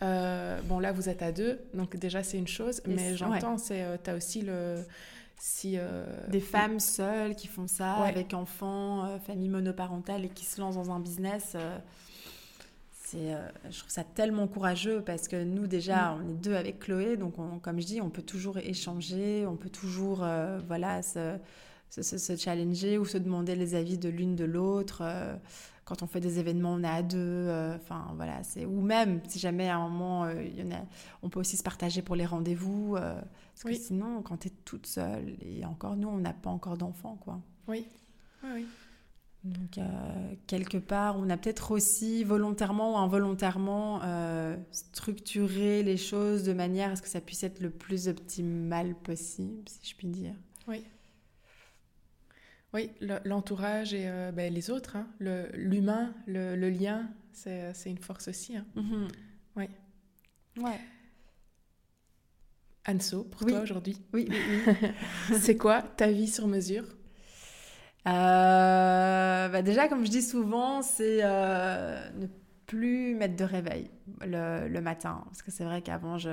[0.01, 2.81] Euh, bon, là, vous êtes à deux, donc déjà, c'est une chose.
[2.87, 4.75] mais j'entends, c'est euh, tu as aussi le...
[5.39, 5.77] Si,
[6.27, 10.91] Des femmes seules qui font ça, avec enfants, famille monoparentale et qui se lancent dans
[10.91, 11.55] un business
[12.91, 13.35] c'est,
[13.71, 16.21] je trouve ça tellement courageux parce que nous déjà, mm.
[16.21, 17.33] on est deux avec Chloé, donc
[17.63, 20.23] comme je dis, on peut toujours échanger, on peut toujours,
[20.67, 21.37] voilà, se,
[21.89, 25.03] se, challenger ou se demander les avis de l'une de l'autre.
[25.85, 27.49] quand on fait des événements, on est à deux.
[27.75, 30.81] Enfin voilà, c'est ou même si jamais à un moment, il y en a,
[31.23, 32.93] on peut aussi se partager pour les rendez-vous.
[32.93, 36.77] parce que sinon, quand tu es toute seule et encore nous, on n'a pas encore
[36.77, 37.39] d'enfants, quoi.
[37.67, 37.85] Oui.
[38.43, 38.65] Oui, oui.
[39.43, 46.43] Donc, euh, quelque part, on a peut-être aussi volontairement ou involontairement euh, structuré les choses
[46.43, 50.07] de manière à ce que ça puisse être le plus optimal possible, si je puis
[50.07, 50.35] dire.
[50.67, 50.83] Oui.
[52.73, 52.91] Oui,
[53.25, 55.07] l'entourage et euh, ben, les autres, hein.
[55.19, 58.55] l'humain, le, lien, c'est une force aussi.
[58.55, 58.65] Hein.
[58.75, 59.07] Mm-hmm.
[59.55, 59.69] Oui.
[60.57, 60.79] Ouais.
[62.87, 63.97] Anso, pour toi aujourd'hui.
[64.13, 64.37] Oui, oui,
[64.67, 64.89] oui.
[65.39, 66.85] c'est quoi ta vie sur mesure?
[68.07, 72.27] Euh, bah déjà, comme je dis souvent, c'est euh, ne
[72.69, 73.89] plus mettre de réveil
[74.21, 75.23] le, matin.
[75.25, 76.29] Parce que c'est vrai qu'avant, je,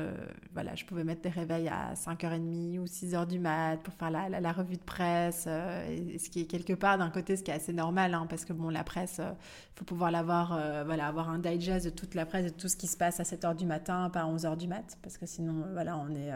[0.52, 4.28] voilà, je pouvais mettre des réveils à 5h30 ou 6h du mat pour faire la,
[4.28, 5.46] la, revue de presse.
[5.48, 8.44] Euh, ce qui est quelque part, d'un côté, ce qui est assez normal, hein, parce
[8.44, 12.26] que bon, la presse, il faut pouvoir l'avoir, voilà, avoir un digest de toute la
[12.26, 14.68] presse, de tout ce qui se passe à 7h du matin, pas à 11h du
[14.68, 14.98] mat.
[15.02, 16.30] Parce que sinon, voilà, on est,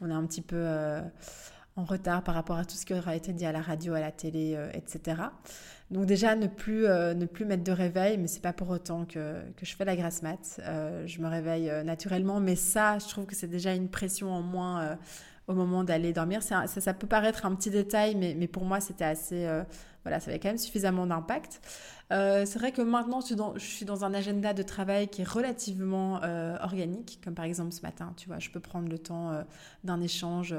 [0.00, 0.66] on est un petit peu
[1.78, 4.00] en retard par rapport à tout ce qui aura été dit à la radio, à
[4.00, 5.22] la télé, euh, etc.
[5.90, 9.06] Donc déjà, ne plus, euh, ne plus mettre de réveil, mais c'est pas pour autant
[9.06, 10.60] que, que, je fais la grasse mat.
[10.60, 14.42] Euh, je me réveille naturellement, mais ça, je trouve que c'est déjà une pression en
[14.42, 14.98] moins
[15.46, 16.42] au moment d'aller dormir.
[16.42, 19.48] Ça, ça, peut paraître un petit détail, mais, mais pour moi, c'était assez...
[20.02, 21.60] voilà, ça avait quand même suffisamment d'impact.
[22.10, 25.22] c'est vrai que maintenant, je suis, dans, je suis, dans, un agenda de travail qui
[25.22, 26.20] est relativement
[26.60, 29.42] organique, comme par exemple ce matin, tu vois, je peux prendre le temps
[29.84, 30.54] d'un échange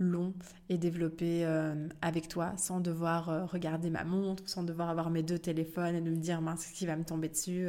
[0.00, 0.32] long
[0.68, 5.22] et développé euh, avec toi sans devoir euh, regarder ma montre, sans devoir avoir mes
[5.22, 7.68] deux téléphones et de me dire mince, qui va me tomber dessus.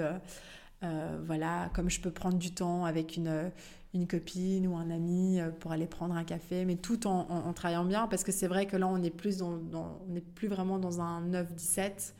[0.84, 3.52] Euh, voilà, comme je peux prendre du temps avec une,
[3.94, 8.08] une copine ou un ami pour aller prendre un café, mais tout en, travaillant bien
[8.08, 9.60] parce que c'est vrai que là on est plus dans,
[10.08, 12.14] n'est plus vraiment dans un 9-17.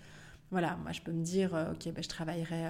[0.52, 2.70] Voilà, moi je peux me dire ok, ben, je travaillerai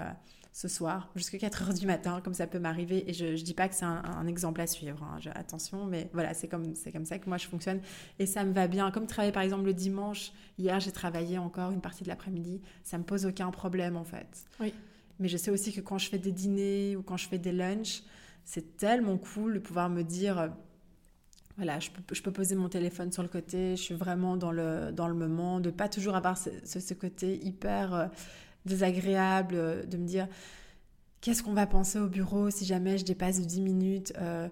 [0.54, 3.10] ce soir jusqu'à 4 heures du matin, comme ça peut m'arriver.
[3.10, 5.20] Et je ne dis pas que c'est un, exemple à suivre, hein.
[5.36, 7.80] attention, mais voilà, c'est comme, comme ça que moi je fonctionne.
[8.20, 8.92] Et ça me va bien.
[8.92, 12.98] Comme travailler par exemple le dimanche, hier j'ai travaillé encore une partie de l'après-midi, ça
[12.98, 14.46] me pose aucun problème en fait.
[14.60, 14.74] Oui.
[15.20, 17.52] Mais je sais aussi que quand je fais des dîners ou quand je fais des
[17.52, 18.04] lunchs,
[18.44, 20.48] c'est tellement cool de pouvoir me dire euh,
[21.58, 24.52] voilà, je peux, je peux, poser mon téléphone sur le côté, je suis vraiment dans
[24.52, 28.08] le, dans le moment, de pas toujours avoir ce, ce, côté hyper euh,
[28.66, 30.28] désagréable euh, de me dire
[31.22, 34.48] qu'est-ce qu'on va penser au bureau si jamais je dépasse de 10 minutes euh,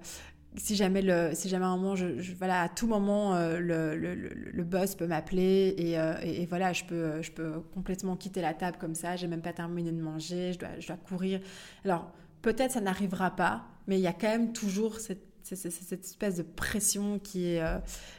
[0.58, 2.08] si jamais le si jamais un moment je,
[2.38, 5.94] voilà à tout moment euh, le, le, le, boss peut m'appeler et,
[6.42, 9.54] et, voilà je peux je peux complètement quitter la table comme ça j'ai même pas
[9.54, 11.40] terminé de manger je dois je dois courir.
[11.86, 12.12] Alors
[12.42, 16.44] peut-être ça n'arrivera pas mais il y a quand même toujours cette cette espèce de
[16.44, 17.64] pression qui est,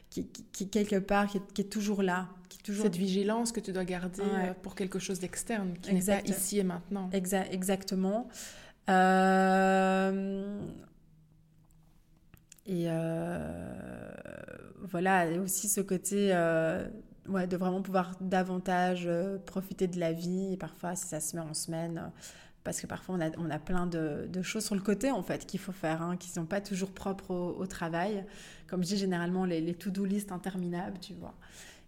[0.09, 2.29] qui, qui, quelque part, qui est toujours là,
[2.65, 6.59] cette vigilance que tu dois garder euh, pour quelque chose d'externe, qui n'est pas ici
[6.59, 7.11] et maintenant.
[7.13, 8.29] exactement.
[8.89, 10.61] Euh,
[12.67, 14.13] et euh,
[14.83, 16.33] voilà, et aussi ce côté
[17.29, 19.09] ouais, de vraiment pouvoir davantage
[19.47, 20.53] profiter de la vie.
[20.53, 22.11] Et parfois, si ça se met en semaine,
[22.65, 25.23] parce que parfois on a, on a plein de, de, choses sur le côté en
[25.23, 28.25] fait qu'il faut faire, hein, qui ne sont pas toujours propres au, travail.
[28.67, 31.35] Comme je dis généralement, les, les to-do list interminables, tu vois.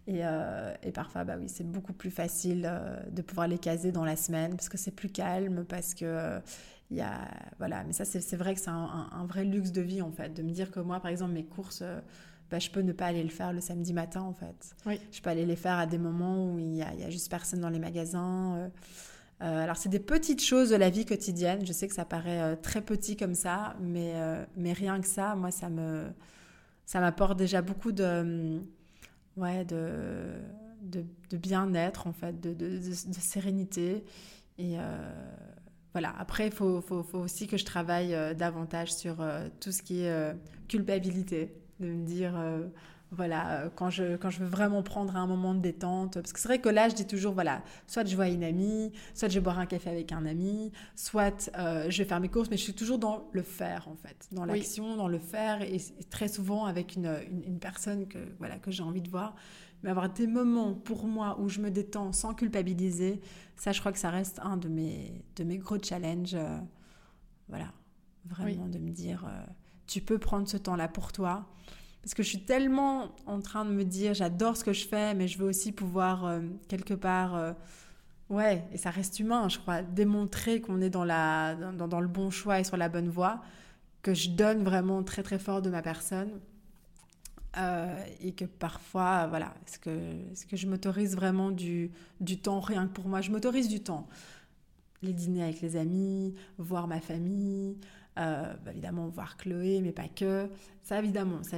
[0.09, 4.03] Euh, et, parfois, bah oui, c'est beaucoup plus facile euh, de pouvoir les caser dans
[4.03, 6.39] la semaine parce que c'est plus calme, parce que
[6.91, 7.27] il y a,
[7.57, 7.83] voilà.
[7.85, 10.51] Mais ça, c'est vrai que c'est un, vrai luxe de vie en fait, de me
[10.51, 11.99] dire que moi, par exemple, mes courses, euh,
[12.51, 14.75] bah, je peux ne pas aller le faire le samedi matin en fait.
[14.85, 14.99] Oui.
[15.11, 17.61] Je peux aller les faire à des moments où il y a, a juste personne
[17.61, 18.69] dans les magasins.
[19.39, 21.65] alors, c'est des petites choses de la vie quotidienne.
[21.65, 24.13] Je sais que ça paraît très petit comme ça, mais,
[24.55, 26.05] mais rien que ça, moi, ça me,
[26.85, 28.61] ça m'apporte déjà beaucoup de
[29.37, 30.33] ouais, de,
[30.81, 32.79] de, bien-être, en fait, de, de,
[33.19, 34.03] sérénité.
[34.57, 34.81] Et euh,
[35.93, 39.71] voilà, après, il faut, faut, faut, aussi que je travaille euh, davantage sur euh, tout
[39.71, 40.35] ce qui est
[40.67, 42.33] culpabilité, de me dire
[43.15, 46.15] voilà, quand je, quand je veux vraiment prendre un moment de détente.
[46.15, 48.91] Parce que c'est vrai que là, je dis toujours, voilà, soit je vois une amie,
[49.13, 52.49] soit je vais boire un café avec un ami, soit je vais faire mes courses,
[52.49, 55.77] mais je suis toujours dans le faire, en fait, dans l'action, dans le faire, et,
[56.09, 59.35] très souvent avec une, une, personne que, voilà, que j'ai envie de voir.
[59.83, 63.21] Mais avoir des moments pour moi où je me détends sans culpabiliser,
[63.57, 66.35] ça, je crois que ça reste un de mes, de mes gros challenges.
[66.35, 66.57] Euh,
[67.49, 67.71] voilà,
[68.25, 69.45] vraiment de me dire, euh,
[69.87, 71.49] tu peux prendre ce temps-là pour toi
[72.03, 75.13] parce que je suis tellement en train de me dire, j'adore ce que je fais,
[75.13, 77.53] mais je veux aussi pouvoir euh, quelque part, euh,
[78.29, 82.29] ouais, et ça reste humain, je crois, démontrer qu'on est dans, la, dans, le bon
[82.29, 83.41] choix et sur la bonne voie,
[84.01, 86.41] que je donne vraiment très très fort de ma personne.
[87.55, 92.59] Euh, et que parfois, voilà, est-ce que, est que je m'autorise vraiment du, du temps?
[92.59, 94.09] Rien que pour moi Je m'autorise du temps.
[95.03, 97.77] Les dîners avec les amis, voir ma famille,
[98.15, 100.49] bah, évidemment voir Chloé, mais pas que.
[100.83, 101.57] Ça, évidemment, ça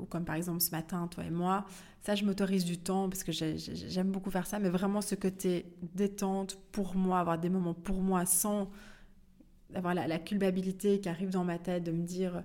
[0.00, 1.66] ou comme par exemple ce matin, toi et moi,
[2.02, 5.66] ça, je m'autorise du temps parce que j'aime beaucoup faire ça, mais vraiment ce côté
[5.94, 8.70] détente pour moi, avoir des moments pour moi sans
[9.74, 12.42] avoir la, culpabilité qui arrive dans ma tête de me dire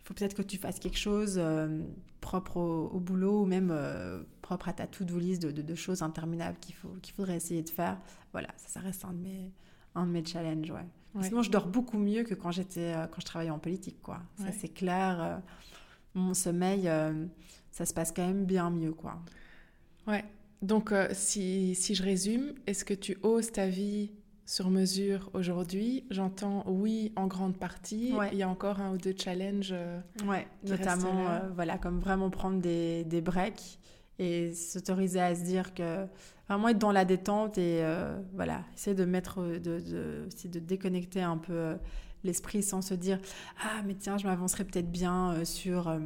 [0.00, 1.80] il faut peut-être que tu fasses quelque chose euh,
[2.20, 6.74] propre au, boulot ou même euh, propre à ta to-do list de, choses interminables qu'il
[6.74, 7.98] faut, faudrait essayer de faire.
[8.32, 9.50] Voilà, ça, ça reste un de mes,
[9.94, 10.86] un de mes challenges, ouais.
[11.20, 14.20] Sinon, je dors beaucoup mieux que quand j'étais, euh, quand je travaillais en politique, quoi.
[14.36, 15.20] Ça, c'est clair.
[15.20, 15.36] Euh,
[16.14, 17.26] mon sommeil, euh,
[17.70, 19.18] ça se passe quand même bien mieux, quoi.
[20.06, 20.24] Ouais.
[20.62, 24.12] Donc, si, si, je résume, est-ce que tu oses ta vie
[24.44, 26.04] sur mesure aujourd'hui?
[26.10, 28.12] J'entends oui en grande partie.
[28.32, 29.74] Il y a encore un ou deux challenges.
[30.26, 33.78] ouais, notamment, voilà, comme vraiment prendre des, des breaks
[34.18, 36.06] et s'autoriser à se dire que
[36.50, 40.58] vraiment être dans la détente et euh, voilà, essayer de mettre, de, de, aussi de
[40.58, 41.76] déconnecter un peu euh,
[42.24, 43.20] l'esprit sans se dire
[43.62, 45.96] ah mais tiens je m'avancerai peut-être bien euh, sur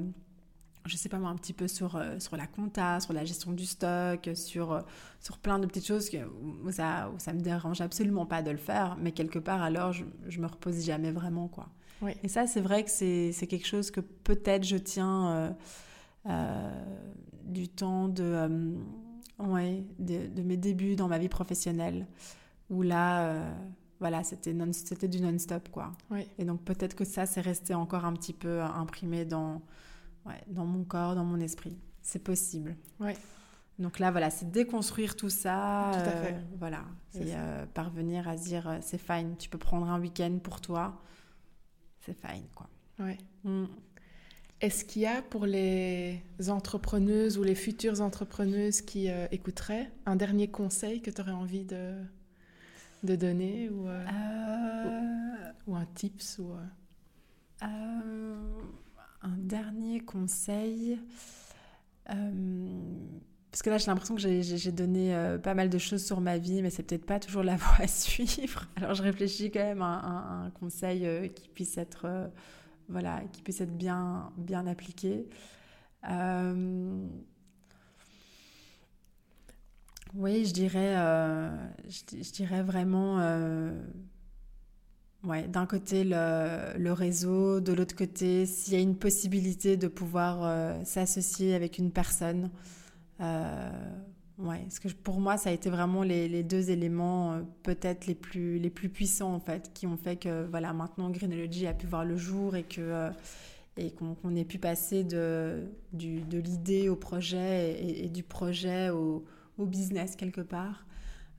[0.85, 3.65] je sais pas moi un petit peu sur sur la compta, sur la gestion du
[3.65, 4.85] stock, sur
[5.19, 6.19] sur plein de petites choses que,
[6.63, 9.93] où ça où ça me dérange absolument pas de le faire, mais quelque part alors
[9.93, 11.71] je, je me repose jamais vraiment quoi.
[12.23, 15.57] Et ça c'est vrai que c'est quelque chose que peut-être je tiens
[17.47, 18.77] du temps de
[19.39, 22.07] ouais, de, mes débuts dans ma vie professionnelle,
[22.71, 23.55] où là, euh,
[24.01, 25.93] voilà, c'était non, du non-stop, quoi.
[26.39, 29.63] Et donc peut-être que ça, c'est resté encore un petit peu imprimé dans,
[30.27, 31.77] ouais, dans mon corps, dans mon esprit.
[32.03, 32.77] C'est possible.
[33.01, 33.17] Ouais.
[33.79, 35.91] Donc là, voilà, c'est déconstruire tout ça.
[35.93, 36.37] Tout à euh, fait.
[36.59, 36.85] voilà.
[37.15, 41.01] Et euh, parvenir à se dire, c'est fine, tu peux prendre un week-end pour toi.
[42.01, 42.69] C'est fine, quoi.
[42.99, 43.19] Ouais.
[43.43, 43.65] Mm.
[44.65, 50.17] Est-ce qu'il y a pour les entrepreneuses ou les futures entrepreneuses qui euh, écouteraient un
[50.17, 51.93] dernier conseil que tu aurais envie de,
[53.03, 54.05] de donner ou, euh,
[55.67, 58.37] ou, un tips ou, euh?
[59.21, 60.99] Un dernier conseil
[62.07, 66.63] parce que là, j'ai l'impression que j'ai donné pas mal de choses sur ma vie,
[66.63, 68.67] mais c'est peut-être pas toujours la voie à suivre.
[68.77, 72.31] Alors, je réfléchis quand même à, un conseil qui puisse être
[72.89, 75.27] voilà, qui puisse être bien, bien appliqué.
[76.11, 77.07] Euh,
[80.15, 81.51] oui, je dirais, euh,
[82.63, 83.73] vraiment, euh,
[85.23, 91.55] d'un côté le, réseau, de l'autre côté, s'il y a une possibilité de pouvoir s'associer
[91.55, 92.51] avec une personne,
[94.39, 98.07] Ouais, parce que pour moi, ça a été vraiment les, les deux éléments euh, peut-être
[98.07, 101.75] les plus, les plus puissants en fait, qui ont fait que voilà, maintenant Greenology a
[101.75, 103.11] pu voir le jour et que euh,
[103.77, 109.25] et qu'on ait pu passer de, de l'idée au projet et, du projet au,
[109.59, 110.87] au, business quelque part.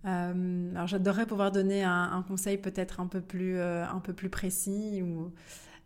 [0.06, 4.30] Euh, alors j'adorerais pouvoir donner un, un conseil peut-être un peu plus un peu plus
[4.30, 5.32] précis ou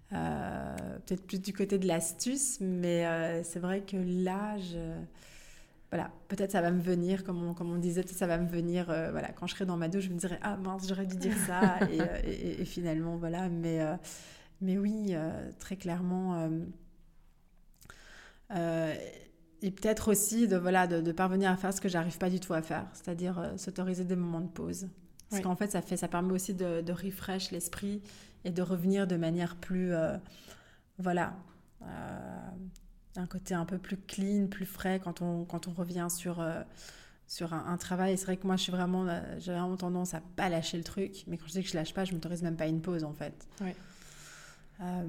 [0.09, 4.79] peut-être plus du côté de l'astuce, mais c'est vrai que là je
[5.91, 8.89] voilà, peut-être ça va me venir, comme on, comme on disait, ça va me venir,
[8.89, 11.15] euh, voilà, quand je serai dans ma douche, je me dirai, ah mince, j'aurais dû
[11.15, 13.95] dire ça, euh, et, finalement, voilà, mais, euh,
[14.61, 15.15] mais oui,
[15.57, 16.47] très clairement,
[19.61, 22.53] et peut-être aussi de, voilà, de, parvenir à faire ce que j'arrive pas du tout
[22.53, 24.87] à faire, c'est-à-dire s'autoriser des moments de pause.
[25.29, 28.01] Parce qu'en fait, ça, fait, ça permet aussi de, de refresh l'esprit
[28.45, 29.91] et de revenir de manière plus,
[30.99, 31.33] voilà,
[33.15, 36.61] un côté un peu plus clean, plus frais quand on, quand on revient sur, euh,
[37.27, 38.17] sur un, travail.
[38.17, 40.83] c'est vrai que moi, je suis vraiment, euh, j'ai vraiment tendance à pas lâcher le
[40.83, 41.23] truc.
[41.27, 43.13] Mais quand je dis que je lâche pas, je m'autorise même pas une pause, en
[43.13, 43.47] fait.
[44.81, 45.03] Euh,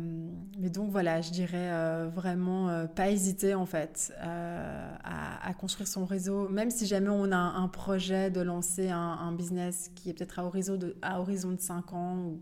[0.59, 1.71] mais donc voilà, je dirais
[2.09, 7.69] vraiment pas hésiter en fait à, construire son réseau, même si jamais on a un,
[7.69, 11.93] projet de lancer un, business qui est peut-être à horizon de, à horizon de 5
[11.93, 12.41] ans, ou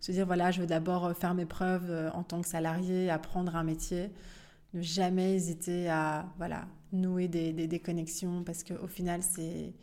[0.00, 3.64] se dire voilà, je veux d'abord faire mes preuves en tant que salarié, apprendre un
[3.64, 4.10] métier
[4.74, 9.74] ne jamais hésiter à voilà, nouer des, des, connexions parce qu'au final, c'est,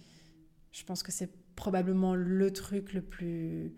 [0.71, 3.73] je pense que c'est probablement le truc le plus,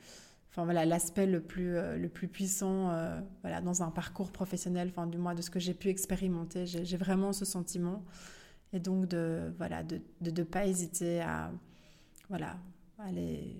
[0.49, 4.89] enfin voilà, l'aspect le plus, euh, le plus puissant euh, voilà, dans un parcours professionnel,
[4.89, 6.65] enfin du moins de ce que j'ai pu expérimenter.
[6.65, 8.03] J'ai, vraiment ce sentiment.
[8.73, 11.51] Et donc de voilà de ne de, pas hésiter à
[12.29, 12.57] voilà,
[12.99, 13.55] aller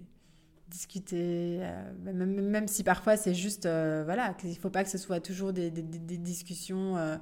[0.70, 4.90] discuter, euh, même, même, si parfois c'est juste, euh, voilà, il ne faut pas que
[4.90, 7.18] ce soit toujours des, des, discussions euh,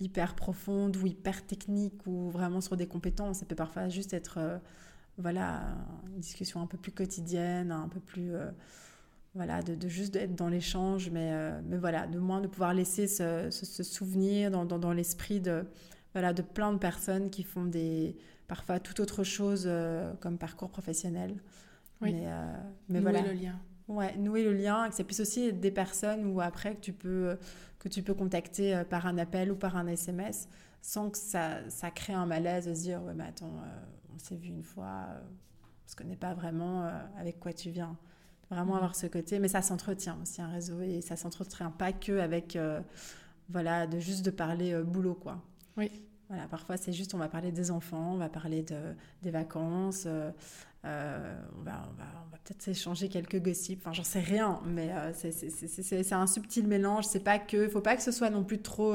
[0.00, 3.38] hyper profondes ou hyper techniques ou vraiment sur des compétences.
[3.38, 4.60] Ça peut parfois juste être,
[5.18, 5.62] voilà,
[6.08, 8.32] une discussion un peu plus quotidienne, un peu plus
[9.34, 11.32] voilà, de, juste être dans l'échange, mais,
[11.62, 15.64] mais voilà, de moins de pouvoir laisser ce, souvenir dans, dans, l'esprit de,
[16.12, 18.16] voilà, de plein de personnes qui font des,
[18.48, 19.68] parfois tout autre chose
[20.20, 21.36] comme parcours professionnel.
[22.00, 22.12] Oui.
[22.12, 22.56] Mais, euh,
[22.88, 23.60] mais nouer le lien.
[23.88, 26.92] Ouais, nouer le lien, que ça puisse aussi être des personnes où après que tu
[26.92, 27.38] peux,
[27.78, 30.48] que tu peux contacter par un appel ou par un SMS
[30.82, 33.52] sans que ça, ça crée un malaise de se dire, ouais, mais attends,
[34.14, 35.06] on s'est vu une fois,
[35.84, 37.96] on se connaît pas vraiment avec quoi tu viens.
[38.50, 42.20] Vraiment avoir ce côté, mais ça s'entretient aussi un réseau et ça s'entretient pas que
[42.20, 42.80] avec, euh,
[43.48, 45.42] voilà, de juste de parler euh, boulot quoi.
[45.76, 45.90] Oui.
[46.28, 50.04] Voilà, parfois c'est juste on va parler des enfants, on va parler de, des vacances,
[50.06, 50.30] euh,
[50.84, 54.90] on va, on va, on va peut-être s'échanger quelques gossips, enfin j'en sais rien, mais
[55.14, 58.92] c'est un subtil mélange, c'est pas que, faut pas que ce soit non plus trop,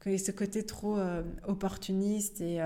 [0.00, 0.98] que ce côté trop
[1.46, 2.60] opportuniste et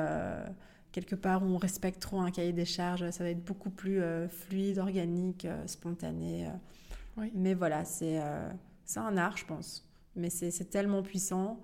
[0.93, 4.03] quelque part où on respecte trop un cahier des charges, ça va être beaucoup plus
[4.03, 6.47] euh, fluide, organique, euh, spontané.
[6.47, 6.51] Euh.
[7.17, 7.31] Oui.
[7.35, 8.21] Mais voilà, c'est
[8.85, 9.89] c'est un art, je pense.
[10.15, 11.61] Mais c'est tellement puissant.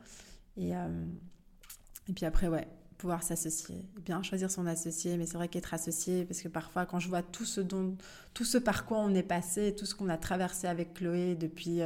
[0.56, 2.66] Et, et puis après, ouais,
[2.98, 3.84] pouvoir s'associer.
[4.04, 7.22] Bien choisir son associé, mais c'est vrai qu'être associé, parce que parfois, quand je vois
[7.22, 7.96] tout ce, dont,
[8.32, 11.80] tout ce par quoi on est passé, tout ce qu'on a traversé avec Chloé depuis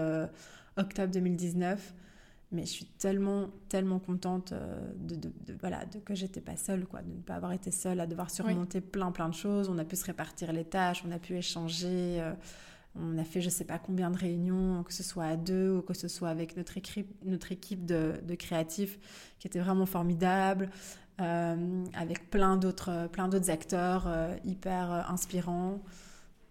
[0.76, 1.94] octobre 2019,
[2.51, 5.30] mais je suis tellement tellement contente euh, de, de,
[5.60, 8.30] voilà de que j'étais pas seule quoi de ne pas avoir été seule à devoir
[8.30, 11.36] surmonter plein plein de choses on a pu se répartir les tâches on a pu
[11.36, 12.32] échanger euh,
[13.00, 15.82] on a fait je sais pas combien de réunions que ce soit à deux ou
[15.82, 18.98] que ce soit avec notre équipe notre équipe de, de créatifs
[19.38, 20.70] qui était vraiment formidable
[21.20, 24.08] euh, avec plein d'autres plein d'autres acteurs
[24.44, 25.82] hyper inspirants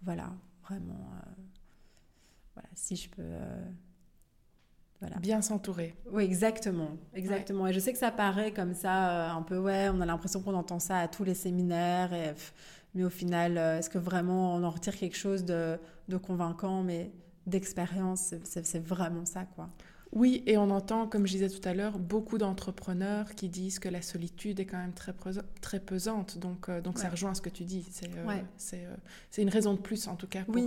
[0.03, 0.31] voilà
[0.63, 1.11] vraiment
[2.55, 3.23] voilà si je peux
[5.19, 5.95] Bien s'entourer.
[6.11, 6.89] Oui, exactement.
[7.13, 7.67] Exactement.
[7.67, 10.41] Et je sais que ça paraît comme ça, euh, un peu, ouais, on a l'impression
[10.41, 12.13] qu'on entend ça à tous les séminaires.
[12.13, 12.33] Et,
[12.97, 15.79] mais au final, euh, est-ce que vraiment on en retire quelque chose de,
[16.09, 17.11] de convaincant, mais
[17.45, 19.69] d'expérience C'est vraiment ça, quoi.
[20.13, 23.89] Oui, et on entend, comme je disais tout à l'heure, beaucoup d'entrepreneurs qui disent que
[23.89, 25.13] la solitude est quand même très,
[25.61, 26.37] très pesante.
[26.39, 27.85] Donc, euh, donc ça rejoint ce que tu dis.
[27.91, 28.09] C'est
[29.29, 30.43] c'est une raison de plus, en tout cas.
[30.43, 30.63] Pour, oui.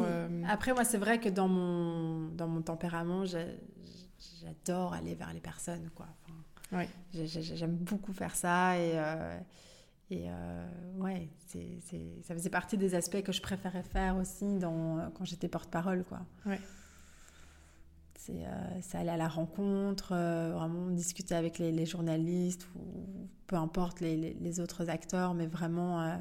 [0.46, 5.90] Après, moi, c'est vrai que dans mon, dans mon tempérament, j'adore aller vers les personnes,
[5.94, 6.06] quoi.
[7.12, 9.38] J'aime beaucoup faire ça et, euh,
[10.10, 10.66] et euh,
[10.98, 11.78] ouais, c'est,
[12.22, 16.20] ça faisait partie des aspects que je préférais faire aussi dans, quand j'étais porte-parole, quoi.
[16.46, 16.60] Ouais.
[18.18, 24.00] C'est, euh, aller à la rencontre, euh, vraiment discuter avec les, journalistes ou peu importe
[24.00, 26.20] les, les, autres acteurs, mais vraiment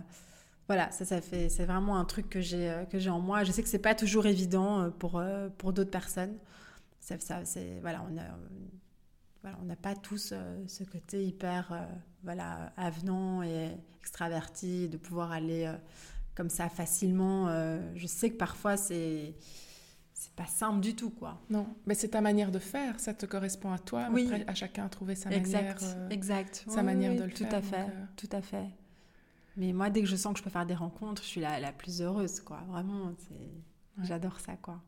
[0.67, 3.43] voilà, ça, ça fait, c'est vraiment un truc que j'ai, que j'ai en moi.
[3.43, 5.21] Je sais que c'est pas toujours évident pour,
[5.57, 6.37] pour d'autres personnes
[7.17, 8.23] ça, c'est voilà, on a
[9.41, 11.85] voilà, n'a pas tous euh, ce côté hyper euh,
[12.23, 15.73] voilà avenant et extraverti de pouvoir aller euh,
[16.35, 17.47] comme ça facilement.
[17.95, 19.35] je sais que parfois c'est
[20.13, 21.41] c'est pas simple du tout quoi.
[21.49, 24.09] Non, mais c'est ta manière de faire, ça te correspond à toi.
[24.11, 24.25] Oui.
[24.25, 26.11] Après, à chacun à trouver sa exact, manière.
[26.11, 26.65] exact.
[26.67, 27.55] Sa manière de le tout faire.
[27.55, 27.85] À fait,
[28.17, 28.67] Tout à fait.
[29.55, 31.59] Mais moi, dès que je sens que je peux faire des rencontres, je suis la,
[31.59, 32.61] la plus heureuse quoi.
[32.67, 34.81] Vraiment, c'est j'adore ça quoi.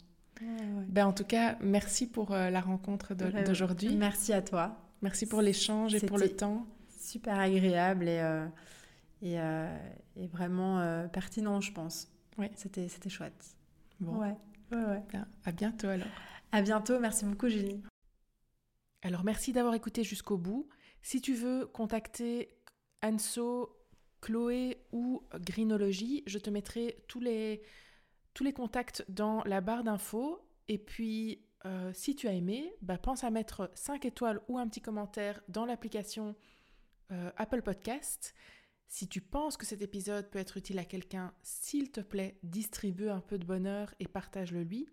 [0.89, 3.95] Ben, en tout cas, merci pour euh, la rencontre d'aujourd'hui.
[3.95, 4.75] Merci à toi.
[5.01, 6.65] Merci pour l'échange et pour le temps.
[7.11, 8.47] Super agréable et, euh,
[9.21, 9.77] et, euh,
[10.15, 12.09] et, vraiment pertinent, je pense.
[12.37, 12.47] Oui.
[12.55, 13.57] C'était chouette.
[13.99, 14.17] Bon.
[14.17, 14.35] Ouais.
[14.71, 16.07] ouais, ben, à bientôt alors.
[16.53, 16.99] À bientôt.
[16.99, 17.83] Merci beaucoup, Julie.
[19.01, 20.69] Alors, merci d'avoir écouté jusqu'au bout.
[21.01, 22.55] Si tu veux contacter
[23.03, 23.75] Anso,
[24.21, 27.61] Chloé ou Greenology, je te mettrai tous les
[28.33, 30.39] tous les contacts dans la barre d'infos.
[30.69, 34.67] Et puis, euh, si tu as aimé, bah, pense à mettre 5 étoiles ou un
[34.67, 36.35] petit commentaire dans l'application
[37.11, 38.33] euh, Apple Podcast.
[38.87, 43.09] Si tu penses que cet épisode peut être utile à quelqu'un, s'il te plaît, distribue
[43.09, 44.89] un peu de bonheur et partage-le lui.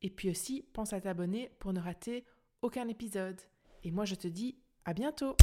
[0.00, 2.24] Et puis aussi, pense à t'abonner pour ne rater
[2.62, 3.40] aucun épisode.
[3.84, 5.36] Et moi, je te dis à bientôt